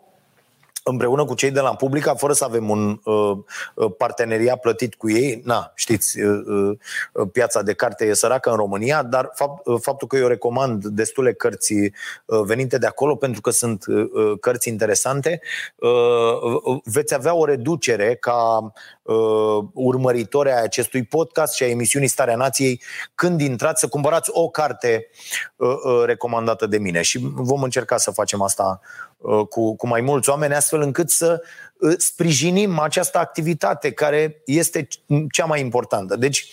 împreună 0.88 1.26
cu 1.26 1.34
cei 1.34 1.52
de 1.52 1.60
la 1.60 1.76
Publica, 1.76 2.16
fără 2.16 2.34
să 2.34 2.44
avem 2.44 2.70
un 2.70 3.00
uh, 3.04 3.38
uh, 3.74 3.92
parteneriat 3.98 4.60
plătit 4.60 4.96
cu 4.96 5.10
ei. 5.10 5.42
Na, 5.44 5.72
știți, 5.76 6.20
uh, 6.22 6.78
uh, 7.14 7.28
piața 7.32 7.62
de 7.62 7.74
carte 7.74 8.06
e 8.06 8.14
săracă 8.14 8.50
în 8.50 8.56
România, 8.56 9.04
dar 9.04 9.32
fapt, 9.34 9.66
uh, 9.66 9.78
faptul 9.82 10.08
că 10.08 10.18
eu 10.18 10.28
recomand 10.28 10.86
destule 10.86 11.34
cărți 11.34 11.74
uh, 11.74 12.42
venite 12.46 12.78
de 12.78 12.86
acolo, 12.88 13.16
pentru 13.16 13.42
că 13.42 13.50
sunt 13.50 13.86
uh, 13.88 14.10
uh 14.14 14.40
cărți 14.40 14.70
interesante, 14.70 15.42
uh, 15.76 16.80
veți 16.84 17.14
avea 17.14 17.34
o 17.34 17.46
reducere 17.46 18.16
ca 18.16 18.74
uh, 19.02 19.64
urmăritori 19.74 20.52
ai 20.52 20.64
acestui 20.64 21.04
podcast 21.04 21.54
și 21.54 21.64
a 21.64 21.68
emisiunii 21.68 22.08
Starea 22.08 22.36
Nației 22.36 22.82
când 23.16 23.42
intrați 23.42 23.80
să 23.80 23.88
cumpărați 23.88 24.30
o 24.34 24.50
carte 24.50 25.08
uh, 25.56 25.70
uh, 25.70 26.04
recomandată 26.06 26.66
de 26.66 26.78
mine. 26.78 27.02
Și 27.02 27.20
vom 27.34 27.64
încerca 27.64 27.98
să 27.98 28.12
facem 28.12 28.42
asta 28.42 28.80
Uh, 29.15 29.15
cu, 29.50 29.76
cu 29.76 29.88
mai 29.88 30.02
mulți 30.02 30.30
oameni, 30.30 30.54
astfel 30.54 30.82
încât 30.82 31.10
să 31.10 31.42
uh, 31.80 31.94
sprijinim 31.98 32.80
această 32.80 33.18
activitate 33.18 33.92
care 33.92 34.42
este 34.46 34.88
cea 35.32 35.46
mai 35.46 35.60
importantă. 35.60 36.16
Deci, 36.16 36.48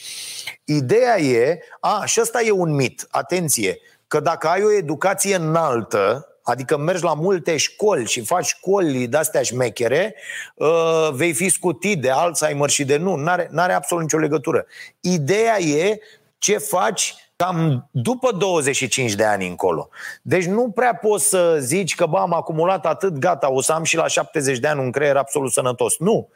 ideea 0.64 1.20
e, 1.20 1.58
a, 1.80 2.04
și 2.04 2.20
ăsta 2.20 2.40
e 2.42 2.50
un 2.50 2.74
mit, 2.74 3.06
atenție, 3.10 3.78
că 4.06 4.20
dacă 4.20 4.48
ai 4.48 4.62
o 4.62 4.72
educație 4.72 5.34
înaltă, 5.34 6.26
adică 6.42 6.76
mergi 6.76 7.04
la 7.04 7.14
multe 7.14 7.56
școli 7.56 8.06
și 8.06 8.24
faci 8.24 8.46
școli 8.46 9.06
de-astea 9.06 9.42
șmechere, 9.42 10.14
uh, 10.54 11.08
vei 11.12 11.32
fi 11.32 11.48
scutit 11.48 12.00
de 12.00 12.10
Alzheimer 12.10 12.68
și 12.70 12.84
de 12.84 12.96
nu, 12.96 13.14
n-are, 13.14 13.48
n-are 13.50 13.72
absolut 13.72 14.02
nicio 14.02 14.18
legătură. 14.18 14.66
Ideea 15.00 15.60
e 15.60 16.00
ce 16.38 16.58
faci 16.58 17.14
cam 17.42 17.88
după 17.90 18.32
25 18.32 19.12
de 19.12 19.24
ani 19.24 19.48
încolo. 19.48 19.88
Deci 20.22 20.44
nu 20.44 20.70
prea 20.70 20.94
poți 20.94 21.28
să 21.28 21.56
zici 21.60 21.94
că, 21.94 22.06
bă, 22.06 22.18
am 22.18 22.32
acumulat 22.34 22.86
atât, 22.86 23.12
gata, 23.12 23.52
o 23.52 23.60
să 23.60 23.72
am 23.72 23.82
și 23.82 23.96
la 23.96 24.06
70 24.06 24.58
de 24.58 24.68
ani 24.68 24.80
un 24.80 24.90
creier 24.90 25.16
absolut 25.16 25.52
sănătos. 25.52 25.98
Nu. 25.98 26.28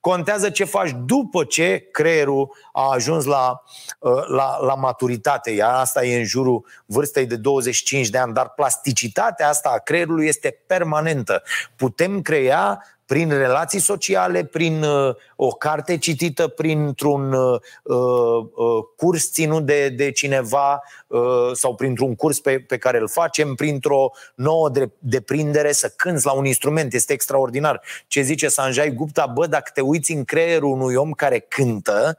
Contează 0.00 0.50
ce 0.50 0.64
faci 0.64 0.90
după 1.04 1.44
ce 1.44 1.88
creierul 1.92 2.56
a 2.72 2.92
ajuns 2.92 3.24
la, 3.24 3.62
uh, 3.98 4.26
la, 4.26 4.58
la 4.60 4.74
maturitate. 4.74 5.50
Iar 5.50 5.74
asta 5.74 6.04
e 6.04 6.18
în 6.18 6.24
jurul 6.24 6.66
vârstei 6.86 7.26
de 7.26 7.36
25 7.36 8.08
de 8.08 8.18
ani. 8.18 8.32
Dar 8.32 8.48
plasticitatea 8.48 9.48
asta 9.48 9.72
a 9.74 9.78
creierului 9.78 10.26
este 10.26 10.62
permanentă. 10.66 11.42
Putem 11.76 12.22
crea 12.22 12.84
prin 13.06 13.28
relații 13.28 13.80
sociale, 13.80 14.44
prin 14.44 14.82
uh, 14.82 15.14
o 15.36 15.48
carte 15.48 15.98
citită, 15.98 16.48
printr-un 16.48 17.32
uh, 17.32 17.60
uh, 17.82 18.84
curs 18.96 19.30
ținut 19.30 19.66
de, 19.66 19.88
de 19.88 20.10
cineva 20.10 20.82
uh, 21.06 21.50
sau 21.52 21.74
printr-un 21.74 22.14
curs 22.14 22.40
pe, 22.40 22.60
pe 22.60 22.78
care 22.78 22.98
îl 22.98 23.08
facem, 23.08 23.54
printr-o 23.54 24.10
nouă 24.34 24.68
de, 24.68 24.90
deprindere, 24.98 25.72
să 25.72 25.92
cânți 25.96 26.26
la 26.26 26.32
un 26.32 26.44
instrument. 26.44 26.92
Este 26.94 27.12
extraordinar. 27.12 27.82
Ce 28.06 28.22
zice 28.22 28.48
Sanjay 28.48 28.90
Gupta? 28.90 29.26
Bă, 29.26 29.46
dacă 29.46 29.70
te 29.74 29.80
uiți 29.80 30.12
în 30.12 30.24
creierul 30.24 30.70
unui 30.70 30.94
om 30.94 31.12
care 31.12 31.38
cântă 31.38 32.18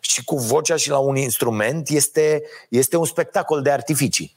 și 0.00 0.24
cu 0.24 0.36
vocea 0.36 0.76
și 0.76 0.90
la 0.90 0.98
un 0.98 1.16
instrument, 1.16 1.88
este, 1.88 2.42
este 2.68 2.96
un 2.96 3.04
spectacol 3.04 3.62
de 3.62 3.70
artificii. 3.70 4.35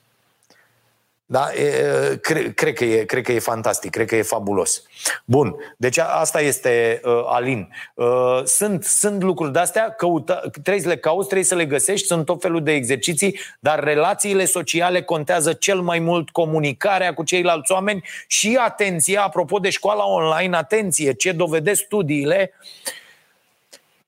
Da? 1.31 1.53
E, 1.53 2.17
cre, 2.21 2.53
cred, 2.53 2.73
că 2.73 2.83
e, 2.83 3.03
cred 3.03 3.23
că 3.23 3.31
e 3.31 3.39
fantastic, 3.39 3.91
cred 3.91 4.07
că 4.07 4.15
e 4.15 4.21
fabulos. 4.21 4.83
Bun, 5.25 5.55
deci 5.77 5.97
asta 5.97 6.41
este 6.41 7.01
uh, 7.03 7.23
Alin. 7.27 7.69
Uh, 7.93 8.41
sunt, 8.43 8.83
sunt 8.83 9.23
lucruri 9.23 9.51
de-astea, 9.51 9.89
căuta, 9.91 10.41
trebuie 10.51 10.81
să 10.81 10.87
le 10.87 10.97
cauți, 10.97 11.25
trebuie 11.25 11.47
să 11.47 11.55
le 11.55 11.65
găsești, 11.65 12.07
sunt 12.07 12.25
tot 12.25 12.41
felul 12.41 12.63
de 12.63 12.71
exerciții, 12.71 13.39
dar 13.59 13.83
relațiile 13.83 14.45
sociale 14.45 15.01
contează 15.01 15.53
cel 15.53 15.81
mai 15.81 15.99
mult 15.99 16.29
comunicarea 16.29 17.13
cu 17.13 17.23
ceilalți 17.23 17.71
oameni 17.71 18.03
și 18.27 18.57
atenție, 18.61 19.17
apropo 19.17 19.59
de 19.59 19.69
școala 19.69 20.05
online, 20.05 20.55
atenție, 20.55 21.13
ce 21.13 21.31
dovedesc 21.31 21.81
studiile, 21.81 22.53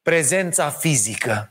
prezența 0.04 0.70
fizică 0.70 1.51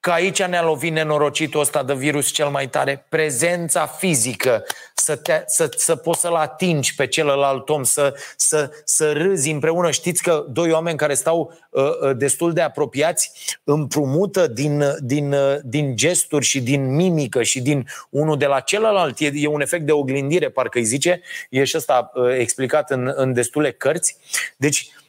că 0.00 0.10
aici 0.10 0.42
ne-a 0.42 0.62
lovit 0.62 0.92
nenorocitul 0.92 1.60
ăsta 1.60 1.82
de 1.82 1.94
virus 1.94 2.30
cel 2.30 2.48
mai 2.48 2.68
tare, 2.68 3.04
prezența 3.08 3.86
fizică, 3.86 4.64
să, 4.94 5.16
te, 5.16 5.42
să, 5.46 5.68
să 5.76 5.96
poți 5.96 6.20
să-l 6.20 6.34
atingi 6.34 6.94
pe 6.94 7.06
celălalt 7.06 7.68
om, 7.68 7.82
să, 7.82 8.14
să, 8.36 8.70
să 8.84 9.12
râzi 9.12 9.50
împreună. 9.50 9.90
Știți 9.90 10.22
că 10.22 10.44
doi 10.48 10.72
oameni 10.72 10.96
care 10.96 11.14
stau 11.14 11.52
uh, 11.70 11.82
uh, 11.82 12.16
destul 12.16 12.52
de 12.52 12.60
apropiați 12.60 13.32
împrumută 13.64 14.46
din, 14.46 14.82
din, 15.00 15.32
uh, 15.32 15.56
din 15.62 15.96
gesturi 15.96 16.44
și 16.44 16.60
din 16.60 16.94
mimică 16.94 17.42
și 17.42 17.60
din 17.60 17.86
unul 18.10 18.38
de 18.38 18.46
la 18.46 18.60
celălalt. 18.60 19.18
E, 19.18 19.30
e 19.34 19.46
un 19.46 19.60
efect 19.60 19.86
de 19.86 19.92
oglindire, 19.92 20.48
parcă 20.48 20.78
îi 20.78 20.84
zice. 20.84 21.20
E 21.50 21.64
și 21.64 21.76
ăsta 21.76 22.10
uh, 22.14 22.36
explicat 22.38 22.90
în, 22.90 23.12
în 23.16 23.32
destule 23.32 23.70
cărți. 23.70 24.16
Deci, 24.56 24.90
Uh, 24.90 24.96
uh, 24.96 24.99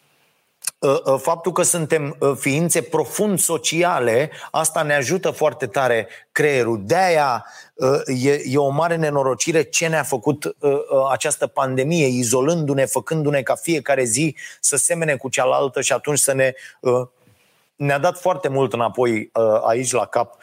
faptul 1.18 1.52
că 1.52 1.62
suntem 1.62 2.16
uh, 2.20 2.32
ființe 2.40 2.82
profund 2.82 3.40
sociale, 3.40 4.32
asta 4.52 4.82
ne 4.82 4.94
ajută 4.94 5.30
foarte 5.30 5.68
tare 5.68 6.08
creierul. 6.32 6.82
De-aia 6.86 7.46
e, 8.06 8.42
e 8.46 8.58
o 8.58 8.70
mare 8.70 8.96
nenorocire 8.96 9.64
ce 9.64 9.88
ne-a 9.88 10.04
făcut 10.04 10.56
această 11.12 11.48
pandemie, 11.48 12.08
izolându-ne, 12.08 12.86
făcându-ne 12.86 13.42
ca 13.42 13.56
fiecare 13.56 14.04
zi 14.04 14.36
să 14.60 14.78
semene 14.78 15.16
cu 15.16 15.30
cealaltă 15.30 15.82
și 15.82 15.94
atunci 15.94 16.20
să 16.20 16.34
ne 16.34 16.54
ne-a 17.76 17.98
dat 17.98 18.20
foarte 18.20 18.48
mult 18.48 18.74
înapoi 18.74 19.32
aici 19.62 19.92
la 19.92 20.06
cap 20.06 20.36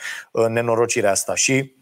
nenorocirea 0.49 1.11
asta 1.11 1.35
și 1.35 1.53
Uh, 1.53 1.65
uh, 1.65 1.78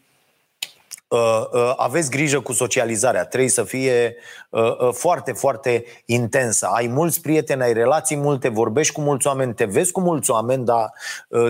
aveți 1.77 2.11
grijă 2.11 2.41
cu 2.41 2.53
socializarea, 2.53 3.25
trebuie 3.25 3.51
să 3.51 3.63
fie 3.63 4.17
uh, 4.51 4.89
foarte, 4.93 5.33
foarte 5.33 5.85
intensă. 6.05 6.67
Ai 6.67 6.87
mulți 6.87 7.21
prieteni, 7.21 7.63
ai 7.63 7.73
relații 7.73 8.17
multe, 8.17 8.49
vorbești 8.49 8.93
cu 8.93 9.01
mulți 9.01 9.27
oameni, 9.27 9.55
te 9.55 9.65
vezi 9.65 9.93
cu 9.93 10.01
mulți 10.01 10.31
oameni, 10.31 10.65
dar 10.65 10.93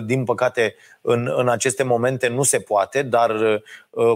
din 0.04 0.24
păcate 0.24 0.74
în, 1.00 1.32
în 1.36 1.48
aceste 1.48 1.82
momente 1.82 2.28
nu 2.28 2.42
se 2.42 2.60
poate, 2.60 3.02
dar 3.02 3.62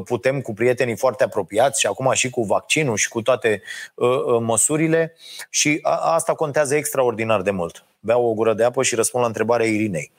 putem 0.05 0.41
cu 0.41 0.53
prietenii 0.53 0.97
foarte 0.97 1.25
apropiați 1.25 1.81
și 1.81 1.87
acum 1.87 2.13
și 2.13 2.31
cu 2.31 2.43
vaccinul 2.43 2.97
și 2.97 3.09
cu 3.09 3.23
toate 3.23 3.63
măsurile 4.41 5.17
și 5.51 5.79
asta 6.01 6.35
contează 6.35 6.75
extraordinar 6.75 7.43
de 7.43 7.51
mult. 7.51 7.85
Beau 8.01 8.25
o 8.25 8.35
gură 8.35 8.55
de 8.55 8.65
apă 8.65 8.83
și 8.83 8.95
răspund 8.95 9.23
la 9.23 9.29
întrebarea 9.29 9.67
Irinei. 9.67 10.11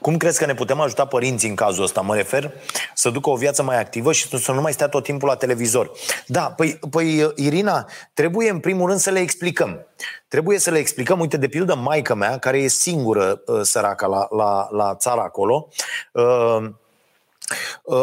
Cum 0.00 0.16
crezi 0.16 0.38
că 0.38 0.46
ne 0.46 0.54
putem 0.54 0.80
ajuta 0.80 1.04
părinții 1.04 1.48
în 1.48 1.54
cazul 1.54 1.84
ăsta? 1.84 2.00
Mă 2.00 2.14
refer 2.14 2.52
să 2.94 3.10
ducă 3.10 3.30
o 3.30 3.36
viață 3.36 3.62
mai 3.62 3.80
activă 3.80 4.12
și 4.12 4.38
să 4.38 4.52
nu 4.52 4.60
mai 4.60 4.72
stea 4.72 4.88
tot 4.88 5.02
timpul 5.02 5.28
la 5.28 5.36
televizor. 5.36 5.90
Da, 6.26 6.40
păi, 6.40 6.78
păi 6.90 7.32
Irina, 7.36 7.88
trebuie 8.14 8.50
în 8.50 8.58
primul 8.58 8.88
rând 8.88 9.00
să 9.00 9.10
le 9.10 9.18
explicăm. 9.18 9.86
Trebuie 10.28 10.58
să 10.58 10.70
le 10.70 10.78
explicăm, 10.78 11.20
uite, 11.20 11.36
de 11.36 11.48
pildă, 11.48 11.74
maica 11.74 12.14
mea, 12.14 12.38
care 12.38 12.58
e 12.58 12.68
singură 12.68 13.42
uh, 13.46 13.60
săracă 13.62 14.06
la, 14.06 14.26
la, 14.30 14.68
la 14.70 14.94
țara 14.94 15.22
acolo, 15.22 15.68
uh, 16.12 16.24
Uh, 16.26 16.66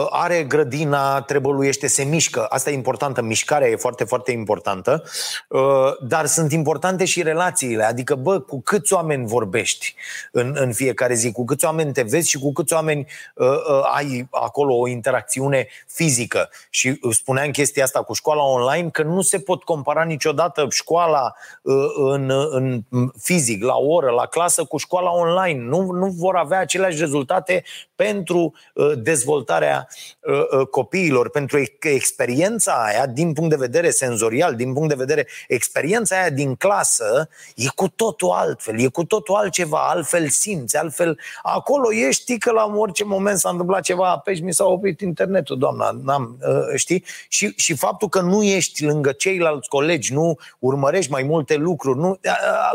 are 0.10 0.44
grădina, 0.44 1.22
trebăluiește, 1.22 1.88
se 1.88 2.04
mișcă. 2.04 2.46
Asta 2.46 2.70
e 2.70 2.74
importantă, 2.74 3.22
mișcarea 3.22 3.68
e 3.68 3.76
foarte, 3.76 4.04
foarte 4.04 4.32
importantă. 4.32 5.04
Uh, 5.48 5.62
dar 6.02 6.26
sunt 6.26 6.52
importante 6.52 7.06
și 7.06 7.22
relațiile. 7.22 7.84
Adică, 7.84 8.16
bă, 8.16 8.40
cu 8.40 8.62
câți 8.62 8.94
oameni 8.94 9.28
vorbești 9.28 9.96
în, 10.32 10.56
în 10.60 10.74
fiecare 10.74 11.14
zi, 11.14 11.32
cu 11.32 11.46
câți 11.46 11.66
oameni 11.66 11.94
te 11.94 12.02
vezi 12.02 12.30
și 12.30 12.40
cu 12.40 12.52
câți 12.52 12.74
oameni 12.74 13.08
uh, 13.36 13.48
uh, 13.48 13.82
ai 13.96 14.28
acolo 14.32 14.76
o 14.76 14.88
interacțiune 14.88 15.68
fizică. 15.88 16.50
Și 16.70 17.00
spuneam 17.12 17.52
chestia 17.52 17.84
asta 17.84 18.04
cu 18.04 18.14
școala 18.14 18.44
online, 18.44 18.90
că 18.90 19.04
nu 19.04 19.22
se 19.22 19.40
pot 19.40 19.64
compara 19.64 20.04
niciodată 20.04 20.68
școala 20.70 21.34
uh, 21.62 21.76
în, 21.96 22.32
în 22.50 22.84
fizic, 23.22 23.64
la 23.64 23.76
oră, 23.76 24.10
la 24.10 24.26
clasă, 24.26 24.64
cu 24.64 24.78
școala 24.78 25.12
online. 25.12 25.60
Nu, 25.60 25.92
nu 25.92 26.08
vor 26.08 26.36
avea 26.36 26.60
aceleași 26.60 27.00
rezultate 27.00 27.64
pentru 27.96 28.54
uh, 28.74 28.92
dezvoltare 28.96 29.32
dezvoltarea 29.34 29.88
uh, 30.22 30.60
uh, 30.60 30.68
copiilor, 30.68 31.30
pentru 31.30 31.64
experiența 31.80 32.84
aia, 32.86 33.06
din 33.06 33.34
punct 33.34 33.50
de 33.50 33.56
vedere 33.56 33.90
senzorial, 33.90 34.56
din 34.56 34.74
punct 34.74 34.90
de 34.90 34.96
vedere 34.96 35.28
experiența 35.48 36.20
aia 36.20 36.30
din 36.30 36.56
clasă, 36.56 37.30
e 37.56 37.66
cu 37.76 37.88
totul 37.88 38.30
altfel, 38.30 38.80
e 38.80 38.88
cu 38.88 39.04
totul 39.06 39.36
altceva, 39.36 39.88
altfel 39.90 40.28
simți, 40.28 40.78
altfel 40.78 41.20
acolo 41.42 41.94
ești, 41.94 42.38
că 42.38 42.52
la 42.52 42.74
orice 42.76 43.04
moment 43.04 43.38
s-a 43.38 43.50
întâmplat 43.50 43.82
ceva, 43.82 44.12
apeși, 44.12 44.42
mi 44.42 44.54
s-a 44.54 44.66
oprit 44.66 45.02
internetul, 45.02 45.58
doamna, 45.58 45.92
n-am, 46.04 46.38
uh, 46.48 46.76
știi? 46.76 47.04
Și, 47.28 47.54
și 47.56 47.76
faptul 47.76 48.10
că 48.10 48.22
nu 48.22 48.44
ești 48.44 48.86
lângă 48.86 49.12
ceilalți 49.12 49.70
colegi, 49.70 50.14
nu 50.14 50.38
urmărești 50.60 51.12
mai 51.12 51.24
multe 51.24 51.56
lucruri, 51.56 52.00
nu, 52.00 52.20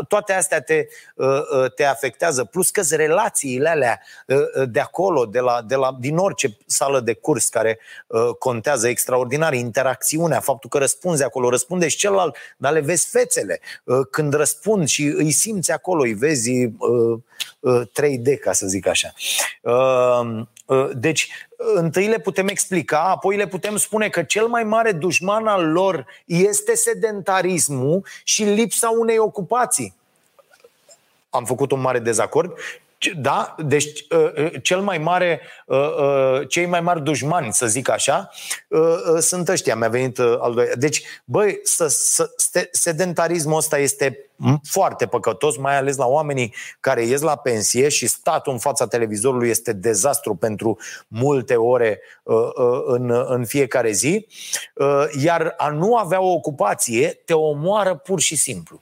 toate 0.07 0.33
astea 0.33 0.61
te, 0.61 0.87
te 1.75 1.83
afectează, 1.83 2.43
plus 2.43 2.69
că 2.69 2.81
relațiile 2.89 3.69
alea 3.69 4.01
de 4.65 4.79
acolo, 4.79 5.25
de 5.25 5.39
la, 5.39 5.61
de 5.67 5.75
la, 5.75 5.97
din 5.99 6.17
orice 6.17 6.48
sală 6.65 6.99
de 6.99 7.13
curs 7.13 7.49
care 7.49 7.79
uh, 8.07 8.29
contează 8.39 8.87
extraordinar, 8.87 9.53
interacțiunea, 9.53 10.39
faptul 10.39 10.69
că 10.69 10.77
răspunzi 10.77 11.23
acolo, 11.23 11.49
răspunde 11.49 11.87
și 11.87 11.97
celălalt, 11.97 12.35
dar 12.57 12.71
le 12.71 12.79
vezi 12.79 13.09
fețele. 13.09 13.59
Uh, 13.83 13.99
când 14.11 14.33
răspund 14.33 14.87
și 14.87 15.03
îi 15.03 15.31
simți 15.31 15.71
acolo, 15.71 16.01
îi 16.01 16.13
vezi 16.13 16.65
uh, 16.65 17.19
uh, 17.59 17.81
3D, 17.81 18.39
ca 18.39 18.53
să 18.53 18.67
zic 18.67 18.87
așa. 18.87 19.13
Uh, 19.61 20.41
uh, 20.65 20.89
deci, 20.93 21.31
întâi 21.57 22.07
le 22.07 22.19
putem 22.19 22.47
explica, 22.47 22.99
apoi 22.99 23.35
le 23.35 23.47
putem 23.47 23.77
spune 23.77 24.09
că 24.09 24.23
cel 24.23 24.47
mai 24.47 24.63
mare 24.63 24.91
dușman 24.91 25.47
al 25.47 25.71
lor 25.71 26.05
este 26.25 26.75
sedentarismul 26.75 28.05
și 28.23 28.43
lipsa 28.43 28.89
unei 28.89 29.17
ocupații. 29.17 29.97
Am 31.29 31.45
făcut 31.45 31.71
un 31.71 31.81
mare 31.81 31.99
dezacord 31.99 32.53
da? 33.07 33.55
Deci 33.57 34.05
uh, 34.09 34.31
uh, 34.35 34.53
cel 34.61 34.79
mai 34.79 34.97
mare, 34.97 35.41
uh, 35.65 36.47
cei 36.47 36.65
mai 36.65 36.81
mari 36.81 37.03
dușmani, 37.03 37.53
să 37.53 37.67
zic 37.67 37.89
așa, 37.89 38.29
sunt 39.19 39.49
ăștia. 39.49 39.75
Mi-a 39.75 39.89
venit 39.89 40.19
al 40.19 40.53
doilea. 40.53 40.75
Deci, 40.75 41.03
băi, 41.25 41.59
să, 41.63 41.87
să, 41.87 42.31
sedentarismul 42.71 43.57
ăsta 43.57 43.77
este 43.77 44.29
foarte 44.63 45.07
păcătos, 45.07 45.57
mai 45.57 45.77
ales 45.77 45.95
la 45.95 46.05
oamenii 46.05 46.53
care 46.79 47.05
ies 47.05 47.21
la 47.21 47.35
pensie 47.35 47.89
și 47.89 48.07
statul 48.07 48.53
în 48.53 48.59
fața 48.59 48.87
televizorului 48.87 49.49
este 49.49 49.73
dezastru 49.73 50.35
pentru 50.35 50.77
multe 51.07 51.55
ore 51.55 52.01
în, 52.85 53.25
în 53.27 53.45
fiecare 53.45 53.91
zi. 53.91 54.27
Iar 55.21 55.53
a 55.57 55.69
nu 55.69 55.95
avea 55.95 56.21
o 56.21 56.31
ocupație 56.31 57.21
te 57.25 57.33
omoară 57.33 57.95
pur 57.95 58.19
și 58.19 58.35
simplu. 58.35 58.81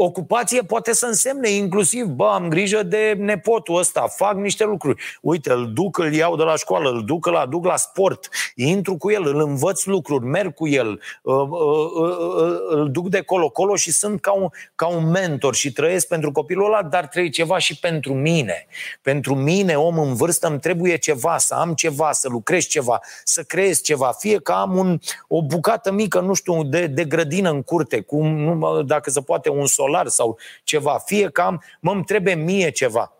Ocupație 0.00 0.62
poate 0.62 0.92
să 0.92 1.06
însemne 1.06 1.50
inclusiv, 1.50 2.04
bă, 2.04 2.30
am 2.32 2.48
grijă 2.48 2.82
de 2.82 3.14
nepotul 3.18 3.76
ăsta, 3.76 4.06
fac 4.16 4.34
niște 4.34 4.64
lucruri. 4.64 5.02
Uite, 5.20 5.52
îl 5.52 5.72
duc, 5.72 5.98
îl 5.98 6.14
iau 6.14 6.36
de 6.36 6.42
la 6.42 6.56
școală, 6.56 6.90
îl 6.90 7.04
duc, 7.04 7.26
îl 7.26 7.36
aduc 7.36 7.64
la 7.64 7.76
sport, 7.76 8.28
intru 8.54 8.96
cu 8.96 9.10
el, 9.10 9.26
îl 9.26 9.40
învăț 9.40 9.84
lucruri, 9.84 10.24
merg 10.24 10.54
cu 10.54 10.68
el, 10.68 11.00
uh, 11.22 11.34
uh, 11.34 11.50
uh, 11.50 12.56
îl 12.68 12.88
duc 12.90 13.08
de 13.08 13.20
colo-colo 13.20 13.76
și 13.76 13.92
sunt 13.92 14.20
ca 14.20 14.32
un, 14.32 14.48
ca 14.74 14.86
un 14.86 15.10
mentor 15.10 15.54
și 15.54 15.72
trăiesc 15.72 16.06
pentru 16.06 16.32
copilul 16.32 16.64
ăla, 16.64 16.82
dar 16.82 17.06
trebuie 17.06 17.30
ceva 17.30 17.58
și 17.58 17.78
pentru 17.78 18.14
mine. 18.14 18.66
Pentru 19.02 19.34
mine, 19.34 19.74
om 19.74 19.98
în 19.98 20.14
vârstă, 20.14 20.48
îmi 20.48 20.60
trebuie 20.60 20.96
ceva, 20.96 21.38
să 21.38 21.54
am 21.54 21.74
ceva, 21.74 22.12
să 22.12 22.28
lucrez 22.28 22.64
ceva, 22.64 23.00
să 23.24 23.42
creez 23.42 23.80
ceva, 23.80 24.12
fie 24.18 24.38
că 24.38 24.52
am 24.52 24.76
un, 24.76 24.98
o 25.28 25.42
bucată 25.42 25.92
mică, 25.92 26.20
nu 26.20 26.34
știu, 26.34 26.62
de, 26.62 26.86
de 26.86 27.04
grădină 27.04 27.50
în 27.50 27.62
curte, 27.62 28.00
cu, 28.00 28.22
nu, 28.22 28.82
dacă 28.82 29.10
se 29.10 29.20
poate, 29.20 29.50
un 29.50 29.66
sol 29.66 29.86
solar 29.88 30.08
sau 30.08 30.38
ceva, 30.64 30.98
fie 30.98 31.30
că 31.30 31.40
am, 31.40 31.62
mă, 31.80 31.92
îmi 31.92 32.04
trebuie 32.04 32.34
mie 32.34 32.70
ceva. 32.70 33.12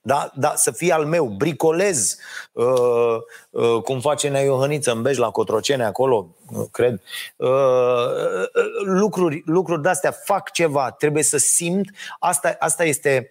Da, 0.00 0.30
da, 0.34 0.52
să 0.56 0.70
fie 0.70 0.92
al 0.92 1.04
meu, 1.04 1.26
bricolez, 1.26 2.16
uh, 2.52 3.16
uh, 3.50 3.82
cum 3.82 4.00
face 4.00 4.28
Nea 4.28 4.40
Iohăniță 4.40 4.92
în 4.92 5.02
Bej 5.02 5.18
la 5.18 5.30
Cotrocene 5.30 5.84
acolo, 5.84 6.28
uh, 6.52 6.64
cred. 6.70 7.02
Uh, 7.36 7.48
uh, 7.48 8.48
lucruri, 8.84 9.42
lucruri 9.46 9.82
de-astea, 9.82 10.10
fac 10.10 10.50
ceva, 10.50 10.90
trebuie 10.90 11.22
să 11.22 11.36
simt, 11.36 11.90
asta, 12.18 12.56
asta 12.58 12.84
este, 12.84 13.30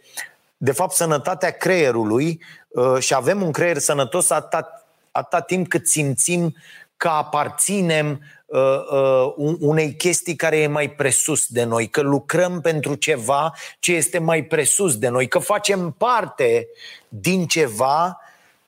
de 0.57 0.71
fapt, 0.71 0.93
sănătatea 0.93 1.51
creierului 1.51 2.41
uh, 2.67 2.97
și 2.99 3.13
avem 3.13 3.41
un 3.41 3.51
creier 3.51 3.77
sănătos 3.77 4.29
atât, 4.29 4.65
atât 5.11 5.45
timp 5.45 5.67
cât 5.67 5.87
simțim 5.87 6.55
că 6.97 7.07
aparținem 7.07 8.21
uh, 8.45 8.59
uh, 8.91 9.55
unei 9.59 9.95
chestii 9.95 10.35
care 10.35 10.57
e 10.57 10.67
mai 10.67 10.89
presus 10.89 11.47
de 11.47 11.63
noi, 11.63 11.87
că 11.87 12.01
lucrăm 12.01 12.61
pentru 12.61 12.95
ceva 12.95 13.53
ce 13.79 13.93
este 13.93 14.19
mai 14.19 14.43
presus 14.43 14.97
de 14.97 15.07
noi, 15.07 15.27
că 15.27 15.39
facem 15.39 15.95
parte 15.97 16.67
din 17.09 17.47
ceva 17.47 18.21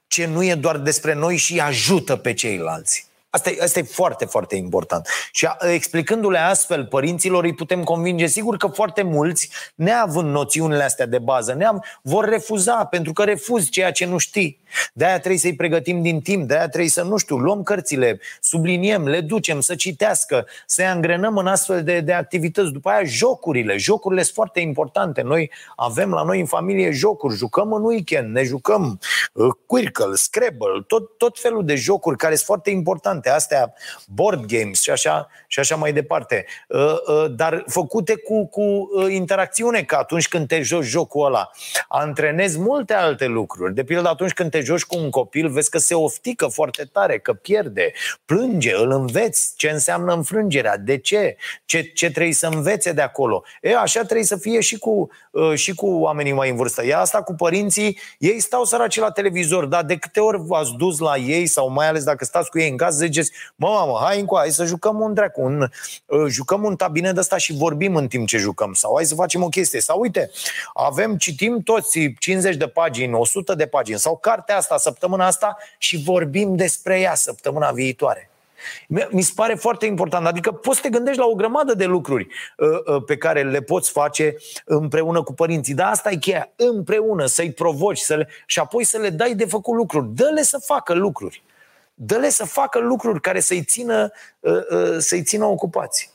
ce 0.07 0.25
nu 0.25 0.43
e 0.43 0.55
doar 0.55 0.77
despre 0.77 1.13
noi 1.13 1.37
și 1.37 1.59
ajută 1.59 2.15
pe 2.15 2.33
ceilalți. 2.33 3.08
Asta 3.31 3.49
e, 3.49 3.57
asta 3.61 3.79
e 3.79 3.83
foarte, 3.83 4.25
foarte 4.25 4.55
important. 4.55 5.07
Și 5.31 5.47
explicându-le 5.73 6.37
astfel 6.37 6.85
părinților, 6.85 7.43
îi 7.43 7.53
putem 7.53 7.83
convinge, 7.83 8.25
sigur 8.25 8.57
că 8.57 8.67
foarte 8.67 9.01
mulți, 9.01 9.49
neavând 9.75 10.31
noțiunile 10.31 10.83
astea 10.83 11.05
de 11.05 11.19
bază, 11.19 11.53
neam, 11.53 11.83
vor 12.01 12.25
refuza, 12.25 12.85
pentru 12.85 13.13
că 13.13 13.23
refuzi 13.23 13.69
ceea 13.69 13.91
ce 13.91 14.05
nu 14.05 14.17
știi. 14.17 14.59
De-aia 14.93 15.17
trebuie 15.17 15.39
să-i 15.39 15.55
pregătim 15.55 16.01
din 16.01 16.19
timp, 16.19 16.47
de-aia 16.47 16.67
trebuie 16.67 16.89
să, 16.89 17.01
nu 17.01 17.17
știu, 17.17 17.37
luăm 17.37 17.63
cărțile, 17.63 18.19
subliniem, 18.41 19.07
le 19.07 19.21
ducem 19.21 19.59
să 19.59 19.75
citească, 19.75 20.45
să-i 20.65 20.85
angrenăm 20.85 21.37
în 21.37 21.47
astfel 21.47 21.83
de, 21.83 21.99
de 21.99 22.13
activități. 22.13 22.71
După 22.71 22.89
aia, 22.89 23.03
jocurile. 23.03 23.77
Jocurile 23.77 24.21
sunt 24.21 24.35
foarte 24.35 24.59
importante. 24.59 25.21
Noi 25.21 25.51
avem 25.75 26.11
la 26.11 26.23
noi 26.23 26.39
în 26.39 26.45
familie 26.45 26.91
jocuri, 26.91 27.35
jucăm 27.35 27.73
în 27.73 27.83
weekend, 27.83 28.33
ne 28.33 28.43
jucăm 28.43 28.99
uh, 29.33 29.47
Quirkle, 29.65 30.13
Scrabble, 30.13 30.83
tot, 30.87 31.17
tot 31.17 31.39
felul 31.39 31.65
de 31.65 31.75
jocuri 31.75 32.17
care 32.17 32.33
sunt 32.33 32.45
foarte 32.45 32.69
importante. 32.69 33.18
Astea, 33.27 33.73
board 34.07 34.45
games 34.45 34.81
și 34.81 34.89
așa, 34.89 35.27
și 35.47 35.59
așa 35.59 35.75
mai 35.75 35.93
departe. 35.93 36.45
Uh, 36.67 36.79
uh, 36.79 37.25
dar 37.35 37.63
făcute 37.67 38.15
cu, 38.15 38.47
cu 38.47 38.89
interacțiune, 39.09 39.83
că 39.83 39.95
atunci 39.95 40.27
când 40.27 40.47
te 40.47 40.61
joci 40.61 40.83
jocul 40.83 41.25
ăla, 41.25 41.49
antrenezi 41.87 42.59
multe 42.59 42.93
alte 42.93 43.25
lucruri. 43.25 43.73
De 43.73 43.83
pildă, 43.83 44.09
atunci 44.09 44.33
când 44.33 44.51
te 44.51 44.57
te 44.59 44.65
joci 44.65 44.83
cu 44.83 44.97
un 44.97 45.09
copil, 45.09 45.49
vezi 45.49 45.69
că 45.69 45.77
se 45.77 45.95
oftică 45.95 46.47
foarte 46.47 46.83
tare, 46.83 47.19
că 47.19 47.33
pierde, 47.33 47.91
plânge, 48.25 48.75
îl 48.75 48.91
înveți 48.91 49.53
ce 49.55 49.69
înseamnă 49.69 50.13
înfrângerea, 50.13 50.77
de 50.77 50.97
ce, 50.97 51.35
ce, 51.65 51.81
ce 51.81 52.11
trebuie 52.11 52.33
să 52.33 52.47
învețe 52.47 52.91
de 52.91 53.01
acolo. 53.01 53.43
E, 53.61 53.77
așa 53.77 54.03
trebuie 54.03 54.25
să 54.25 54.35
fie 54.35 54.59
și 54.59 54.77
cu, 54.77 55.09
uh, 55.31 55.53
și 55.55 55.75
cu 55.75 55.87
oamenii 55.87 56.31
mai 56.31 56.49
în 56.49 56.55
vârstă. 56.55 56.85
E 56.85 56.95
asta 56.95 57.21
cu 57.21 57.33
părinții, 57.33 57.99
ei 58.17 58.39
stau 58.39 58.63
săraci 58.63 58.99
la 58.99 59.11
televizor 59.11 59.27
televizor, 59.39 59.65
dar 59.65 59.83
de 59.83 59.97
câte 59.97 60.19
ori 60.19 60.37
v-ați 60.41 60.73
dus 60.73 60.99
la 60.99 61.17
ei 61.17 61.45
sau 61.45 61.69
mai 61.69 61.87
ales 61.87 62.03
dacă 62.03 62.25
stați 62.25 62.49
cu 62.49 62.59
ei 62.59 62.69
în 62.69 62.77
casă, 62.77 62.97
ziceți, 63.09 63.31
mă, 63.55 63.67
mamă, 63.67 63.99
hai 64.03 64.19
încoa, 64.19 64.39
hai 64.39 64.49
să 64.49 64.65
jucăm 64.65 64.99
un 64.99 65.13
dracu, 65.13 65.41
un, 65.41 65.69
uh, 66.05 66.25
jucăm 66.27 66.63
un 66.63 66.75
tabinet 66.75 67.13
de 67.13 67.19
ăsta 67.19 67.37
și 67.37 67.53
vorbim 67.53 67.95
în 67.95 68.07
timp 68.07 68.27
ce 68.27 68.37
jucăm 68.37 68.73
sau 68.73 68.93
hai 68.95 69.05
să 69.05 69.15
facem 69.15 69.43
o 69.43 69.47
chestie. 69.47 69.79
Sau 69.79 69.99
uite, 69.99 70.31
avem, 70.73 71.17
citim 71.17 71.59
toți 71.59 71.99
50 72.19 72.55
de 72.55 72.67
pagini, 72.67 73.13
100 73.13 73.55
de 73.55 73.67
pagini 73.67 73.99
sau 73.99 74.17
cartea 74.17 74.57
asta 74.57 74.77
săptămâna 74.77 75.25
asta 75.25 75.57
și 75.77 76.03
vorbim 76.03 76.55
despre 76.55 76.99
ea 76.99 77.15
săptămâna 77.15 77.71
viitoare. 77.71 78.29
Mi 79.11 79.21
se 79.21 79.31
pare 79.35 79.53
foarte 79.53 79.85
important. 79.85 80.25
Adică 80.25 80.51
poți 80.51 80.75
să 80.75 80.81
te 80.81 80.89
gândești 80.89 81.19
la 81.19 81.25
o 81.25 81.33
grămadă 81.33 81.73
de 81.73 81.85
lucruri 81.85 82.27
uh, 82.57 82.67
uh, 82.95 83.03
pe 83.05 83.17
care 83.17 83.43
le 83.43 83.61
poți 83.61 83.91
face 83.91 84.35
împreună 84.65 85.23
cu 85.23 85.33
părinții. 85.33 85.73
Dar 85.73 85.91
asta 85.91 86.11
e 86.11 86.15
cheia. 86.15 86.51
Împreună, 86.55 87.25
să-i 87.25 87.51
provoci 87.51 87.97
să 87.97 88.15
le... 88.15 88.27
și 88.45 88.59
apoi 88.59 88.83
să 88.83 88.97
le 88.97 89.09
dai 89.09 89.35
de 89.35 89.45
făcut 89.45 89.75
lucruri. 89.75 90.07
Dă-le 90.13 90.41
să 90.41 90.57
facă 90.65 90.93
lucruri. 90.93 91.43
Dă-le 92.01 92.29
să 92.29 92.45
facă 92.45 92.79
lucruri 92.79 93.21
care 93.21 93.39
să-i 93.39 93.63
țină, 93.63 94.11
uh, 94.39 94.97
să-i 94.97 95.23
țină 95.23 95.45
ocupați. 95.45 96.11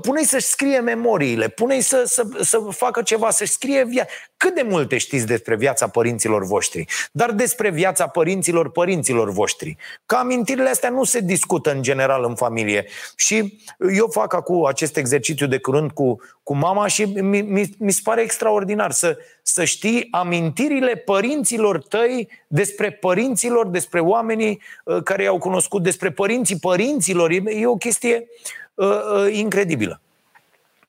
Pune-i 0.00 0.24
să-și 0.24 0.46
scrie 0.46 0.80
memoriile, 0.80 1.48
pune-i 1.48 1.80
să, 1.80 2.02
să, 2.06 2.26
să 2.40 2.58
facă 2.70 3.02
ceva, 3.02 3.30
să-și 3.30 3.52
scrie 3.52 3.84
viața. 3.84 4.10
Cât 4.36 4.54
de 4.54 4.62
multe 4.62 4.98
știți 4.98 5.26
despre 5.26 5.56
viața 5.56 5.88
părinților 5.88 6.44
voștri, 6.44 6.84
dar 7.12 7.30
despre 7.30 7.70
viața 7.70 8.06
părinților 8.06 8.70
părinților 8.70 9.30
voștri. 9.30 9.76
Că 10.06 10.14
amintirile 10.14 10.68
astea 10.68 10.90
nu 10.90 11.04
se 11.04 11.20
discută 11.20 11.72
în 11.72 11.82
general 11.82 12.24
în 12.24 12.34
familie. 12.34 12.86
Și 13.16 13.58
eu 13.94 14.08
fac 14.10 14.32
acum 14.32 14.64
acest 14.64 14.96
exercițiu 14.96 15.46
de 15.46 15.58
curând 15.58 15.90
cu, 15.90 16.16
cu 16.42 16.54
mama 16.54 16.86
și 16.86 17.04
mi, 17.04 17.40
mi, 17.40 17.70
mi 17.78 17.92
se 17.92 18.00
pare 18.04 18.22
extraordinar 18.22 18.90
să, 18.90 19.18
să 19.42 19.64
știi 19.64 20.08
amintirile 20.10 20.94
părinților 20.94 21.82
tăi 21.82 22.28
despre 22.46 22.90
părinților, 22.90 23.66
despre 23.66 24.00
oamenii 24.00 24.62
uh, 24.84 25.02
care 25.02 25.22
i-au 25.22 25.38
cunoscut, 25.38 25.82
despre 25.82 26.10
părinții 26.10 26.58
părinților. 26.58 27.30
E, 27.30 27.42
e 27.46 27.66
o 27.66 27.76
chestie 27.76 28.14
uh, 28.14 28.63
uh, 28.74 29.26
incredibilă. 29.30 30.00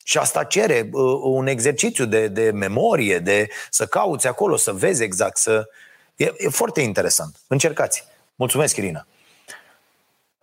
Și 0.04 0.18
asta 0.18 0.44
cere 0.44 0.90
uh, 0.92 1.20
un 1.24 1.48
exercițiu 1.48 2.06
de, 2.06 2.28
de 2.28 2.52
memorie, 2.52 3.20
de 3.20 3.48
să 3.70 3.86
cauți 3.86 4.28
acolo, 4.28 4.56
să 4.56 4.72
vezi 4.72 5.04
exact, 5.04 5.38
să... 5.38 5.70
E, 6.16 6.34
e 6.38 6.50
foarte 6.50 6.82
interesant. 6.82 7.36
Încercați. 7.48 8.04
Mulțumesc, 8.36 8.76
Irina. 8.76 9.06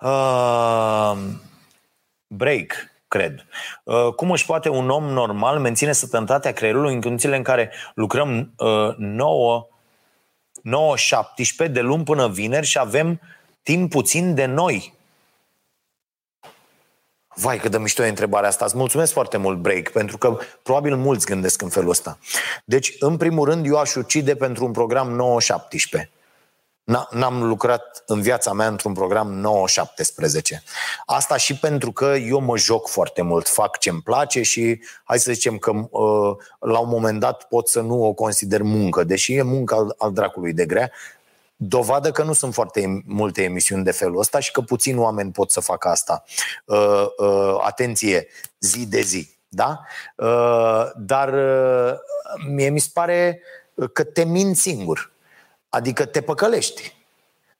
Uh, 0.01 1.17
break, 2.27 2.73
cred. 3.09 3.47
Uh, 3.85 4.15
cum 4.17 4.31
își 4.31 4.47
poate 4.47 4.69
un 4.69 4.91
om 4.91 5.05
normal 5.05 5.59
menține 5.59 5.93
sătănătatea 5.93 6.53
creierului 6.53 6.95
în 6.95 7.01
condițiile 7.01 7.37
în 7.37 7.43
care 7.43 7.73
lucrăm 7.95 8.53
uh, 8.57 8.95
9, 8.97 9.67
9, 10.63 10.97
17 10.97 11.79
de 11.79 11.85
luni 11.87 12.05
până 12.05 12.29
vineri 12.29 12.67
și 12.67 12.79
avem 12.79 13.21
timp 13.63 13.91
puțin 13.91 14.35
de 14.35 14.45
noi? 14.45 14.95
Vai, 17.35 17.59
cât 17.59 17.71
de 17.71 17.79
mișto 17.79 18.05
e 18.05 18.09
întrebarea 18.09 18.49
asta. 18.49 18.65
Îți 18.65 18.77
mulțumesc 18.77 19.13
foarte 19.13 19.37
mult, 19.37 19.59
Break, 19.59 19.89
pentru 19.89 20.19
că 20.19 20.39
probabil 20.63 20.97
mulți 20.97 21.27
gândesc 21.27 21.63
în 21.63 21.69
felul 21.69 21.91
ăsta. 21.91 22.19
Deci, 22.65 22.97
în 22.99 23.17
primul 23.17 23.49
rând, 23.49 23.67
eu 23.67 23.77
aș 23.77 23.95
ucide 23.95 24.35
pentru 24.37 24.65
un 24.65 24.73
program 24.73 25.39
9-17. 26.05 26.11
N-am 27.11 27.43
lucrat 27.43 28.03
în 28.07 28.21
viața 28.21 28.53
mea 28.53 28.69
într-un 28.69 28.93
program 28.93 29.47
9-17. 30.57 30.63
Asta 31.07 31.37
și 31.37 31.57
pentru 31.57 31.93
că 31.93 32.05
eu 32.05 32.41
mă 32.41 32.57
joc 32.57 32.89
foarte 32.89 33.23
mult, 33.23 33.49
fac 33.49 33.79
ce-mi 33.79 34.01
place 34.01 34.43
și 34.43 34.83
hai 35.05 35.19
să 35.19 35.33
zicem 35.33 35.57
că 35.57 35.71
uh, 35.71 36.37
la 36.59 36.79
un 36.79 36.89
moment 36.89 37.21
dat 37.21 37.43
pot 37.43 37.69
să 37.69 37.81
nu 37.81 38.05
o 38.05 38.13
consider 38.13 38.63
muncă, 38.63 39.05
deși 39.05 39.35
e 39.35 39.43
muncă 39.43 39.75
al, 39.75 39.95
al 39.99 40.13
dracului 40.13 40.53
de 40.53 40.67
grea, 40.67 40.91
Dovadă 41.65 42.11
că 42.11 42.23
nu 42.23 42.33
sunt 42.33 42.55
foarte 42.55 43.03
multe 43.07 43.43
emisiuni 43.43 43.85
de 43.85 43.91
felul 43.91 44.19
ăsta 44.19 44.41
și 44.41 44.51
că 44.51 44.61
puțini 44.61 44.99
oameni 44.99 45.33
pot 45.33 45.51
să 45.51 45.61
facă 45.61 45.89
asta. 45.89 46.25
Uh, 46.65 47.07
uh, 47.17 47.57
atenție, 47.61 48.27
zi 48.59 48.87
de 48.87 49.01
zi. 49.01 49.29
Da? 49.49 49.81
Uh, 50.17 50.91
dar 50.97 51.33
uh, 51.33 51.99
mie 52.49 52.69
mi 52.69 52.79
se 52.79 52.91
pare 52.93 53.41
că 53.93 54.05
te 54.05 54.25
min 54.25 54.55
singur. 54.55 55.13
Adică 55.69 56.05
te 56.05 56.21
păcălești. 56.21 56.97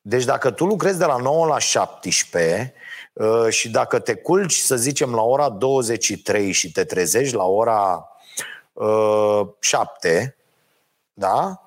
Deci 0.01 0.25
dacă 0.25 0.51
tu 0.51 0.65
lucrezi 0.65 0.99
de 0.99 1.05
la 1.05 1.17
9 1.17 1.47
la 1.47 1.59
17 1.59 2.75
uh, 3.13 3.49
și 3.49 3.71
dacă 3.71 3.99
te 3.99 4.15
culci, 4.15 4.57
să 4.57 4.77
zicem, 4.77 5.15
la 5.15 5.23
ora 5.23 5.49
23 5.49 6.53
și 6.53 6.73
te 6.73 6.85
trezești 6.85 7.35
la 7.35 7.45
ora 7.45 8.09
uh, 8.73 9.49
7, 9.61 10.37
da? 11.13 11.63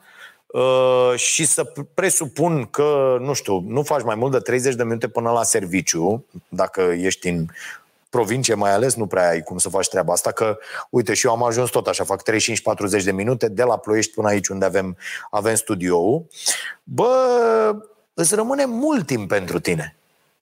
Uh, 0.55 1.13
și 1.15 1.45
să 1.45 1.71
presupun 1.93 2.65
că, 2.65 3.17
nu 3.19 3.33
știu, 3.33 3.63
nu 3.67 3.83
faci 3.83 4.03
mai 4.03 4.15
mult 4.15 4.31
de 4.31 4.39
30 4.39 4.75
de 4.75 4.83
minute 4.83 5.07
până 5.07 5.31
la 5.31 5.43
serviciu, 5.43 6.25
dacă 6.47 6.81
ești 6.81 7.27
în 7.27 7.45
provincie 8.09 8.53
mai 8.53 8.71
ales, 8.71 8.95
nu 8.95 9.07
prea 9.07 9.29
ai 9.29 9.41
cum 9.43 9.57
să 9.57 9.69
faci 9.69 9.87
treaba 9.87 10.13
asta, 10.13 10.31
că, 10.31 10.57
uite, 10.89 11.13
și 11.13 11.25
eu 11.25 11.31
am 11.31 11.43
ajuns 11.43 11.69
tot 11.69 11.87
așa, 11.87 12.03
fac 12.03 12.23
35-40 12.99 13.03
de 13.03 13.11
minute 13.11 13.47
de 13.47 13.63
la 13.63 13.77
Ploiești 13.77 14.13
până 14.13 14.27
aici 14.27 14.47
unde 14.47 14.65
avem, 14.65 14.97
avem 15.29 15.55
studioul. 15.55 16.25
Bă, 16.83 17.75
îți 18.13 18.35
rămâne 18.35 18.65
mult 18.65 19.05
timp 19.05 19.27
pentru 19.27 19.59
tine. 19.59 19.95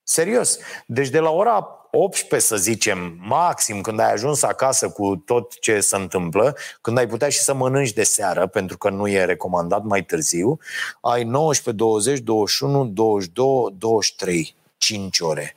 Serios. 0.03 0.57
Deci 0.85 1.09
de 1.09 1.19
la 1.19 1.29
ora 1.29 1.82
18, 1.95 2.39
să 2.39 2.55
zicem, 2.55 3.17
maxim, 3.19 3.81
când 3.81 3.99
ai 3.99 4.11
ajuns 4.11 4.43
acasă 4.43 4.89
cu 4.89 5.15
tot 5.15 5.59
ce 5.59 5.79
se 5.79 5.95
întâmplă, 5.95 6.57
când 6.81 6.97
ai 6.97 7.07
putea 7.07 7.29
și 7.29 7.39
să 7.39 7.53
mănânci 7.53 7.93
de 7.93 8.03
seară, 8.03 8.47
pentru 8.47 8.77
că 8.77 8.89
nu 8.89 9.07
e 9.07 9.25
recomandat 9.25 9.83
mai 9.83 10.03
târziu, 10.03 10.59
ai 11.01 11.23
19, 11.23 11.83
20, 11.83 12.19
21, 12.19 12.85
22, 12.85 13.75
23, 13.77 14.55
5 14.77 15.19
ore 15.19 15.55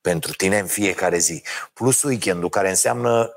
pentru 0.00 0.32
tine 0.32 0.58
în 0.58 0.66
fiecare 0.66 1.18
zi. 1.18 1.42
Plus 1.72 2.02
weekendul, 2.02 2.48
care 2.48 2.68
înseamnă 2.68 3.30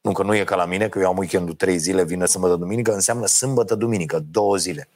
nu 0.00 0.12
că 0.12 0.22
nu 0.22 0.34
e 0.34 0.44
ca 0.44 0.56
la 0.56 0.64
mine, 0.64 0.88
că 0.88 0.98
eu 0.98 1.08
am 1.08 1.18
weekendul 1.18 1.54
3 1.54 1.78
zile, 1.78 2.04
vină 2.04 2.24
sâmbătă, 2.24 2.54
duminică, 2.54 2.92
înseamnă 2.92 3.26
sâmbătă, 3.26 3.74
duminică, 3.74 4.24
două 4.30 4.56
zile. 4.56 4.88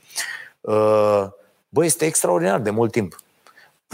Uh, 0.60 1.24
bă, 1.68 1.84
este 1.84 2.04
extraordinar 2.04 2.60
de 2.60 2.70
mult 2.70 2.92
timp. 2.92 3.16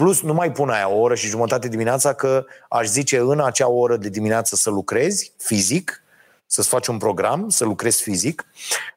Plus, 0.01 0.21
nu 0.21 0.33
mai 0.33 0.51
pun 0.51 0.69
aia 0.69 0.89
o 0.89 0.99
oră 0.99 1.15
și 1.15 1.27
jumătate 1.27 1.67
dimineața 1.67 2.13
că 2.13 2.45
aș 2.69 2.87
zice 2.87 3.17
în 3.17 3.39
acea 3.39 3.69
oră 3.69 3.97
de 3.97 4.09
dimineață 4.09 4.55
să 4.55 4.69
lucrezi 4.69 5.33
fizic, 5.37 6.03
să-ți 6.45 6.67
faci 6.67 6.87
un 6.87 6.97
program, 6.97 7.49
să 7.49 7.65
lucrezi 7.65 8.01
fizic. 8.01 8.45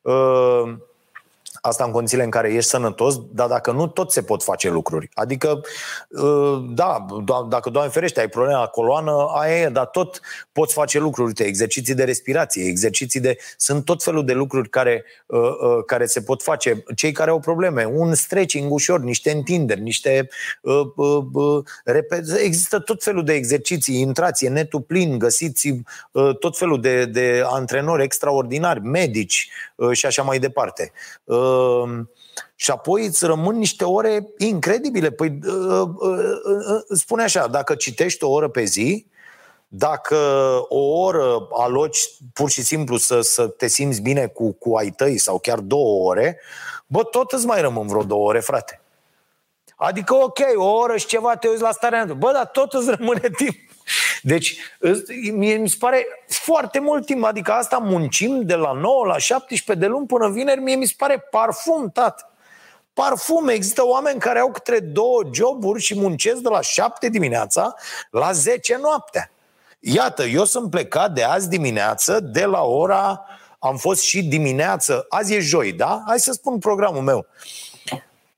Uh, 0.03 0.77
Asta 1.67 1.85
în 1.85 1.91
condițiile 1.91 2.25
în 2.25 2.31
care 2.31 2.53
ești 2.53 2.71
sănătos, 2.71 3.21
dar 3.31 3.49
dacă 3.49 3.71
nu, 3.71 3.87
tot 3.87 4.11
se 4.13 4.23
pot 4.23 4.43
face 4.43 4.71
lucruri. 4.71 5.09
Adică, 5.15 5.61
uh, 6.09 6.65
da, 6.75 7.07
dacă, 7.49 7.71
Doamne 7.71 7.91
ferește, 7.91 8.21
ai 8.21 8.29
problema 8.29 8.61
la 8.61 8.67
coloană, 8.67 9.27
aia 9.35 9.61
e, 9.61 9.69
dar 9.69 9.87
tot 9.87 10.21
poți 10.53 10.73
face 10.73 10.99
lucruri. 10.99 11.27
Uite, 11.27 11.45
exerciții 11.45 11.95
de 11.95 12.05
respirație, 12.05 12.65
exerciții 12.65 13.21
de... 13.21 13.37
Sunt 13.57 13.85
tot 13.85 14.03
felul 14.03 14.25
de 14.25 14.33
lucruri 14.33 14.69
care, 14.69 15.05
uh, 15.27 15.39
uh, 15.41 15.85
care 15.87 16.07
se 16.07 16.21
pot 16.21 16.43
face. 16.43 16.83
Cei 16.97 17.13
care 17.13 17.31
au 17.31 17.41
probleme, 17.41 17.85
un 17.85 18.15
stretching 18.15 18.73
ușor, 18.73 19.01
niște 19.01 19.31
întinderi, 19.31 19.81
niște... 19.81 20.29
Există 22.43 22.79
tot 22.79 23.03
felul 23.03 23.25
de 23.25 23.33
exerciții, 23.33 24.01
intrați, 24.01 24.45
e 24.45 24.49
netul 24.49 24.81
plin, 24.81 25.19
găsiți 25.19 25.83
tot 26.39 26.59
felul 26.59 26.81
de, 26.81 27.05
de 27.05 27.43
antrenori 27.47 28.03
extraordinari, 28.03 28.81
medici 28.81 29.51
și 29.93 30.07
așa 30.07 30.23
mai 30.23 30.39
departe. 30.39 30.93
Ehm, 31.25 32.11
și 32.55 32.71
apoi 32.71 33.07
îți 33.07 33.25
rămân 33.27 33.57
niște 33.57 33.85
ore 33.85 34.29
incredibile. 34.39 35.11
Păi, 35.11 35.39
uh, 35.47 35.89
uh, 35.97 36.19
uh, 36.69 36.83
spune 36.89 37.23
așa, 37.23 37.47
dacă 37.47 37.75
citești 37.75 38.25
o 38.25 38.31
oră 38.31 38.49
pe 38.49 38.65
zi, 38.65 39.07
dacă 39.69 40.17
o 40.69 40.79
oră 40.79 41.49
aloci 41.53 41.99
pur 42.33 42.51
și 42.51 42.63
simplu 42.63 42.97
să, 42.97 43.21
să 43.21 43.47
te 43.47 43.67
simți 43.67 44.01
bine 44.01 44.27
cu, 44.27 44.53
cu 44.53 44.77
ai 44.77 44.91
tăi 44.91 45.19
sau 45.19 45.39
chiar 45.39 45.59
două 45.59 46.09
ore, 46.09 46.41
bă, 46.87 47.03
tot 47.03 47.33
îți 47.33 47.47
mai 47.47 47.61
rămân 47.61 47.87
vreo 47.87 48.03
două 48.03 48.29
ore, 48.29 48.41
frate. 48.41 48.81
Adică, 49.77 50.15
ok, 50.15 50.39
o 50.57 50.65
oră 50.65 50.97
și 50.97 51.07
ceva 51.07 51.37
te 51.37 51.49
uiți 51.49 51.63
la 51.63 51.71
starea 51.71 52.05
Bă, 52.05 52.33
dar 52.33 52.47
tot 52.47 52.73
îți 52.73 52.91
rămâne 52.91 53.31
timp. 53.37 53.57
Deci, 54.27 54.57
mie 55.33 55.57
mi 55.57 55.69
se 55.69 55.77
pare 55.79 56.07
foarte 56.27 56.79
mult 56.79 57.07
timp. 57.07 57.25
Adică 57.25 57.53
asta 57.53 57.79
muncim 57.79 58.43
de 58.43 58.55
la 58.55 58.73
9 58.73 59.07
la 59.07 59.19
17 59.19 59.87
de 59.87 59.91
luni 59.93 60.07
până 60.07 60.31
vineri. 60.31 60.61
Mie 60.61 60.75
mi 60.75 60.87
se 60.87 60.95
pare 60.97 61.19
parfum, 61.31 61.91
tată. 61.91 62.31
Parfum. 62.93 63.49
Există 63.49 63.87
oameni 63.87 64.21
care 64.21 64.39
au 64.39 64.51
câte 64.51 64.81
două 64.81 65.23
joburi 65.33 65.83
și 65.83 65.99
muncesc 65.99 66.37
de 66.37 66.49
la 66.49 66.61
7 66.61 67.09
dimineața 67.09 67.75
la 68.11 68.33
10 68.33 68.77
noaptea. 68.77 69.31
Iată, 69.81 70.23
eu 70.23 70.45
sunt 70.45 70.71
plecat 70.71 71.13
de 71.13 71.23
azi 71.23 71.49
dimineață 71.49 72.21
de 72.21 72.45
la 72.45 72.63
ora... 72.63 73.27
Am 73.59 73.77
fost 73.77 74.03
și 74.03 74.23
dimineață, 74.23 75.07
azi 75.09 75.35
e 75.35 75.41
joi, 75.41 75.73
da? 75.73 76.03
Hai 76.07 76.21
să 76.21 76.33
spun 76.33 76.59
programul 76.59 77.03
meu. 77.03 77.27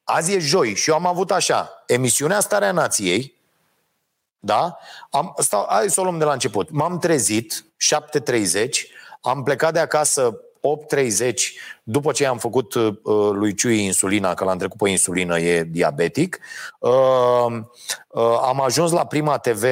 Azi 0.05 0.34
e 0.34 0.39
joi 0.39 0.74
și 0.74 0.91
eu 0.91 0.97
am 0.97 1.07
avut 1.07 1.30
așa, 1.30 1.82
emisiunea 1.87 2.41
Starea 2.41 2.72
Nației, 2.72 3.36
da? 4.47 4.78
Am, 5.11 5.34
stau, 5.38 5.66
hai 5.68 5.90
să 5.90 6.01
o 6.01 6.03
luăm 6.03 6.18
de 6.18 6.24
la 6.24 6.32
început. 6.32 6.70
M-am 6.70 6.99
trezit, 6.99 7.64
7.30, 8.24 8.68
am 9.20 9.42
plecat 9.42 9.72
de 9.72 9.78
acasă 9.78 10.40
8.30, 10.97 11.32
după 11.82 12.12
ce 12.12 12.26
am 12.26 12.38
făcut 12.38 12.74
uh, 12.74 12.94
lui 13.32 13.55
Ciui 13.55 13.84
insulina, 13.84 14.34
că 14.34 14.44
l-am 14.44 14.59
trecut 14.59 14.78
pe 14.78 14.88
insulină, 14.88 15.38
e 15.38 15.62
diabetic, 15.62 16.38
uh, 16.78 16.90
uh, 18.09 18.38
am 18.42 18.61
ajuns 18.61 18.90
la 18.90 19.07
Prima 19.07 19.38
TV, 19.38 19.64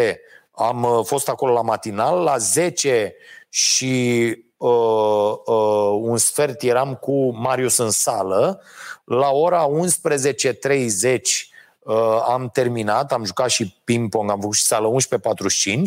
am 0.51 0.83
uh, 0.83 1.05
fost 1.05 1.29
acolo 1.29 1.53
la 1.53 1.63
matinal, 1.63 2.23
la 2.23 2.37
10 2.39 3.15
și 3.49 4.23
uh, 4.57 5.33
uh, 5.45 5.99
un 6.01 6.17
sfert 6.17 6.63
eram 6.63 6.95
cu 6.95 7.37
Marius 7.37 7.77
în 7.77 7.91
sală, 7.91 8.63
la 9.05 9.31
ora 9.31 9.69
11.30 9.69 11.54
Uh, 11.85 12.23
am 12.29 12.49
terminat, 12.53 13.13
am 13.13 13.25
jucat 13.25 13.51
și 13.51 13.81
ping-pong, 13.85 14.31
am 14.31 14.41
făcut 14.41 14.55
și 14.55 14.65
sală 14.65 14.89
11.45, 14.89 15.81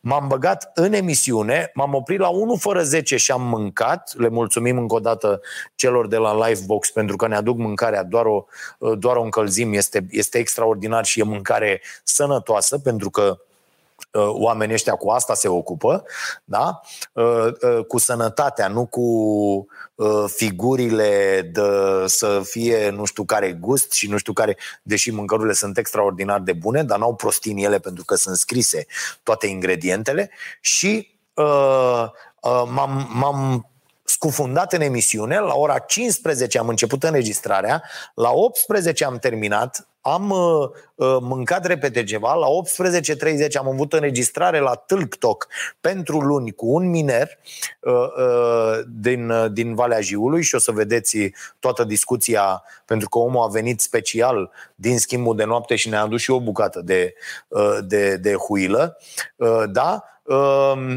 m-am 0.00 0.28
băgat 0.28 0.70
în 0.74 0.92
emisiune, 0.92 1.70
m-am 1.74 1.94
oprit 1.94 2.18
la 2.18 2.28
1 2.28 2.56
fără 2.56 2.82
10 2.82 3.16
și 3.16 3.30
am 3.30 3.42
mâncat, 3.42 4.14
le 4.16 4.28
mulțumim 4.28 4.78
încă 4.78 4.94
o 4.94 5.00
dată 5.00 5.40
celor 5.74 6.08
de 6.08 6.16
la 6.16 6.46
Livebox 6.46 6.90
pentru 6.90 7.16
că 7.16 7.26
ne 7.26 7.36
aduc 7.36 7.56
mâncarea, 7.56 8.04
doar 8.04 8.26
o, 8.26 8.44
uh, 8.78 8.98
doar 8.98 9.16
o 9.16 9.22
încălzim, 9.22 9.72
este, 9.72 10.06
este 10.10 10.38
extraordinar 10.38 11.04
și 11.04 11.20
e 11.20 11.22
mâncare 11.22 11.82
sănătoasă 12.04 12.78
pentru 12.78 13.10
că 13.10 13.38
Uh, 13.40 13.49
oamenii 14.18 14.74
ăștia 14.74 14.94
cu 14.94 15.10
asta 15.10 15.34
se 15.34 15.48
ocupă, 15.48 16.04
da? 16.44 16.80
Uh, 17.12 17.46
uh, 17.62 17.84
cu 17.88 17.98
sănătatea, 17.98 18.68
nu 18.68 18.86
cu 18.86 19.06
figurile 20.26 21.40
de 21.52 21.60
să 22.06 22.40
fie 22.44 22.90
nu 22.90 23.04
știu 23.04 23.24
care 23.24 23.52
gust 23.52 23.92
și 23.92 24.08
nu 24.08 24.16
știu 24.16 24.32
care, 24.32 24.56
deși 24.82 25.10
mâncărurile 25.10 25.54
sunt 25.54 25.78
extraordinar 25.78 26.40
de 26.40 26.52
bune, 26.52 26.82
dar 26.84 26.98
n-au 26.98 27.14
prostii 27.14 27.52
în 27.52 27.58
ele 27.58 27.78
pentru 27.78 28.04
că 28.04 28.14
sunt 28.14 28.36
scrise 28.36 28.86
toate 29.22 29.46
ingredientele 29.46 30.30
și 30.60 31.18
uh, 31.34 32.04
uh, 32.40 32.62
m-am, 32.66 33.08
m-am 33.12 33.70
scufundat 34.04 34.72
în 34.72 34.80
emisiune, 34.80 35.38
la 35.38 35.54
ora 35.54 35.78
15 35.78 36.58
am 36.58 36.68
început 36.68 37.02
înregistrarea, 37.02 37.82
la 38.14 38.30
18 38.30 39.04
am 39.04 39.18
terminat, 39.18 39.88
am 40.00 40.30
uh, 40.30 40.68
uh, 40.94 41.16
mâncat 41.20 41.66
repede 41.66 42.04
ceva, 42.04 42.34
la 42.34 42.46
18.30 42.46 43.52
am 43.58 43.68
avut 43.68 43.92
înregistrare 43.92 44.58
la 44.58 44.74
TikTok 44.74 45.46
pentru 45.80 46.20
luni 46.20 46.52
cu 46.52 46.66
un 46.66 46.90
miner 46.90 47.38
uh, 47.80 47.92
uh, 47.92 48.80
din, 48.88 49.30
uh, 49.30 49.52
din 49.52 49.74
Valea 49.74 50.00
Jiului 50.00 50.42
și 50.42 50.54
o 50.54 50.58
să 50.58 50.72
vedeți 50.72 51.16
toată 51.58 51.84
discuția, 51.84 52.62
pentru 52.84 53.08
că 53.08 53.18
omul 53.18 53.42
a 53.42 53.48
venit 53.48 53.80
special 53.80 54.50
din 54.74 54.98
schimbul 54.98 55.36
de 55.36 55.44
noapte 55.44 55.76
și 55.76 55.88
ne-a 55.88 56.02
adus 56.02 56.20
și 56.20 56.30
o 56.30 56.40
bucată 56.40 56.80
de, 56.80 57.14
uh, 57.48 57.78
de, 57.82 58.16
de 58.16 58.34
huilă. 58.34 58.98
Uh, 59.36 59.62
da? 59.72 60.04
Uh, 60.22 60.96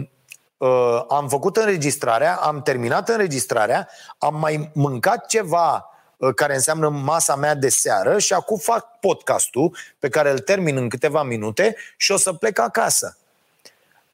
uh, 0.57 1.03
am 1.09 1.27
făcut 1.27 1.57
înregistrarea, 1.57 2.35
am 2.35 2.61
terminat 2.61 3.09
înregistrarea, 3.09 3.89
am 4.17 4.35
mai 4.35 4.71
mâncat 4.73 5.25
ceva 5.25 5.73
uh, 5.73 5.92
care 6.36 6.53
înseamnă 6.53 6.89
masa 6.89 7.36
mea 7.36 7.55
de 7.55 7.70
seară 7.70 8.20
și 8.20 8.34
acum 8.34 8.57
fac 8.57 8.99
podcastul 8.99 9.76
pe 9.99 10.09
care 10.09 10.32
îl 10.32 10.39
termin 10.39 10.78
în 10.78 10.89
câteva 10.89 11.24
minute 11.24 11.76
și 11.97 12.11
o 12.11 12.18
să 12.18 12.34
plec 12.34 12.59
acasă. 12.59 13.18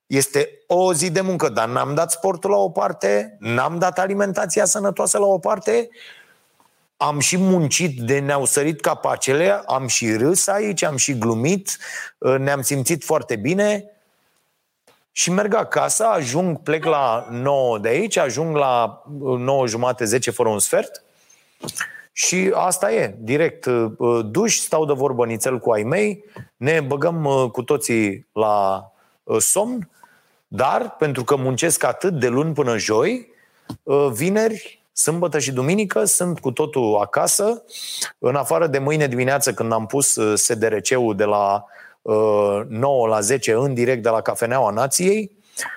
Este 0.08 0.50
o 0.68 0.94
zi 0.94 1.12
de 1.12 1.22
muncă, 1.22 1.50
dar 1.50 1.68
n-am 1.68 1.94
dat 1.94 2.12
sportul 2.12 2.50
la 2.50 2.58
o 2.58 2.70
parte, 2.70 3.38
n-am 3.40 3.78
dat 3.78 4.00
alimentația 4.00 4.66
sănătoasă 4.66 5.18
la 5.18 5.26
o 5.26 5.40
parte, 5.40 5.90
am 6.98 7.20
și 7.20 7.38
muncit 7.38 8.00
de 8.00 8.20
ne-au 8.20 8.46
sărit 8.46 8.82
capacele, 8.82 9.62
am 9.66 9.88
și 9.88 10.16
râs 10.16 10.48
aici, 10.48 10.84
am 10.84 10.96
și 10.96 11.18
glumit, 11.18 11.78
uh, 12.18 12.38
ne-am 12.38 12.62
simțit 12.62 13.04
foarte 13.04 13.36
bine, 13.36 13.86
și 15.12 15.32
merg 15.32 15.54
acasă, 15.54 16.06
ajung, 16.06 16.60
plec 16.60 16.86
la 16.86 17.28
9 17.30 17.80
de 17.80 17.88
aici, 17.88 18.18
ajung 18.18 18.56
la 18.56 19.04
9 19.20 19.68
jumate, 19.68 20.06
10 20.06 20.32
fără 20.32 20.50
un 20.50 20.60
sfert 20.60 21.04
și 22.12 22.52
asta 22.54 22.94
e, 22.94 23.16
direct, 23.20 23.66
uh, 23.66 24.26
duș, 24.26 24.56
stau 24.56 24.86
de 24.86 24.94
vorbă 24.94 25.26
nițel 25.26 25.60
cu 25.60 25.72
ai 25.72 25.84
mei, 25.84 26.24
ne 26.58 26.80
băgăm 26.80 27.26
uh, 27.26 27.52
cu 27.52 27.64
toții 27.64 28.28
la 28.34 28.86
uh, 29.24 29.38
somn, 29.40 29.90
dar 30.48 30.96
pentru 30.98 31.24
că 31.24 31.36
muncesc 31.36 31.84
atât 31.84 32.20
de 32.20 32.28
luni 32.28 32.54
până 32.54 32.78
joi, 32.78 33.28
vineri, 34.12 34.84
sâmbătă 34.92 35.40
și 35.40 35.52
duminică 35.52 36.06
sunt 36.06 36.40
cu 36.40 36.52
totul 36.52 36.98
acasă, 37.02 37.64
în 38.18 38.36
afară 38.36 38.68
de 38.68 38.80
mâine 38.80 39.08
dimineață 39.08 39.54
când 39.54 39.72
am 39.72 39.86
pus 39.86 40.18
SDRC-ul 40.36 41.16
de 41.16 41.24
la 41.24 41.66
9 42.02 43.04
uh, 43.04 43.10
la 43.10 43.20
10 43.20 43.54
în 43.54 43.74
direct 43.74 44.04
de 44.04 44.10
la 44.10 44.22
Cafeneaua 44.22 44.72
Nației. 44.72 45.32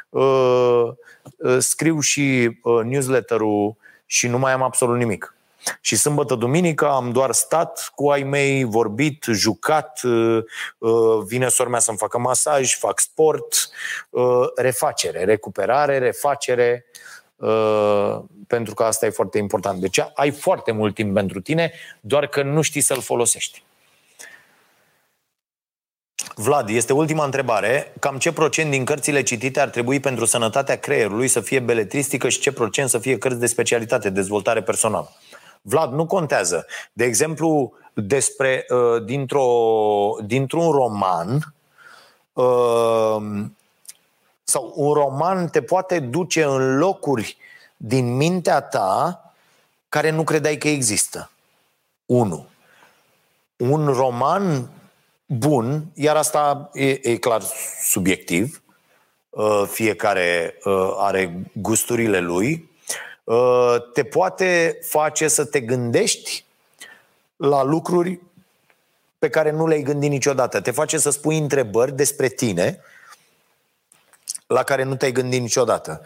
Uh, 0.09 0.89
uh, 1.37 1.57
scriu 1.59 2.01
și 2.01 2.59
newsletter-ul 2.85 3.77
și 4.07 4.27
nu 4.27 4.39
mai 4.39 4.53
am 4.53 4.63
absolut 4.63 4.97
nimic. 4.97 5.32
Și 5.81 5.97
sâmbătă, 5.97 6.35
duminică 6.35 6.89
am 6.89 7.13
doar 7.13 7.33
stat 7.33 7.91
cu 7.95 8.11
ai 8.11 8.23
mei, 8.23 8.65
vorbit, 8.65 9.25
jucat, 9.31 10.01
vine 11.27 11.49
sora 11.49 11.69
mea 11.69 11.81
să-mi 11.81 11.99
facă 11.99 12.19
masaj, 12.19 12.79
fac 12.79 13.01
sport, 13.01 13.69
refacere, 14.57 15.25
recuperare, 15.25 15.99
refacere, 15.99 16.85
pentru 18.47 18.75
că 18.75 18.83
asta 18.83 19.07
e 19.07 19.11
foarte 19.11 19.39
important. 19.39 19.81
Deci 19.81 19.99
ai 20.15 20.31
foarte 20.31 20.73
mult 20.73 20.95
timp 20.95 21.15
pentru 21.15 21.41
tine, 21.41 21.73
doar 22.01 22.27
că 22.27 22.43
nu 22.43 22.63
știi 22.63 22.81
să-l 22.81 23.01
folosești. 23.01 23.65
Vlad, 26.35 26.69
este 26.69 26.93
ultima 26.93 27.25
întrebare. 27.25 27.93
Cam 28.01 28.19
ce 28.19 28.33
procent 28.33 28.71
din 28.71 28.85
cărțile 28.85 29.23
citite 29.23 29.61
ar 29.61 29.69
trebui 29.69 30.01
pentru 30.01 30.25
sănătatea 30.25 30.79
creierului 30.79 31.29
să 31.29 31.41
fie 31.41 31.61
beletristică 31.61 32.29
și 32.29 32.41
ce 32.41 32.53
procent 32.53 32.89
să 32.89 32.99
fie 32.99 33.19
cărți 33.19 33.39
de 33.39 33.47
specialitate, 33.47 34.11
dezvoltare 34.11 34.63
personală? 34.63 35.13
Vlad, 35.63 35.93
nu 35.93 36.07
contează. 36.07 36.67
De 36.93 37.05
exemplu, 37.05 37.73
despre 37.95 38.67
uh, 38.69 39.05
dintr-o, 39.05 40.17
dintr-un 40.25 40.71
roman 40.71 41.55
uh, 42.33 43.45
sau 44.43 44.73
un 44.75 44.93
roman 44.93 45.49
te 45.49 45.63
poate 45.63 45.99
duce 45.99 46.45
în 46.45 46.79
locuri 46.79 47.37
din 47.77 48.17
mintea 48.17 48.61
ta 48.61 49.21
care 49.89 50.11
nu 50.11 50.25
credeai 50.25 50.57
că 50.57 50.69
există. 50.69 51.31
1. 52.07 52.47
Un 53.57 53.87
roman 53.87 54.71
bun, 55.27 55.85
iar 55.95 56.17
asta 56.17 56.71
e, 56.73 56.99
e 57.03 57.17
clar 57.17 57.43
subiectiv, 57.83 58.63
uh, 59.31 59.63
fiecare 59.67 60.55
uh, 60.65 60.95
are 60.97 61.51
gusturile 61.53 62.21
lui, 62.21 62.53
uh, 62.53 62.72
te 63.93 64.05
poate 64.05 64.79
face 64.83 65.29
să 65.29 65.45
te 65.45 65.61
gândești 65.61 66.45
la 67.37 67.63
lucruri 67.63 68.21
pe 69.19 69.29
care 69.29 69.51
nu 69.51 69.67
le-ai 69.67 69.83
gândit 69.83 70.11
niciodată. 70.11 70.61
Te 70.61 70.71
face 70.71 70.99
să 70.99 71.11
spui 71.11 71.39
întrebări 71.39 71.93
despre 71.93 72.29
tine 72.29 72.81
la 74.47 74.63
care 74.63 74.83
nu 74.83 74.97
te-ai 74.97 75.13
gândit 75.13 75.41
niciodată. 75.41 76.03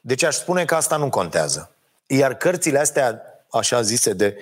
Deci 0.00 0.22
aș 0.22 0.36
spune 0.36 0.64
că 0.64 0.74
asta 0.74 0.96
nu 0.96 1.08
contează. 1.08 1.70
Iar 2.06 2.34
cărțile 2.34 2.78
astea, 2.78 3.22
așa 3.50 3.82
zise, 3.82 4.12
de 4.12 4.38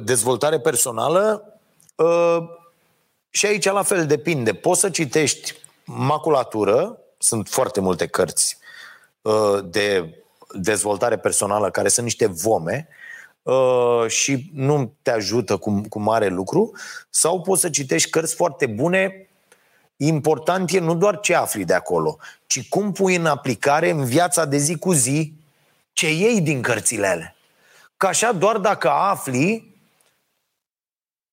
dezvoltare 0.00 0.60
personală, 0.60 1.58
și 3.30 3.46
aici 3.46 3.64
la 3.64 3.82
fel 3.82 4.06
depinde. 4.06 4.54
Poți 4.54 4.80
să 4.80 4.90
citești 4.90 5.54
maculatură, 5.84 6.98
sunt 7.18 7.48
foarte 7.48 7.80
multe 7.80 8.06
cărți 8.06 8.58
uh, 9.22 9.58
de 9.64 10.14
dezvoltare 10.54 11.18
personală 11.18 11.70
care 11.70 11.88
sunt 11.88 12.04
niște 12.04 12.26
vome 12.26 12.88
uh, 13.42 14.04
și 14.06 14.50
nu 14.54 14.94
te 15.02 15.10
ajută 15.10 15.56
cu, 15.56 15.80
cu 15.88 16.00
mare 16.00 16.28
lucru, 16.28 16.72
sau 17.10 17.40
poți 17.40 17.60
să 17.60 17.70
citești 17.70 18.10
cărți 18.10 18.34
foarte 18.34 18.66
bune. 18.66 19.28
Important 19.96 20.70
e 20.70 20.78
nu 20.78 20.94
doar 20.94 21.20
ce 21.20 21.34
afli 21.34 21.64
de 21.64 21.74
acolo, 21.74 22.18
ci 22.46 22.68
cum 22.68 22.92
pui 22.92 23.16
în 23.16 23.26
aplicare 23.26 23.90
în 23.90 24.04
viața 24.04 24.44
de 24.44 24.56
zi 24.56 24.78
cu 24.78 24.92
zi 24.92 25.32
ce 25.92 26.12
iei 26.12 26.40
din 26.40 26.62
cărțile 26.62 27.06
alea. 27.06 27.36
Că 27.96 28.06
așa 28.06 28.32
doar 28.32 28.56
dacă 28.56 28.90
afli, 28.90 29.72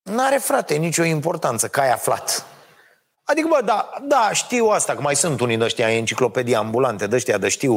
N-are, 0.03 0.38
frate, 0.38 0.76
nicio 0.76 1.03
importanță 1.03 1.67
că 1.67 1.80
ai 1.80 1.91
aflat. 1.91 2.45
Adică, 3.32 3.47
bă, 3.47 3.61
da, 3.65 3.89
da, 4.01 4.29
știu 4.34 4.67
asta, 4.67 4.93
că 4.95 5.01
mai 5.01 5.15
sunt 5.15 5.39
unii 5.39 5.57
de 5.57 5.63
ăștia 5.63 5.91
enciclopedii 5.91 6.55
ambulante, 6.55 7.07
de 7.07 7.15
ăștia 7.15 7.38
de 7.38 7.49
știu 7.49 7.73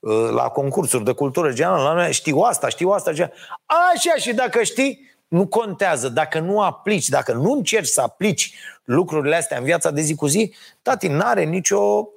uh, 0.00 0.28
la 0.34 0.42
concursuri 0.42 1.04
de 1.04 1.12
cultură 1.12 1.52
generală, 1.52 1.92
la 2.00 2.10
știu 2.10 2.38
asta, 2.38 2.68
știu 2.68 2.88
asta, 2.88 3.10
așa. 3.10 3.30
Așa, 3.66 4.14
și 4.16 4.32
dacă 4.34 4.62
știi, 4.62 5.10
nu 5.28 5.46
contează. 5.46 6.08
Dacă 6.08 6.38
nu 6.38 6.60
aplici, 6.60 7.08
dacă 7.08 7.32
nu 7.32 7.52
încerci 7.52 7.86
să 7.86 8.00
aplici 8.00 8.54
lucrurile 8.84 9.36
astea 9.36 9.58
în 9.58 9.64
viața 9.64 9.90
de 9.90 10.00
zi 10.00 10.14
cu 10.14 10.26
zi, 10.26 10.54
tati, 10.82 11.08
n-are 11.08 11.44
nicio, 11.44 12.08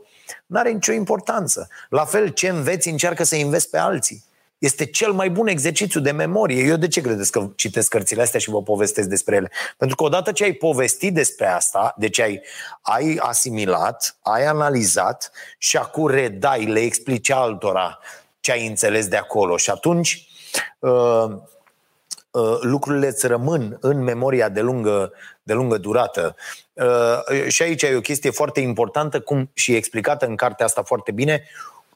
n-are 0.45 0.71
nicio 0.71 0.91
importanță. 0.91 1.67
La 1.89 2.05
fel, 2.05 2.27
ce 2.27 2.47
înveți, 2.47 2.89
încearcă 2.89 3.23
să 3.23 3.35
înveți 3.35 3.69
pe 3.69 3.77
alții. 3.77 4.23
Este 4.65 4.85
cel 4.85 5.11
mai 5.11 5.29
bun 5.29 5.47
exercițiu 5.47 5.99
de 5.99 6.11
memorie. 6.11 6.63
Eu 6.63 6.75
de 6.75 6.87
ce 6.87 7.01
credeți 7.01 7.31
că 7.31 7.49
citesc 7.55 7.89
cărțile 7.89 8.21
astea 8.21 8.39
și 8.39 8.49
vă 8.49 8.61
povestesc 8.61 9.07
despre 9.07 9.35
ele? 9.35 9.51
Pentru 9.77 9.95
că 9.95 10.03
odată 10.03 10.31
ce 10.31 10.43
ai 10.43 10.53
povestit 10.53 11.13
despre 11.13 11.47
asta, 11.47 11.93
deci 11.97 12.19
ai, 12.19 12.41
ai 12.81 13.17
asimilat, 13.19 14.17
ai 14.21 14.45
analizat 14.45 15.31
și 15.57 15.77
acum 15.77 16.07
redai, 16.07 16.65
le 16.65 16.79
explici 16.79 17.29
altora 17.29 17.99
ce 18.39 18.51
ai 18.51 18.67
înțeles 18.67 19.07
de 19.07 19.15
acolo. 19.15 19.57
Și 19.57 19.69
atunci 19.69 20.27
uh, 20.79 21.25
uh, 22.31 22.57
lucrurile 22.61 23.07
îți 23.07 23.27
rămân 23.27 23.77
în 23.81 24.03
memoria 24.03 24.49
de 24.49 24.61
lungă, 24.61 25.13
de 25.43 25.53
lungă 25.53 25.77
durată. 25.77 26.35
Uh, 26.73 27.47
și 27.47 27.61
aici 27.61 27.81
e 27.81 27.95
o 27.95 28.01
chestie 28.01 28.29
foarte 28.29 28.59
importantă 28.59 29.19
cum, 29.19 29.49
și 29.53 29.75
explicată 29.75 30.25
în 30.25 30.35
cartea 30.35 30.65
asta 30.65 30.83
foarte 30.83 31.11
bine, 31.11 31.43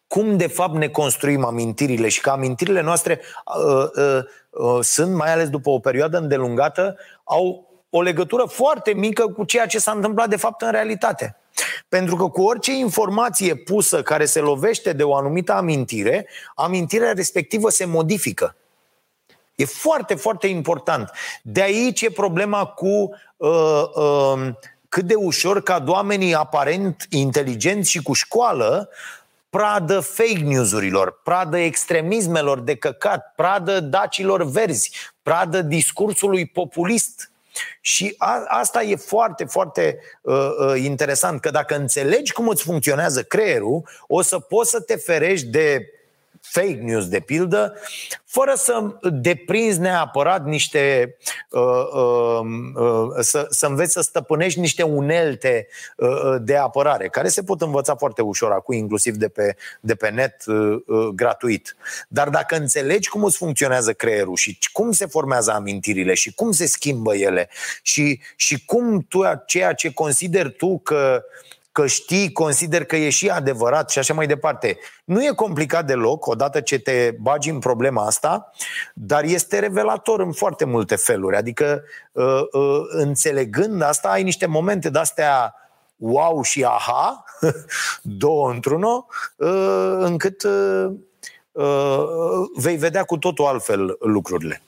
cum 0.10 0.38
de 0.38 0.48
fapt 0.48 0.76
ne 0.76 0.88
construim 0.88 1.46
amintirile 1.46 2.08
și 2.08 2.22
că 2.22 2.30
amintirile 2.30 2.82
noastre 2.82 3.22
uh, 3.56 3.90
uh, 3.96 4.24
uh, 4.50 4.80
sunt, 4.82 5.14
mai 5.16 5.32
ales 5.34 5.50
după 5.50 5.70
o 5.70 5.80
perioadă 5.80 6.18
îndelungată, 6.18 6.98
au 7.24 7.68
o 7.90 8.02
legătură 8.02 8.44
foarte 8.44 8.94
mică 8.94 9.28
cu 9.28 9.44
ceea 9.44 9.66
ce 9.66 9.80
s-a 9.80 9.92
întâmplat 9.92 10.30
de 10.30 10.36
fapt 10.36 10.62
în 10.62 10.72
realitate. 10.72 11.38
Pentru 11.90 12.16
că 12.16 12.28
cu 12.28 12.42
orice 12.42 12.72
informație 12.72 13.56
pusă 13.56 14.02
care 14.02 14.26
se 14.26 14.40
lovește 14.40 14.94
de 14.94 15.04
o 15.04 15.16
anumită 15.16 15.54
amintire, 15.54 16.28
amintirea 16.56 17.12
respectivă 17.12 17.70
se 17.70 17.86
modifică. 17.86 18.56
E 19.56 19.66
foarte, 19.66 20.16
foarte 20.16 20.48
important. 20.48 21.12
De 21.42 21.62
aici 21.62 22.02
e 22.02 22.12
problema 22.12 22.66
cu 22.66 23.10
uh, 23.38 23.84
uh, 23.96 24.50
cât 24.90 25.06
de 25.06 25.16
ușor 25.16 25.64
ca 25.64 25.84
oamenii 25.88 26.34
aparent 26.34 27.06
inteligenți 27.10 27.90
și 27.90 28.04
cu 28.04 28.14
școală 28.14 28.90
pradă 29.50 30.00
fake 30.00 30.40
news-urilor, 30.44 31.22
pradă 31.24 31.58
extremismelor 31.58 32.60
de 32.60 32.76
căcat, 32.76 33.34
pradă 33.36 33.80
dacilor 33.80 34.44
verzi, 34.44 34.92
pradă 35.24 35.62
discursului 35.62 36.46
populist. 36.46 37.32
Și 37.82 38.16
a, 38.18 38.44
asta 38.48 38.84
e 38.84 38.96
foarte, 38.96 39.46
foarte 39.46 40.00
uh, 40.22 40.36
uh, 40.36 40.82
interesant, 40.84 41.42
că 41.42 41.50
dacă 41.50 41.76
înțelegi 41.76 42.34
cum 42.34 42.48
îți 42.48 42.64
funcționează 42.64 43.24
creierul, 43.24 43.88
o 44.08 44.22
să 44.22 44.40
poți 44.40 44.70
să 44.70 44.82
te 44.82 44.96
ferești 44.96 45.48
de 45.48 45.86
fake 46.52 46.80
news, 46.82 47.08
de 47.08 47.20
pildă, 47.20 47.74
fără 48.26 48.54
să 48.56 48.98
deprinzi 49.12 49.80
neapărat 49.80 50.46
niște. 50.46 51.16
Uh, 51.50 51.62
uh, 51.94 52.40
uh, 52.76 53.08
să, 53.20 53.48
să 53.50 53.66
înveți 53.66 53.92
să 53.92 54.02
stăpânești 54.02 54.60
niște 54.60 54.84
unelte 54.84 55.68
uh, 55.98 56.36
de 56.42 56.56
apărare, 56.56 57.08
care 57.08 57.28
se 57.28 57.44
pot 57.44 57.62
învăța 57.62 57.96
foarte 57.96 58.22
ușor 58.22 58.52
acum, 58.52 58.76
inclusiv 58.76 59.16
de 59.16 59.28
pe, 59.28 59.56
de 59.80 59.96
pe 59.96 60.10
net 60.10 60.46
uh, 60.46 60.82
uh, 60.86 61.08
gratuit. 61.08 61.76
Dar 62.08 62.30
dacă 62.30 62.56
înțelegi 62.56 63.10
cum 63.10 63.24
îți 63.24 63.38
funcționează 63.38 63.94
creierul 63.94 64.36
și 64.36 64.58
cum 64.72 64.92
se 64.92 65.06
formează 65.06 65.52
amintirile 65.52 66.14
și 66.14 66.34
cum 66.34 66.52
se 66.52 66.66
schimbă 66.66 67.16
ele 67.16 67.50
și, 67.82 68.20
și 68.36 68.66
cum 68.66 69.06
tu, 69.10 69.22
ceea 69.46 69.74
ce 69.74 69.94
consideri 69.94 70.52
tu 70.52 70.80
că 70.80 71.24
uh, 71.24 71.58
că 71.80 71.88
știi, 71.88 72.32
consider 72.32 72.86
că 72.86 72.96
e 72.96 73.10
și 73.10 73.30
adevărat 73.30 73.90
și 73.90 74.00
așa 74.00 74.14
mai 74.14 74.28
departe. 74.28 74.78
Nu 75.04 75.24
e 75.24 75.32
complicat 75.36 75.86
deloc, 75.86 76.28
odată 76.28 76.62
ce 76.62 76.80
te 76.80 77.16
bagi 77.20 77.50
în 77.50 77.60
problema 77.60 78.06
asta, 78.06 78.52
dar 78.94 79.24
este 79.24 79.60
revelator 79.60 80.20
în 80.20 80.32
foarte 80.32 80.66
multe 80.66 80.96
feluri. 80.96 81.36
Adică, 81.36 81.84
uh, 82.12 82.42
uh, 82.52 82.82
înțelegând 82.88 83.82
asta, 83.82 84.10
ai 84.10 84.24
niște 84.24 84.46
momente 84.46 84.90
de-astea 84.90 85.56
wow 85.96 86.42
și 86.42 86.64
aha, 86.64 87.24
două 88.02 88.52
într-unul, 88.52 89.06
uh, 89.36 89.98
încât 90.00 90.44
vei 92.56 92.78
vedea 92.78 93.04
cu 93.04 93.18
totul 93.18 93.46
altfel 93.46 93.98
lucrurile. 94.00 94.62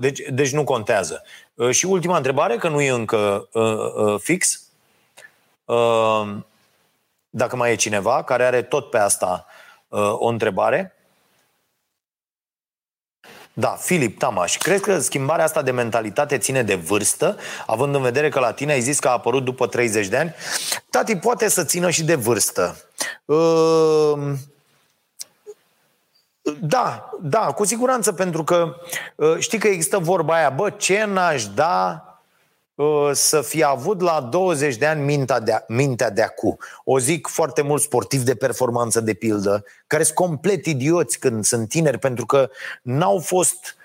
Deci, 0.00 0.20
deci 0.30 0.52
nu 0.52 0.64
contează. 0.64 1.22
Și 1.70 1.86
ultima 1.86 2.16
întrebare, 2.16 2.56
că 2.56 2.68
nu 2.68 2.80
e 2.80 2.90
încă 2.90 3.48
fix. 4.18 4.65
Ehm, 5.66 6.46
dacă 7.30 7.56
mai 7.56 7.72
e 7.72 7.74
cineva 7.74 8.22
care 8.22 8.44
are 8.44 8.62
tot 8.62 8.90
pe 8.90 8.98
asta 8.98 9.46
uh, 9.88 10.12
o 10.12 10.26
întrebare. 10.26 10.90
Da, 13.52 13.68
Filip 13.68 14.18
Tamaș, 14.18 14.56
crezi 14.56 14.82
că 14.82 14.98
schimbarea 14.98 15.44
asta 15.44 15.62
de 15.62 15.70
mentalitate 15.70 16.38
ține 16.38 16.62
de 16.62 16.74
vârstă, 16.74 17.38
având 17.66 17.94
în 17.94 18.02
vedere 18.02 18.28
că 18.28 18.40
la 18.40 18.52
tine 18.52 18.72
ai 18.72 18.80
zis 18.80 18.98
că 18.98 19.08
a 19.08 19.10
apărut 19.10 19.44
după 19.44 19.66
30 19.66 20.06
de 20.06 20.16
ani? 20.16 20.34
Tati, 20.90 21.16
poate 21.16 21.48
să 21.48 21.64
țină 21.64 21.90
și 21.90 22.04
de 22.04 22.14
vârstă. 22.14 22.76
Uh, 23.24 24.32
da, 26.60 27.10
da, 27.20 27.52
cu 27.52 27.64
siguranță, 27.64 28.12
pentru 28.12 28.44
că 28.44 28.76
uh, 29.14 29.38
știi 29.38 29.58
că 29.58 29.68
există 29.68 29.98
vorba 29.98 30.34
aia, 30.34 30.50
bă, 30.50 30.70
ce 30.70 31.04
n-aș 31.04 31.46
da 31.46 32.06
Uh, 32.10 32.15
să 33.12 33.42
fi 33.42 33.62
avut 33.62 34.00
la 34.00 34.20
20 34.20 34.76
de 34.76 34.86
ani 34.86 35.04
mintea 35.04 35.40
de, 35.40 35.64
mintea 35.68 36.10
de 36.10 36.22
acu. 36.22 36.56
O 36.84 36.98
zic 36.98 37.26
foarte 37.26 37.62
mult 37.62 37.82
sportivi 37.82 38.24
de 38.24 38.34
performanță, 38.34 39.00
de 39.00 39.14
pildă, 39.14 39.64
care 39.86 40.02
sunt 40.02 40.14
complet 40.14 40.66
idioți 40.66 41.18
când 41.18 41.44
sunt 41.44 41.68
tineri 41.68 41.98
pentru 41.98 42.26
că 42.26 42.50
n-au 42.82 43.18
fost 43.18 43.76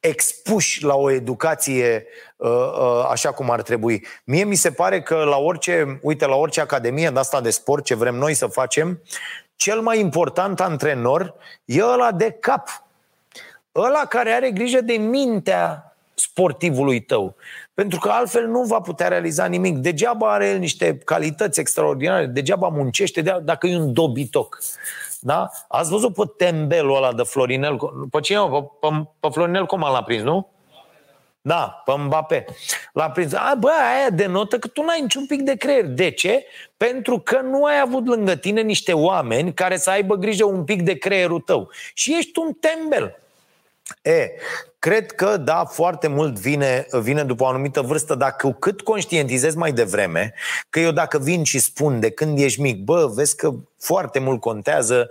expuși 0.00 0.84
la 0.84 0.94
o 0.94 1.10
educație 1.10 2.06
uh, 2.36 2.50
uh, 2.50 3.06
așa 3.10 3.32
cum 3.32 3.50
ar 3.50 3.62
trebui. 3.62 4.06
Mie 4.24 4.44
mi 4.44 4.54
se 4.54 4.70
pare 4.70 5.02
că 5.02 5.14
la 5.14 5.36
orice, 5.36 5.98
uite, 6.02 6.26
la 6.26 6.34
orice 6.34 6.60
academie 6.60 7.10
de 7.10 7.18
asta 7.18 7.40
de 7.40 7.50
sport, 7.50 7.84
ce 7.84 7.94
vrem 7.94 8.14
noi 8.14 8.34
să 8.34 8.46
facem, 8.46 9.02
cel 9.56 9.80
mai 9.80 10.00
important 10.00 10.60
antrenor 10.60 11.34
e 11.64 11.82
ăla 11.84 12.12
de 12.12 12.30
cap. 12.30 12.84
Ăla 13.74 14.04
care 14.04 14.30
are 14.30 14.50
grijă 14.50 14.80
de 14.80 14.92
mintea 14.92 15.91
sportivului 16.14 17.00
tău. 17.00 17.36
Pentru 17.74 17.98
că 17.98 18.08
altfel 18.08 18.46
nu 18.46 18.62
va 18.62 18.80
putea 18.80 19.08
realiza 19.08 19.46
nimic. 19.46 19.76
Degeaba 19.76 20.32
are 20.32 20.48
el 20.48 20.58
niște 20.58 20.98
calități 20.98 21.60
extraordinare, 21.60 22.26
degeaba 22.26 22.68
muncește 22.68 23.20
dacă 23.42 23.66
e 23.66 23.76
un 23.76 23.92
dobitoc. 23.92 24.58
Da? 25.20 25.50
Ați 25.68 25.90
văzut 25.90 26.14
pe 26.14 26.22
tembelul 26.36 26.96
ăla 26.96 27.12
de 27.12 27.22
Florinel? 27.22 27.76
Pe 28.10 28.20
cine? 28.20 28.38
Pe, 28.38 28.64
pe, 28.80 28.88
pe 29.20 29.28
Florinel 29.32 29.66
cum 29.66 29.80
l-a 29.80 30.02
prins, 30.02 30.22
nu? 30.22 30.50
Da, 31.44 31.82
pe 31.84 31.92
Mbappé. 31.96 32.44
L-a 32.92 33.10
prins. 33.10 33.32
A, 33.32 33.54
bă, 33.58 33.68
aia 33.68 34.10
denotă 34.10 34.58
că 34.58 34.68
tu 34.68 34.82
n-ai 34.82 35.00
niciun 35.00 35.26
pic 35.26 35.42
de 35.42 35.56
creier. 35.56 35.84
De 35.84 36.10
ce? 36.10 36.44
Pentru 36.76 37.18
că 37.18 37.40
nu 37.40 37.64
ai 37.64 37.80
avut 37.80 38.06
lângă 38.06 38.34
tine 38.34 38.60
niște 38.60 38.92
oameni 38.92 39.54
care 39.54 39.76
să 39.76 39.90
aibă 39.90 40.14
grijă 40.14 40.44
un 40.44 40.64
pic 40.64 40.82
de 40.82 40.98
creierul 40.98 41.40
tău. 41.40 41.70
Și 41.94 42.14
ești 42.18 42.38
un 42.38 42.52
tembel. 42.52 43.16
E, 44.02 44.30
cred 44.78 45.12
că, 45.12 45.36
da, 45.36 45.64
foarte 45.64 46.08
mult 46.08 46.38
vine, 46.38 46.86
vine 46.90 47.24
după 47.24 47.42
o 47.42 47.46
anumită 47.46 47.80
vârstă, 47.80 48.14
dar 48.14 48.36
cu 48.36 48.52
cât 48.52 48.80
conștientizez 48.80 49.54
mai 49.54 49.72
devreme, 49.72 50.34
că 50.70 50.80
eu 50.80 50.90
dacă 50.90 51.18
vin 51.18 51.42
și 51.44 51.58
spun 51.58 52.00
de 52.00 52.10
când 52.10 52.38
ești 52.38 52.60
mic, 52.60 52.84
bă, 52.84 53.06
vezi 53.14 53.36
că 53.36 53.54
foarte 53.78 54.18
mult 54.18 54.40
contează 54.40 55.10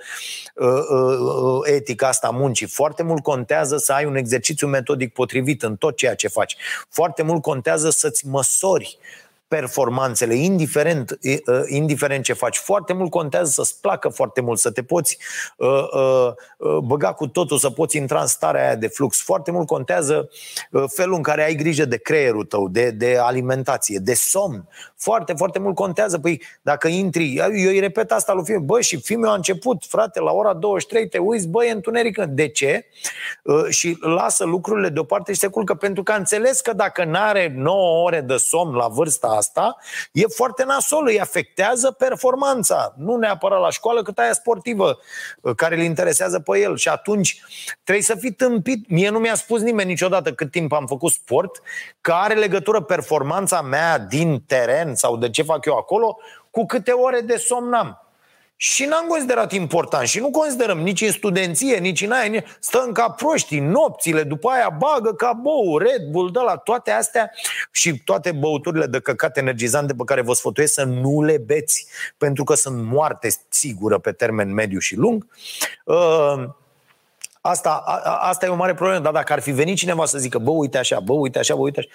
uh, 0.56 0.68
uh, 0.68 1.18
uh, 1.20 1.74
etica 1.74 2.08
asta 2.08 2.30
muncii, 2.30 2.68
foarte 2.68 3.04
mult 3.04 3.24
contează 3.24 3.78
să 3.78 3.94
ai 3.94 4.06
un 4.06 4.16
exercițiu 4.16 4.68
metodic 4.68 5.14
potrivit 5.14 5.64
în 5.64 5.76
tot 5.76 5.96
ceea 5.96 6.16
ce 6.16 6.28
faci, 6.28 6.56
foarte 6.90 7.24
mult 7.24 7.42
contează 7.42 7.90
să-ți 7.90 8.28
măsori 8.28 8.98
performanțele, 9.58 10.34
indiferent, 10.34 11.20
ă, 11.48 11.64
indiferent 11.68 12.24
ce 12.24 12.34
faci. 12.34 12.58
Foarte 12.58 12.94
mult 12.94 13.10
contează 13.10 13.50
să-ți 13.50 13.82
placă 13.82 14.10
foarte 14.10 14.42
mult, 14.42 14.60
să 14.60 14.72
te 14.72 14.84
poți 14.84 15.18
uh, 15.58 15.68
uh, 16.58 16.78
băga 16.84 17.14
cu 17.14 17.28
totul, 17.28 17.58
să 17.58 17.70
poți 17.70 17.98
intra 17.98 18.22
în 18.22 18.28
starea 18.28 18.66
aia 18.66 18.76
de 18.76 18.88
flux. 18.88 19.22
Foarte 19.22 19.52
mult 19.52 19.68
contează 19.68 20.30
uh, 20.72 20.84
felul 20.88 21.16
în 21.16 21.22
care 21.22 21.44
ai 21.44 21.56
grijă 21.56 21.86
de 21.86 21.98
creierul 21.98 22.46
tău, 22.46 22.68
de, 22.68 22.90
de 22.90 23.18
alimentație, 23.18 24.00
de 24.00 24.14
somn. 24.14 24.68
Foarte, 24.96 25.34
foarte 25.34 25.60
mult 25.60 25.76
contează. 25.76 26.20
Păi, 26.20 26.42
dacă 26.62 26.88
intri, 26.88 27.36
eu 27.36 27.50
îi 27.50 27.80
repet 27.80 28.12
asta 28.12 28.34
lui 28.34 28.44
Fimiu, 28.44 28.60
bă, 28.60 28.82
și 28.82 29.02
Fimiu 29.02 29.30
a 29.30 29.34
început, 29.34 29.84
frate, 29.88 30.20
la 30.20 30.32
ora 30.32 30.54
23, 30.54 31.08
te 31.08 31.18
uiți, 31.18 31.48
bă, 31.48 31.66
e 31.66 31.72
întuneric. 31.72 32.20
De 32.26 32.48
ce? 32.48 32.86
Uh, 33.44 33.66
și 33.70 33.98
lasă 34.00 34.46
lucrurile 34.46 34.90
deoparte 34.90 35.34
și 35.34 35.40
se 35.40 35.48
culcă, 35.48 35.74
pentru 35.74 36.04
că 36.04 36.12
a 36.12 36.16
înțeles 36.16 36.62
că 36.62 36.74
dacă 36.74 37.04
n-are 37.04 37.54
9 37.56 38.04
ore 38.04 38.22
de 38.22 38.38
somn 38.38 38.76
la 38.76 38.88
vârsta 38.88 39.28
asta, 39.42 39.76
e 40.12 40.26
foarte 40.28 40.64
nasol, 40.64 41.06
îi 41.08 41.22
afectează 41.22 41.92
performanța. 41.92 42.94
Nu 42.98 43.16
neapărat 43.16 43.60
la 43.60 43.70
școală, 43.70 44.02
cât 44.02 44.18
aia 44.18 44.34
sportivă 44.34 45.00
uh, 45.42 45.56
care 45.56 45.76
îl 45.76 45.82
interesează 45.82 46.40
pe 46.40 46.60
el. 46.60 46.78
Și 46.78 46.90
atunci 46.90 47.42
trebuie 47.84 48.04
să 48.04 48.16
fii 48.16 48.32
tâmpit. 48.32 48.90
Mie 48.90 49.10
nu 49.10 49.20
mi-a 49.20 49.36
spus 49.36 49.62
nimeni 49.62 49.90
niciodată 49.90 50.34
cât 50.34 50.52
timp 50.52 50.72
am 50.72 50.86
făcut 50.86 51.12
sport, 51.12 51.62
că 52.02 52.12
are 52.12 52.34
legătură 52.34 52.82
performanța 52.82 53.62
mea 53.62 54.00
din 54.00 54.44
teren 54.48 54.96
sau 54.96 55.18
de 55.18 55.30
ce 55.30 55.44
fac 55.44 55.66
eu 55.66 55.78
acolo, 55.78 56.18
cu 56.52 56.66
câte 56.66 56.92
ore 56.92 57.20
de 57.20 57.38
somn 57.38 57.74
am. 57.74 58.11
Și 58.64 58.86
n-am 58.86 59.06
considerat 59.08 59.52
important 59.52 60.08
și 60.08 60.20
nu 60.20 60.30
considerăm 60.30 60.80
nici 60.80 61.02
în 61.02 61.12
studenție, 61.12 61.78
nici 61.78 62.02
în 62.02 62.12
aia. 62.12 62.44
Stăm 62.60 62.92
ca 62.92 63.10
proștii, 63.10 63.60
nopțile, 63.60 64.24
după 64.24 64.50
aia 64.50 64.70
bagă 64.80 65.14
ca 65.14 65.34
bou, 65.34 65.78
Red 65.78 66.08
Bull, 66.10 66.32
de 66.32 66.40
la 66.40 66.58
toate 66.58 66.92
astea 66.92 67.32
și 67.72 68.02
toate 68.04 68.32
băuturile 68.32 68.86
de 68.86 69.00
căcat 69.00 69.38
energizante 69.38 69.94
pe 69.94 70.04
care 70.06 70.22
vă 70.22 70.34
sfătuiesc 70.34 70.74
să 70.74 70.84
nu 70.84 71.24
le 71.24 71.38
beți, 71.38 71.88
pentru 72.18 72.44
că 72.44 72.54
sunt 72.54 72.84
moarte 72.84 73.28
sigură 73.50 73.98
pe 73.98 74.12
termen 74.12 74.54
mediu 74.54 74.80
și 74.80 74.96
lung. 74.96 75.28
Uh, 75.86 76.44
Asta, 77.42 77.84
a, 77.86 78.18
asta 78.28 78.46
e 78.46 78.50
o 78.50 78.56
mare 78.56 78.74
problemă, 78.74 79.00
dar 79.00 79.14
dacă 79.14 79.34
ar 79.34 79.40
fi 79.40 79.52
venit 79.52 79.78
cineva 79.78 80.06
să 80.06 80.18
zică, 80.18 80.38
bă, 80.38 80.52
uite 80.52 80.78
așa, 80.78 81.00
bă, 81.00 81.14
uite 81.14 81.40
așa, 81.40 81.56
bă, 81.56 81.62
uite 81.62 81.80
așa, 81.80 81.90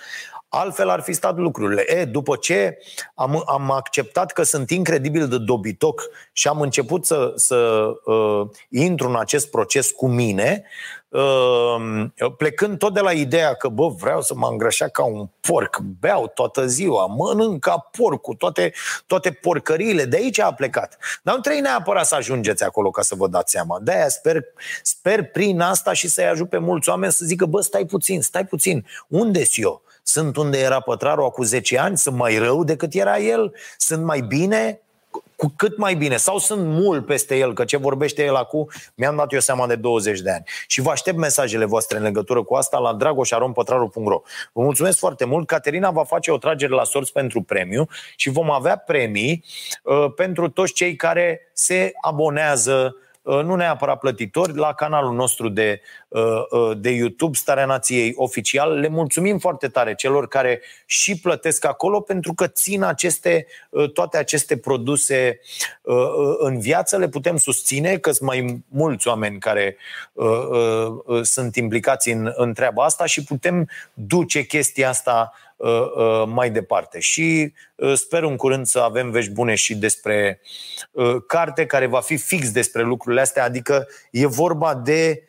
Altfel 0.49 0.89
ar 0.89 1.01
fi 1.01 1.13
stat 1.13 1.37
lucrurile. 1.37 1.85
E, 1.93 2.05
după 2.05 2.37
ce 2.37 2.79
am, 3.15 3.43
am 3.47 3.71
acceptat 3.71 4.33
că 4.33 4.43
sunt 4.43 4.71
incredibil 4.71 5.29
de 5.29 5.39
dobitoc 5.39 6.03
și 6.33 6.49
am 6.49 6.61
început 6.61 7.05
să, 7.05 7.33
să 7.35 7.89
uh, 8.05 8.49
intru 8.69 9.09
în 9.09 9.17
acest 9.17 9.51
proces 9.51 9.91
cu 9.91 10.09
mine, 10.09 10.63
uh, 10.65 10.96
plecând 12.37 12.79
tot 12.79 12.95
de 12.95 13.01
la 13.01 13.13
ideea 13.13 13.55
că, 13.55 13.69
bă, 13.69 13.89
vreau 13.89 14.23
să 14.23 14.35
mă 14.35 14.49
îngrășa 14.51 14.89
ca 14.89 15.05
un 15.05 15.29
porc, 15.41 15.79
beau 16.01 16.31
toată 16.35 16.67
ziua, 16.67 17.07
mănânc 17.07 17.61
ca 17.61 17.89
porc 17.99 18.21
cu 18.21 18.35
toate, 18.35 18.73
toate 19.07 19.31
porcăriile, 19.31 20.05
de 20.05 20.17
aici 20.17 20.41
a 20.41 20.53
plecat. 20.53 20.97
Dar 21.23 21.35
nu 21.35 21.41
trebuie 21.41 21.63
neapărat 21.63 22.07
să 22.07 22.15
ajungeți 22.15 22.65
acolo 22.65 22.91
ca 22.91 23.03
să 23.03 23.15
vă 23.15 23.29
dați 23.29 23.51
seama. 23.51 23.79
De-aia 23.83 24.09
sper, 24.09 24.45
sper 24.83 25.31
prin 25.31 25.61
asta 25.61 25.93
și 25.93 26.09
să-i 26.09 26.27
ajut 26.27 26.49
pe 26.49 26.59
mulți 26.59 26.89
oameni 26.89 27.13
să 27.13 27.25
zică, 27.25 27.47
bă, 27.47 27.61
stai 27.61 27.85
puțin, 27.85 28.23
stai 28.23 28.47
puțin, 28.47 28.87
unde-s 29.09 29.59
eu? 29.59 29.83
Sunt 30.03 30.37
unde 30.37 30.59
era 30.59 30.81
pătrarul 30.81 31.25
acum 31.25 31.45
10 31.45 31.79
ani? 31.79 31.99
Sunt 31.99 32.17
mai 32.17 32.39
rău 32.39 32.65
decât 32.65 32.95
era 32.95 33.19
el? 33.19 33.55
Sunt 33.77 34.05
mai 34.05 34.21
bine? 34.21 34.81
Cu 35.37 35.53
cât 35.57 35.77
mai 35.77 35.95
bine. 35.95 36.17
Sau 36.17 36.39
sunt 36.39 36.67
mult 36.67 37.07
peste 37.07 37.37
el, 37.37 37.53
că 37.53 37.65
ce 37.65 37.77
vorbește 37.77 38.25
el 38.25 38.35
acum, 38.35 38.69
mi-am 38.95 39.17
dat 39.17 39.33
eu 39.33 39.41
seama 39.41 39.67
de 39.67 39.77
20 39.77 40.21
de 40.21 40.31
ani. 40.31 40.45
Și 40.67 40.81
vă 40.81 40.91
aștept 40.91 41.17
mesajele 41.17 41.65
voastre 41.65 41.97
în 41.97 42.03
legătură 42.03 42.43
cu 42.43 42.55
asta 42.55 42.79
la 42.79 42.95
dragoșarompătraru.ro 42.95 44.23
Vă 44.53 44.63
mulțumesc 44.63 44.99
foarte 44.99 45.25
mult. 45.25 45.47
Caterina 45.47 45.91
va 45.91 46.05
face 46.05 46.31
o 46.31 46.39
tragere 46.39 46.73
la 46.73 46.85
sorți 46.85 47.13
pentru 47.13 47.43
premiu 47.43 47.89
și 48.17 48.31
vom 48.31 48.51
avea 48.51 48.77
premii 48.77 49.45
uh, 49.83 50.13
pentru 50.17 50.49
toți 50.49 50.73
cei 50.73 50.97
care 50.97 51.51
se 51.53 51.93
abonează 52.01 52.97
Uh, 52.97 53.06
nu 53.27 53.55
neapărat 53.55 53.99
plătitori, 53.99 54.57
la 54.57 54.73
canalul 54.73 55.15
nostru 55.15 55.49
de, 55.49 55.81
uh, 56.09 56.23
uh, 56.51 56.77
de 56.79 56.91
YouTube, 56.91 57.37
Starea 57.37 57.65
Nației 57.67 58.13
Oficial. 58.17 58.79
Le 58.79 58.89
mulțumim 58.89 59.39
foarte 59.39 59.69
tare 59.69 59.95
celor 59.95 60.29
care 60.29 60.61
și 60.87 61.21
plătesc 61.21 61.65
acolo 61.65 62.01
pentru 62.01 62.35
că 62.35 62.47
țin 62.47 62.83
aceste, 62.83 63.47
toate 63.93 64.19
aceste 64.19 64.57
produse 64.57 65.41
în 66.39 66.61
viață, 66.61 66.97
le 66.97 67.09
putem 67.09 67.37
susține, 67.37 67.97
că 67.97 68.11
sunt 68.11 68.29
mai 68.29 68.65
mulți 68.69 69.09
oameni 69.09 69.39
care 69.39 69.77
sunt 71.23 71.57
implicați 71.57 72.11
în, 72.11 72.33
în 72.35 72.55
treaba 72.55 72.85
asta 72.85 73.07
și 73.07 73.25
putem 73.25 73.69
duce 73.95 74.43
chestia 74.43 74.89
asta 74.89 75.33
Uh, 75.33 75.43
uh, 75.43 75.46
mai 76.27 76.51
departe. 76.51 77.01
Și 77.01 77.53
uh, 77.75 77.95
sper 77.95 78.23
în 78.23 78.37
curând 78.37 78.67
să 78.67 78.79
avem 78.79 79.11
vești 79.11 79.33
bune 79.33 79.55
și 79.55 79.75
despre 79.75 80.41
carte 81.27 81.67
care 81.67 81.87
va 81.87 82.01
fi 82.01 82.17
fix 82.17 82.51
despre 82.51 82.83
lucrurile 82.83 83.21
astea, 83.21 83.45
adică 83.45 83.89
e 84.11 84.27
vorba 84.27 84.75
de 84.75 85.23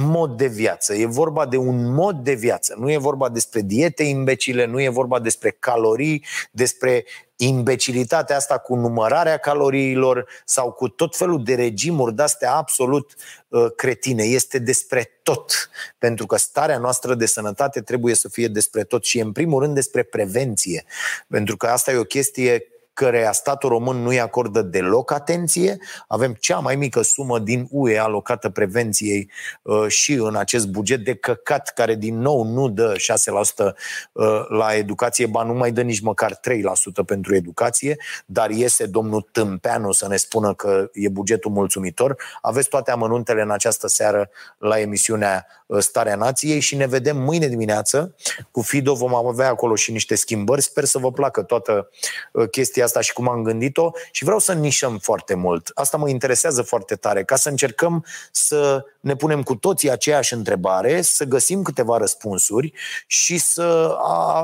mod 0.00 0.36
de 0.36 0.46
viață. 0.46 0.94
E 0.94 1.06
vorba 1.06 1.46
de 1.46 1.56
un 1.56 1.94
mod 1.94 2.16
de 2.16 2.34
viață. 2.34 2.74
Nu 2.78 2.90
e 2.90 2.98
vorba 2.98 3.28
despre 3.28 3.60
diete 3.60 4.02
imbecile, 4.02 4.64
nu 4.64 4.80
e 4.80 4.88
vorba 4.88 5.20
despre 5.20 5.50
calorii, 5.50 6.24
despre 6.50 7.04
imbecilitatea 7.36 8.36
asta 8.36 8.58
cu 8.58 8.74
numărarea 8.74 9.36
caloriilor 9.36 10.28
sau 10.44 10.72
cu 10.72 10.88
tot 10.88 11.16
felul 11.16 11.44
de 11.44 11.54
regimuri 11.54 12.14
de-astea 12.14 12.54
absolut 12.54 13.14
uh, 13.48 13.66
cretine. 13.76 14.22
Este 14.22 14.58
despre 14.58 15.10
tot. 15.22 15.70
Pentru 15.98 16.26
că 16.26 16.36
starea 16.36 16.78
noastră 16.78 17.14
de 17.14 17.26
sănătate 17.26 17.80
trebuie 17.80 18.14
să 18.14 18.28
fie 18.28 18.48
despre 18.48 18.84
tot 18.84 19.04
și, 19.04 19.18
în 19.20 19.32
primul 19.32 19.62
rând, 19.62 19.74
despre 19.74 20.02
prevenție. 20.02 20.84
Pentru 21.28 21.56
că 21.56 21.66
asta 21.66 21.92
e 21.92 21.96
o 21.96 22.02
chestie 22.02 22.62
căreia 22.98 23.32
statul 23.32 23.68
român 23.68 23.96
nu-i 23.96 24.20
acordă 24.20 24.62
deloc 24.62 25.12
atenție. 25.12 25.78
Avem 26.08 26.32
cea 26.32 26.58
mai 26.58 26.76
mică 26.76 27.02
sumă 27.02 27.38
din 27.38 27.66
UE 27.70 27.98
alocată 27.98 28.48
prevenției 28.50 29.30
uh, 29.62 29.86
și 29.88 30.12
în 30.12 30.36
acest 30.36 30.68
buget 30.68 31.04
de 31.04 31.14
căcat, 31.14 31.72
care 31.74 31.94
din 31.94 32.18
nou 32.18 32.44
nu 32.44 32.68
dă 32.68 32.94
6% 33.62 33.64
uh, 34.12 34.24
la 34.48 34.74
educație, 34.74 35.26
ba 35.26 35.42
nu 35.42 35.52
mai 35.52 35.72
dă 35.72 35.82
nici 35.82 36.00
măcar 36.00 36.34
3% 36.34 36.38
pentru 37.06 37.34
educație, 37.34 37.96
dar 38.26 38.50
iese 38.50 38.86
domnul 38.86 39.28
Tâmpeanu 39.32 39.92
să 39.92 40.08
ne 40.08 40.16
spună 40.16 40.54
că 40.54 40.90
e 40.92 41.08
bugetul 41.08 41.50
mulțumitor. 41.50 42.16
Aveți 42.40 42.68
toate 42.68 42.90
amănuntele 42.90 43.42
în 43.42 43.50
această 43.50 43.88
seară 43.88 44.30
la 44.58 44.80
emisiunea 44.80 45.46
uh, 45.66 45.78
Starea 45.80 46.16
Nației 46.16 46.60
și 46.60 46.76
ne 46.76 46.86
vedem 46.86 47.16
mâine 47.16 47.46
dimineață. 47.48 48.14
Cu 48.50 48.60
Fido 48.60 48.94
vom 48.94 49.14
avea 49.14 49.48
acolo 49.48 49.74
și 49.74 49.92
niște 49.92 50.14
schimbări. 50.14 50.62
Sper 50.62 50.84
să 50.84 50.98
vă 50.98 51.12
placă 51.12 51.42
toată 51.42 51.88
chestia 52.50 52.86
asta 52.88 53.00
și 53.00 53.12
cum 53.12 53.28
am 53.28 53.42
gândit-o 53.42 53.90
și 54.10 54.24
vreau 54.24 54.38
să 54.38 54.52
nișăm 54.52 54.98
foarte 54.98 55.34
mult. 55.34 55.70
Asta 55.74 55.96
mă 55.96 56.08
interesează 56.08 56.62
foarte 56.62 56.94
tare, 56.94 57.24
ca 57.24 57.36
să 57.36 57.48
încercăm 57.48 58.04
să 58.32 58.84
ne 59.00 59.16
punem 59.16 59.42
cu 59.42 59.54
toții 59.54 59.90
aceeași 59.90 60.34
întrebare, 60.34 61.02
să 61.02 61.24
găsim 61.24 61.62
câteva 61.62 61.96
răspunsuri 61.96 62.72
și 63.06 63.38
să 63.38 63.96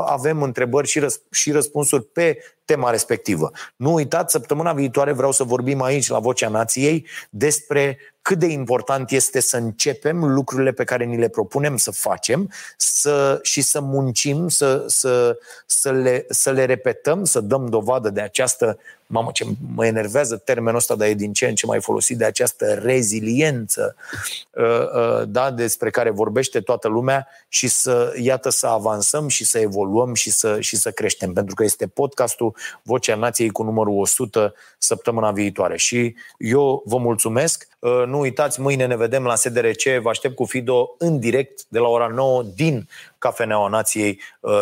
avem 0.07 0.43
întrebări 0.43 0.89
și, 0.89 0.99
răs- 0.99 1.21
și 1.31 1.51
răspunsuri 1.51 2.05
pe 2.05 2.39
tema 2.65 2.91
respectivă. 2.91 3.51
Nu 3.77 3.93
uitați, 3.93 4.33
săptămâna 4.33 4.73
viitoare 4.73 5.13
vreau 5.13 5.33
să 5.33 5.45
vorbim 5.45 5.83
aici, 5.83 6.09
la 6.09 6.19
Vocea 6.19 6.49
Nației, 6.49 7.07
despre 7.31 7.99
cât 8.25 8.39
de 8.39 8.47
important 8.47 9.11
este 9.11 9.41
să 9.41 9.57
începem 9.57 10.25
lucrurile 10.25 10.73
pe 10.73 10.85
care 10.85 11.05
ni 11.05 11.17
le 11.17 11.29
propunem 11.29 11.77
să 11.77 11.91
facem 11.91 12.51
să, 12.77 13.39
și 13.43 13.61
să 13.61 13.81
muncim, 13.81 14.49
să, 14.49 14.85
să, 14.87 15.39
să, 15.67 15.93
le, 15.93 16.25
să 16.29 16.51
le 16.51 16.65
repetăm, 16.65 17.25
să 17.25 17.41
dăm 17.41 17.67
dovadă 17.67 18.11
de 18.11 18.21
această 18.21 18.79
mamă 19.07 19.31
ce 19.33 19.45
mă 19.75 19.87
enervează 19.87 20.37
termenul 20.37 20.79
ăsta, 20.79 20.95
dar 20.95 21.09
e 21.09 21.15
din 21.15 21.33
ce 21.33 21.47
în 21.47 21.55
ce 21.55 21.67
mai 21.67 21.81
folosit 21.81 22.19
de 22.19 22.25
această 22.25 22.75
reziliență 22.75 23.97
uh, 24.51 24.65
uh, 24.65 25.23
da, 25.29 25.51
despre 25.51 25.91
care 25.91 26.11
vorbește 26.11 26.61
toată 26.61 26.89
lumea 26.89 27.29
și 27.49 27.69
să, 27.69 28.13
iată, 28.21 28.51
să 28.51 28.67
avansăm 28.67 29.29
și 29.29 29.45
să 29.45 29.59
evoluăm 29.59 30.15
și 30.15 30.31
să, 30.31 30.61
și 30.61 30.77
să 30.77 30.91
creștem, 30.91 31.33
pentru 31.33 31.55
că 31.55 31.65
este 31.65 31.87
podcastul 31.87 32.57
Vocea 32.83 33.15
Nației 33.15 33.51
cu 33.51 33.63
numărul 33.63 34.01
100 34.01 34.55
săptămâna 34.79 35.31
viitoare. 35.31 35.77
Și 35.77 36.15
eu 36.39 36.83
vă 36.87 36.97
mulțumesc. 36.97 37.69
Uh, 37.79 38.03
nu 38.07 38.19
uitați, 38.19 38.61
mâine 38.61 38.87
ne 38.87 38.97
vedem 38.97 39.25
la 39.25 39.35
SDRC, 39.35 39.83
vă 40.03 40.09
aștept 40.09 40.35
cu 40.35 40.45
Fido 40.45 40.95
în 40.99 41.19
direct 41.19 41.63
de 41.69 41.79
la 41.79 41.89
ora 41.89 42.07
9 42.07 42.43
din 42.55 42.89
Cafeneaua 43.25 43.69
Nației 43.69 44.21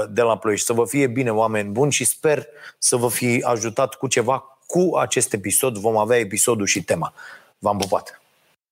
de 0.09 0.23
la 0.23 0.39
Ploiești. 0.39 0.67
Să 0.67 0.73
vă 0.73 0.85
fie 0.87 1.07
bine, 1.07 1.31
oameni 1.33 1.71
buni, 1.71 1.93
și 1.93 2.05
sper 2.05 2.47
să 2.79 2.97
vă 2.97 3.09
fi 3.09 3.43
ajutat 3.45 3.95
cu 3.95 4.07
ceva 4.07 4.59
cu 4.67 4.97
acest 4.97 5.33
episod. 5.33 5.79
Vom 5.79 5.97
avea 5.97 6.19
episodul 6.19 6.67
și 6.67 6.83
tema. 6.83 7.13
V-am 7.59 7.79
pupat! 7.79 8.22